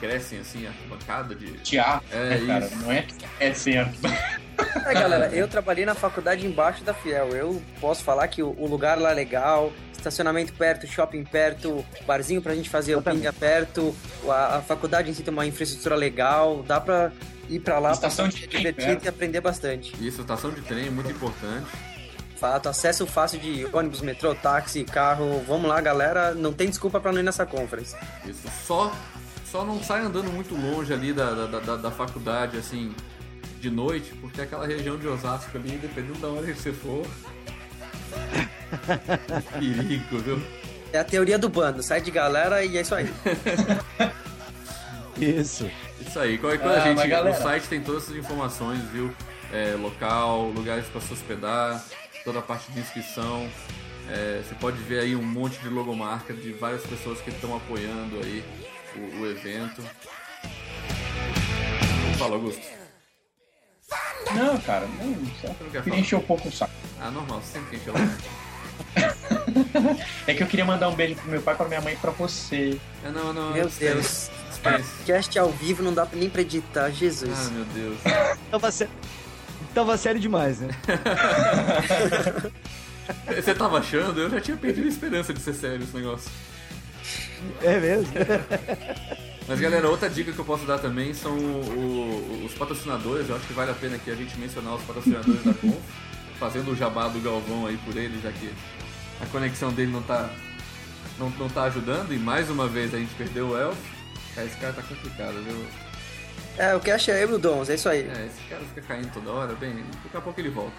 crescem 0.00 0.38
assim, 0.40 0.66
a 0.66 0.72
bancada 0.88 1.34
de. 1.34 1.52
Teatro, 1.58 2.06
É 2.10 2.38
né, 2.38 2.46
cara? 2.46 2.66
isso. 2.66 2.76
Não 2.76 2.92
é, 2.92 3.06
é 3.38 3.54
certo. 3.54 3.98
É, 4.84 4.92
galera, 4.92 5.28
eu 5.34 5.48
trabalhei 5.48 5.86
na 5.86 5.94
faculdade 5.94 6.46
embaixo 6.46 6.84
da 6.84 6.92
Fiel. 6.92 7.28
Eu 7.30 7.62
posso 7.80 8.04
falar 8.04 8.28
que 8.28 8.42
o, 8.42 8.66
lugar 8.66 8.98
lá 8.98 9.10
é 9.10 9.14
legal, 9.14 9.72
estacionamento 9.90 10.52
perto, 10.52 10.86
shopping 10.86 11.24
perto, 11.24 11.82
barzinho 12.06 12.42
pra 12.42 12.54
gente 12.54 12.68
fazer 12.68 12.94
o 12.94 13.00
pinga 13.00 13.32
perto, 13.32 13.96
a, 14.28 14.58
a 14.58 14.60
faculdade 14.60 15.10
em 15.10 15.14
si 15.14 15.22
tem 15.22 15.32
uma 15.32 15.46
infraestrutura 15.46 15.94
legal, 15.96 16.62
dá 16.62 16.78
pra 16.78 17.10
ir 17.48 17.58
pra 17.60 17.78
lá, 17.78 17.92
Estação 17.92 18.28
dia 18.28 18.46
trem 18.46 18.58
divertido 18.58 18.86
perto. 18.92 19.04
e 19.06 19.08
aprender 19.08 19.40
bastante. 19.40 19.94
Isso, 20.06 20.20
estação 20.20 20.50
de 20.50 20.60
trem, 20.60 20.90
muito 20.90 21.10
importante. 21.10 21.66
Fato, 22.36 22.68
acesso 22.68 23.06
fácil 23.06 23.40
de 23.40 23.66
ônibus, 23.72 24.02
metrô, 24.02 24.34
táxi, 24.34 24.84
carro. 24.84 25.42
Vamos 25.48 25.70
lá, 25.70 25.80
galera, 25.80 26.34
não 26.34 26.52
tem 26.52 26.68
desculpa 26.68 27.00
pra 27.00 27.12
não 27.12 27.20
ir 27.20 27.24
nessa 27.24 27.46
conference. 27.46 27.96
Isso. 28.26 28.42
Só, 28.66 28.94
só 29.50 29.64
não 29.64 29.82
sai 29.82 30.02
andando 30.02 30.30
muito 30.30 30.54
longe 30.54 30.92
ali 30.92 31.12
da, 31.12 31.46
da, 31.46 31.58
da, 31.60 31.76
da 31.76 31.90
faculdade, 31.90 32.56
assim, 32.56 32.94
de 33.60 33.70
noite, 33.70 34.12
porque 34.20 34.40
aquela 34.40 34.66
região 34.66 34.96
de 34.96 35.06
Osasco 35.08 35.56
ali, 35.56 35.76
dependendo 35.78 36.18
da 36.18 36.28
hora 36.28 36.46
que 36.46 36.54
você 36.54 36.72
for. 36.72 37.04
Perigo, 39.58 40.18
viu? 40.18 40.42
É 40.92 40.98
a 40.98 41.04
teoria 41.04 41.38
do 41.38 41.48
bando, 41.48 41.82
sai 41.82 42.00
de 42.00 42.10
galera 42.10 42.64
e 42.64 42.76
é 42.76 42.80
isso 42.80 42.94
aí. 42.94 43.08
Isso. 45.20 45.70
Isso 46.00 46.18
aí. 46.18 46.38
Qualquer 46.38 46.58
coisa, 46.60 46.78
Ah, 46.80 46.84
gente, 46.84 46.96
mas 46.96 47.10
galera- 47.10 47.36
no 47.36 47.42
site 47.42 47.68
tem 47.68 47.82
todas 47.82 48.04
essas 48.04 48.16
informações, 48.16 48.80
viu? 48.90 49.14
É, 49.52 49.74
local, 49.78 50.48
lugares 50.48 50.86
para 50.86 50.98
se 51.02 51.12
hospedar, 51.12 51.84
toda 52.24 52.38
a 52.38 52.42
parte 52.42 52.72
de 52.72 52.80
inscrição. 52.80 53.46
É, 54.08 54.40
você 54.42 54.54
pode 54.54 54.78
ver 54.78 55.00
aí 55.00 55.14
um 55.14 55.22
monte 55.22 55.58
de 55.58 55.68
logomarca 55.68 56.32
de 56.32 56.52
várias 56.54 56.82
pessoas 56.84 57.20
que 57.20 57.28
estão 57.28 57.54
apoiando 57.54 58.16
aí 58.24 58.42
o, 58.96 59.20
o 59.20 59.26
evento. 59.30 59.82
Fala, 62.18 62.34
Augusto. 62.34 62.60
Não, 64.34 64.58
cara, 64.60 64.86
não, 64.86 65.14
só 65.40 65.48
queria 65.54 65.82
falar? 65.82 65.98
encher 65.98 66.16
um 66.16 66.20
pouco 66.22 66.48
o 66.48 66.52
saco. 66.52 66.72
Ah, 67.00 67.10
normal, 67.10 67.40
você 67.40 67.58
sempre 67.58 67.76
enche 67.76 67.90
o 67.90 67.94
saco. 67.94 68.10
É 70.26 70.34
que 70.34 70.42
eu 70.42 70.46
queria 70.46 70.64
mandar 70.64 70.88
um 70.88 70.94
beijo 70.94 71.14
pro 71.16 71.30
meu 71.30 71.42
pai, 71.42 71.54
pra 71.56 71.66
minha 71.66 71.80
mãe 71.80 71.94
e 71.94 71.96
pra 71.96 72.10
você. 72.12 72.78
É, 73.04 73.10
não, 73.10 73.32
não. 73.32 73.52
Meu 73.52 73.68
Deus. 73.68 74.30
dispensa. 74.48 75.04
Cast 75.04 75.36
ao 75.38 75.50
vivo 75.50 75.82
não 75.82 75.92
dá 75.92 76.06
nem 76.12 76.30
pra 76.30 76.42
editar, 76.42 76.90
Jesus. 76.90 77.48
Ah, 77.48 77.50
meu 77.50 77.64
Deus. 77.66 77.98
Tava, 78.50 78.70
sé... 78.70 78.88
Tava 79.74 79.96
sério 79.96 80.20
demais, 80.20 80.60
né? 80.60 80.68
Você 83.34 83.54
tava 83.54 83.78
achando? 83.78 84.20
Eu 84.20 84.30
já 84.30 84.40
tinha 84.40 84.56
perdido 84.56 84.86
a 84.86 84.88
esperança 84.88 85.34
de 85.34 85.40
ser 85.40 85.54
sério 85.54 85.82
esse 85.82 85.96
negócio. 85.96 86.30
É 87.62 87.78
mesmo? 87.80 88.12
Mas 89.48 89.58
galera, 89.58 89.88
outra 89.88 90.08
dica 90.08 90.30
que 90.32 90.38
eu 90.38 90.44
posso 90.44 90.64
dar 90.64 90.78
também 90.78 91.12
são 91.14 91.32
o- 91.36 92.40
o- 92.42 92.44
os 92.46 92.54
patrocinadores. 92.54 93.28
Eu 93.28 93.36
acho 93.36 93.46
que 93.46 93.52
vale 93.52 93.70
a 93.70 93.74
pena 93.74 93.96
aqui 93.96 94.10
a 94.10 94.14
gente 94.14 94.38
mencionar 94.38 94.74
os 94.74 94.82
patrocinadores 94.82 95.42
da 95.42 95.52
Conf, 95.54 95.74
fazendo 96.38 96.70
o 96.70 96.76
jabá 96.76 97.08
do 97.08 97.20
Galvão 97.20 97.66
aí 97.66 97.76
por 97.78 97.96
ele, 97.96 98.20
já 98.22 98.30
que 98.30 98.50
a 99.20 99.26
conexão 99.26 99.72
dele 99.72 99.90
não 99.90 100.02
tá, 100.02 100.30
não, 101.18 101.30
não 101.30 101.48
tá 101.48 101.64
ajudando. 101.64 102.12
E 102.12 102.18
mais 102.18 102.48
uma 102.48 102.68
vez 102.68 102.94
a 102.94 102.98
gente 102.98 103.12
perdeu 103.14 103.48
o 103.48 103.58
Elf. 103.58 103.78
Cara, 104.34 104.46
esse 104.46 104.56
cara 104.58 104.72
tá 104.72 104.82
complicado, 104.82 105.42
viu? 105.42 105.66
É, 106.56 106.74
o 106.76 106.80
cash 106.80 107.08
é 107.08 107.24
eu 107.24 107.30
e 107.30 107.34
o 107.34 107.38
Dons, 107.38 107.68
é 107.70 107.74
isso 107.74 107.88
aí. 107.88 108.00
É, 108.02 108.26
esse 108.26 108.48
cara 108.48 108.62
fica 108.66 108.82
caindo 108.82 109.10
toda 109.12 109.30
hora, 109.32 109.54
bem, 109.54 109.84
daqui 110.04 110.16
a 110.16 110.20
pouco 110.20 110.38
ele 110.40 110.50
volta. 110.50 110.76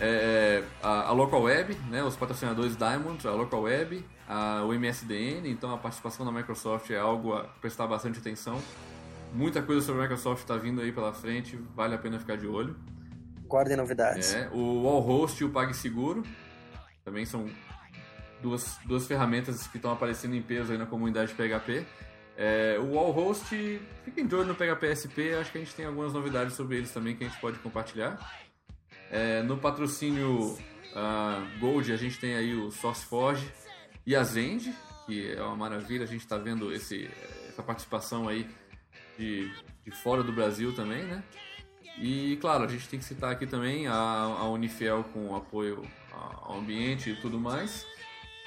É, 0.00 0.62
a, 0.82 1.08
a 1.08 1.12
Local 1.12 1.42
Web, 1.42 1.76
né, 1.90 2.02
os 2.02 2.16
patrocinadores 2.16 2.76
Diamond, 2.76 3.26
a 3.26 3.30
Local 3.32 3.62
Web, 3.62 4.04
a, 4.28 4.62
o 4.64 4.72
MSDN, 4.72 5.48
então 5.48 5.72
a 5.72 5.78
participação 5.78 6.24
da 6.24 6.32
Microsoft 6.32 6.90
é 6.90 6.98
algo 6.98 7.34
a 7.34 7.44
prestar 7.44 7.86
bastante 7.86 8.18
atenção. 8.18 8.60
Muita 9.32 9.62
coisa 9.62 9.84
sobre 9.84 10.00
a 10.00 10.02
Microsoft 10.04 10.42
está 10.42 10.56
vindo 10.56 10.80
aí 10.80 10.92
pela 10.92 11.12
frente, 11.12 11.56
vale 11.74 11.94
a 11.94 11.98
pena 11.98 12.18
ficar 12.18 12.36
de 12.36 12.46
olho. 12.46 12.76
Guardem 13.46 13.76
novidades. 13.76 14.34
É, 14.34 14.48
o 14.52 14.82
Wallhost 14.82 15.42
e 15.42 15.46
o 15.46 15.50
PagSeguro 15.50 16.22
também 17.04 17.26
são 17.26 17.48
duas, 18.40 18.78
duas 18.84 19.06
ferramentas 19.06 19.66
que 19.66 19.76
estão 19.76 19.92
aparecendo 19.92 20.34
em 20.34 20.42
peso 20.42 20.72
aí 20.72 20.78
na 20.78 20.86
comunidade 20.86 21.34
PHP. 21.34 21.84
É, 22.36 22.78
o 22.80 22.94
Wallhost, 22.94 23.80
fiquem 24.04 24.26
de 24.26 24.34
olho 24.34 24.46
no 24.46 24.54
PHP 24.54 24.96
SP, 24.96 25.18
acho 25.38 25.52
que 25.52 25.58
a 25.58 25.60
gente 25.60 25.74
tem 25.74 25.86
algumas 25.86 26.12
novidades 26.12 26.54
sobre 26.54 26.76
eles 26.76 26.92
também 26.92 27.14
que 27.14 27.24
a 27.24 27.28
gente 27.28 27.40
pode 27.40 27.58
compartilhar. 27.58 28.18
É, 29.10 29.42
no 29.42 29.56
patrocínio 29.58 30.58
ah, 30.94 31.46
Gold, 31.60 31.92
a 31.92 31.96
gente 31.96 32.18
tem 32.18 32.34
aí 32.34 32.54
o 32.54 32.70
SourceForge 32.70 33.52
e 34.06 34.14
a 34.14 34.22
Zend, 34.22 34.72
que 35.06 35.32
é 35.32 35.42
uma 35.42 35.56
maravilha, 35.56 36.04
a 36.04 36.08
gente 36.08 36.22
está 36.22 36.36
vendo 36.36 36.72
esse, 36.72 37.10
essa 37.48 37.62
participação 37.62 38.28
aí 38.28 38.48
de, 39.18 39.50
de 39.84 39.90
fora 39.90 40.22
do 40.22 40.32
Brasil 40.32 40.74
também, 40.74 41.02
né? 41.04 41.22
E 41.98 42.36
claro, 42.40 42.64
a 42.64 42.68
gente 42.68 42.88
tem 42.88 42.98
que 42.98 43.04
citar 43.04 43.30
aqui 43.30 43.46
também 43.46 43.86
a, 43.86 43.94
a 43.94 44.48
Unifiel 44.48 45.04
com 45.12 45.34
apoio 45.36 45.82
ao 46.42 46.58
ambiente 46.58 47.10
e 47.10 47.16
tudo 47.16 47.38
mais. 47.38 47.86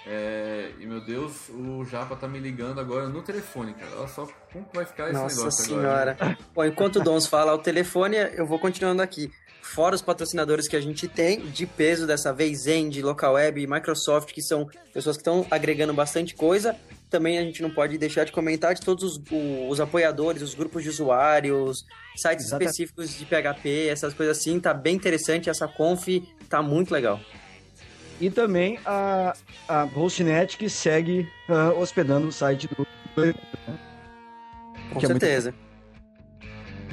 É, 0.05 0.71
e 0.79 0.85
meu 0.85 1.01
Deus, 1.01 1.49
o 1.49 1.83
Japa 1.83 2.15
tá 2.15 2.27
me 2.27 2.39
ligando 2.39 2.79
agora 2.79 3.09
no 3.09 3.21
telefone, 3.21 3.73
cara. 3.73 3.91
Olha 3.97 4.07
só 4.07 4.25
como 4.53 4.65
vai 4.73 4.85
ficar 4.85 5.05
esse 5.05 5.13
Nossa 5.13 5.35
negócio 5.35 5.65
senhora. 5.65 6.11
agora. 6.11 6.29
né? 6.29 6.37
Bom, 6.53 6.63
enquanto 6.63 6.95
o 6.97 7.03
Dons 7.03 7.27
fala 7.27 7.51
ao 7.51 7.57
telefone, 7.57 8.15
eu 8.15 8.45
vou 8.45 8.57
continuando 8.57 9.01
aqui. 9.01 9.29
Fora 9.73 9.93
os 9.95 10.01
patrocinadores 10.01 10.67
que 10.67 10.75
a 10.75 10.81
gente 10.81 11.07
tem, 11.07 11.41
de 11.47 11.65
peso 11.65 12.07
dessa 12.07 12.33
vez, 12.33 12.61
Zend, 12.61 13.01
Local 13.01 13.33
Web 13.33 13.61
e 13.61 13.67
Microsoft, 13.67 14.33
que 14.33 14.41
são 14.41 14.67
pessoas 14.93 15.17
que 15.17 15.21
estão 15.21 15.45
agregando 15.51 15.93
bastante 15.93 16.33
coisa. 16.33 16.75
Também 17.09 17.37
a 17.37 17.41
gente 17.41 17.61
não 17.61 17.69
pode 17.69 17.97
deixar 17.97 18.23
de 18.23 18.31
comentar 18.31 18.73
de 18.73 18.81
todos 18.81 19.03
os, 19.03 19.21
os 19.69 19.79
apoiadores, 19.79 20.41
os 20.41 20.55
grupos 20.55 20.83
de 20.83 20.89
usuários, 20.89 21.85
sites 22.15 22.45
Exata- 22.45 22.63
específicos 22.63 23.17
de 23.17 23.25
PHP, 23.25 23.87
essas 23.87 24.13
coisas 24.13 24.37
assim. 24.39 24.59
Tá 24.59 24.73
bem 24.73 24.95
interessante. 24.95 25.49
Essa 25.49 25.67
conf 25.67 26.07
tá 26.49 26.61
muito 26.61 26.91
legal. 26.91 27.19
E 28.19 28.29
também 28.31 28.79
a, 28.85 29.35
a 29.67 29.83
Hostnet 29.83 30.57
que 30.57 30.69
segue 30.69 31.27
ah, 31.47 31.71
hospedando 31.77 32.27
o 32.27 32.31
site 32.31 32.67
do. 32.67 32.75
Com 32.75 32.83
Que 34.99 35.05
é 35.05 35.09
muito 35.09 35.19
certeza. 35.21 35.53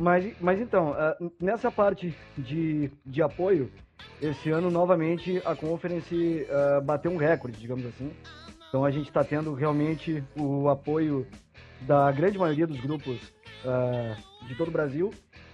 Mas, 0.00 0.34
mas 0.40 0.60
então, 0.60 0.92
ah, 0.94 1.16
nessa 1.40 1.70
parte 1.70 2.14
de, 2.36 2.90
de 3.06 3.22
apoio, 3.22 3.70
esse 4.20 4.50
ano 4.50 4.70
novamente 4.70 5.40
a 5.44 5.54
Conference 5.54 6.46
ah, 6.50 6.80
bateu 6.80 7.10
um 7.12 7.16
recorde, 7.16 7.58
digamos 7.58 7.86
assim. 7.86 8.12
Então 8.68 8.84
a 8.84 8.90
gente 8.90 9.06
está 9.08 9.22
tendo 9.22 9.54
realmente 9.54 10.22
o 10.36 10.68
apoio 10.68 11.26
da 11.82 12.10
grande 12.10 12.38
maioria 12.38 12.66
dos 12.66 12.80
grupos 12.80 13.20
ah, 13.64 14.16
de 14.48 14.54
todo 14.56 14.68
o 14.68 14.72
Brasil. 14.72 15.12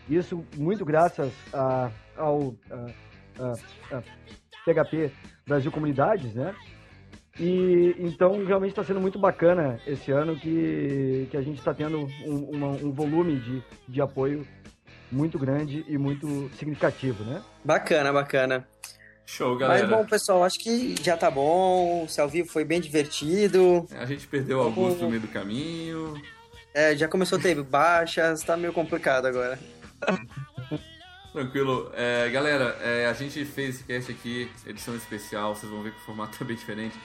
Isso 0.09 0.45
muito 0.57 0.85
graças 0.85 1.33
a- 1.53 1.91
ao 2.17 2.55
ah, 2.71 3.55
ah, 3.93 4.03
PHP 4.65 5.11
Brasil 5.47 5.71
Comunidades, 5.71 6.35
né? 6.35 6.55
E 7.43 7.97
então 7.99 8.45
realmente 8.45 8.73
está 8.73 8.85
sendo 8.85 9.01
muito 9.01 9.19
bacana 9.19 9.81
esse 9.87 10.13
ano 10.13 10.37
que, 10.37 11.27
que 11.31 11.37
a 11.39 11.41
gente 11.41 11.59
está 11.59 11.73
tendo 11.73 12.01
um, 12.27 12.37
uma- 12.55 12.69
um 12.77 12.93
volume 12.93 13.41
de, 13.41 13.63
de 13.89 14.01
apoio 14.03 14.47
muito 15.11 15.39
grande 15.39 15.83
e 15.89 15.97
muito 15.97 16.51
significativo, 16.59 17.25
né? 17.25 17.43
Bacana, 17.65 18.13
bacana. 18.13 18.69
Show, 19.25 19.51
Mas 19.53 19.59
galera. 19.61 19.87
bom, 19.87 20.05
pessoal, 20.05 20.45
acho 20.45 20.59
que 20.59 20.95
já 21.03 21.17
tá 21.17 21.31
bom. 21.31 22.05
O 22.05 22.21
ao 22.21 22.29
vivo 22.29 22.49
foi 22.49 22.63
bem 22.65 22.79
divertido. 22.81 23.87
A 23.93 24.05
gente 24.05 24.27
perdeu 24.27 24.59
o 24.59 24.63
Augusto 24.63 25.03
no 25.05 25.09
meio 25.09 25.23
do 25.23 25.29
caminho. 25.29 26.21
É, 26.75 26.95
já 26.95 27.09
começou 27.09 27.39
a 27.39 27.41
ter 27.41 27.61
baixas, 27.63 28.43
tá 28.43 28.55
meio 28.57 28.73
complicado 28.73 29.27
agora. 29.27 29.59
Tranquilo. 31.33 31.91
É, 31.95 32.29
galera, 32.29 32.77
é, 32.83 33.07
a 33.07 33.13
gente 33.13 33.45
fez 33.45 33.77
esse 33.77 33.85
cast 33.85 34.11
aqui, 34.11 34.51
edição 34.67 34.95
especial, 34.97 35.55
vocês 35.55 35.71
vão 35.71 35.83
ver 35.83 35.93
que 35.93 35.99
o 35.99 36.05
formato 36.05 36.37
é 36.43 36.45
bem 36.47 36.57
diferente. 36.57 36.99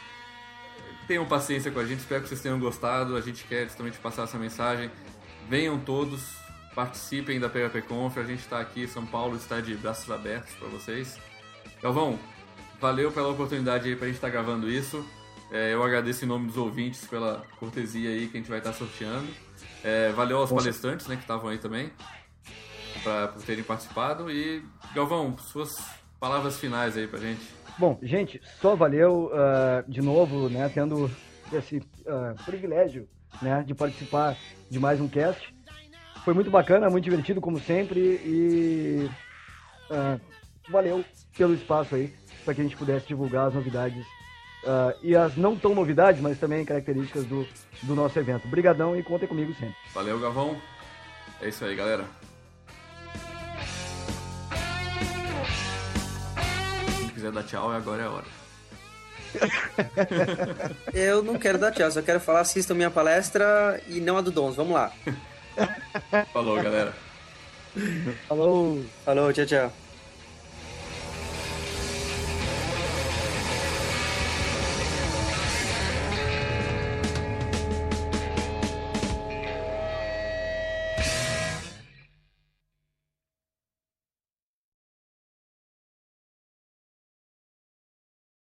Tenham 1.08 1.26
paciência 1.26 1.72
com 1.72 1.80
a 1.80 1.86
gente, 1.86 2.00
espero 2.00 2.24
que 2.24 2.30
vocês 2.30 2.42
tenham 2.42 2.60
gostado. 2.60 3.16
A 3.16 3.22
gente 3.22 3.44
quer 3.44 3.66
justamente 3.66 3.98
passar 4.00 4.24
essa 4.24 4.38
mensagem. 4.38 4.90
Venham 5.48 5.80
todos, 5.80 6.24
participem 6.74 7.40
da 7.40 7.48
PHP 7.48 7.84
Conf. 7.84 8.18
A 8.18 8.24
gente 8.24 8.40
está 8.40 8.60
aqui, 8.60 8.88
São 8.88 9.06
Paulo 9.06 9.36
está 9.36 9.62
de 9.62 9.76
braços 9.76 10.10
abertos 10.10 10.54
para 10.56 10.68
vocês. 10.68 11.20
Galvão, 11.82 12.18
valeu 12.82 13.12
pela 13.12 13.28
oportunidade 13.28 13.88
aí 13.88 13.96
para 13.96 14.06
a 14.06 14.08
gente 14.08 14.18
estar 14.18 14.30
gravando 14.30 14.70
isso. 14.70 15.06
É, 15.52 15.74
eu 15.74 15.84
agradeço 15.84 16.26
em 16.26 16.28
nome 16.28 16.48
dos 16.48 16.58
ouvintes 16.58 17.06
pela 17.06 17.46
cortesia 17.60 18.10
aí 18.10 18.28
que 18.28 18.38
a 18.38 18.40
gente 18.40 18.50
vai 18.50 18.58
estar 18.58 18.74
sorteando. 18.74 19.28
É, 19.84 20.12
valeu 20.12 20.40
aos 20.40 20.52
palestrantes 20.52 21.06
né, 21.08 21.16
que 21.16 21.22
estavam 21.22 21.50
aí 21.50 21.60
também 21.60 21.92
pra, 23.04 23.28
por 23.28 23.44
terem 23.44 23.64
participado. 23.64 24.32
E, 24.32 24.64
Galvão, 24.96 25.38
suas 25.38 25.72
palavras 26.20 26.58
finais 26.58 26.98
aí 26.98 27.08
pra 27.08 27.20
gente. 27.20 27.55
Bom, 27.78 28.00
gente, 28.02 28.42
só 28.62 28.76
valeu 28.76 29.30
ah, 29.34 29.84
de 29.88 30.02
novo, 30.02 30.50
né, 30.50 30.70
tendo 30.74 31.12
esse 31.52 31.82
ah, 32.08 32.34
privilégio, 32.46 33.08
né, 33.42 33.64
de 33.66 33.76
participar 33.76 34.38
de 34.70 34.80
mais 34.80 35.02
um 35.02 35.08
cast. 35.08 35.54
Foi 36.24 36.34
muito 36.34 36.50
bacana, 36.50 36.90
muito 36.90 37.04
divertido 37.04 37.42
como 37.42 37.60
sempre 37.60 38.00
e 38.00 39.10
ah, 39.92 40.18
valeu 40.70 41.04
pelo 41.38 41.54
espaço 41.54 41.96
aí 41.96 42.14
para 42.46 42.54
que 42.54 42.62
a 42.62 42.64
gente 42.64 42.78
pudesse 42.78 43.08
divulgar 43.08 43.48
as 43.48 43.54
novidades 43.54 44.06
ah, 44.66 44.96
e 45.04 45.14
as 45.14 45.36
não 45.36 45.58
tão 45.58 45.76
novidades, 45.76 46.22
mas 46.22 46.40
também 46.40 46.64
características 46.64 47.26
do, 47.26 47.46
do 47.84 47.94
nosso 47.94 48.18
evento. 48.18 48.48
Obrigadão 48.48 48.96
e 48.96 49.04
contem 49.04 49.28
comigo 49.28 49.54
sempre. 49.54 49.76
Valeu, 49.94 50.18
Galvão. 50.20 50.60
É 51.42 51.50
isso 51.50 51.66
aí, 51.66 51.76
galera. 51.76 52.06
Quiser 57.16 57.32
dar 57.32 57.44
tchau, 57.44 57.72
agora 57.72 58.04
é 58.04 58.06
a 58.06 58.12
hora. 58.12 58.26
Eu 60.94 61.24
não 61.24 61.40
quero 61.40 61.58
dar 61.58 61.72
tchau, 61.72 61.90
só 61.92 62.02
quero 62.02 62.20
falar, 62.20 62.42
assistam 62.42 62.76
minha 62.76 62.92
palestra 62.92 63.82
e 63.88 64.00
não 64.00 64.18
a 64.18 64.22
do 64.22 64.32
Dons. 64.32 64.56
Vamos 64.56 64.74
lá. 64.74 64.92
Falou, 66.32 66.62
galera. 66.62 66.94
Falou! 68.28 68.86
Falou, 69.04 69.34
tchau, 69.34 69.46
tchau. 69.46 69.85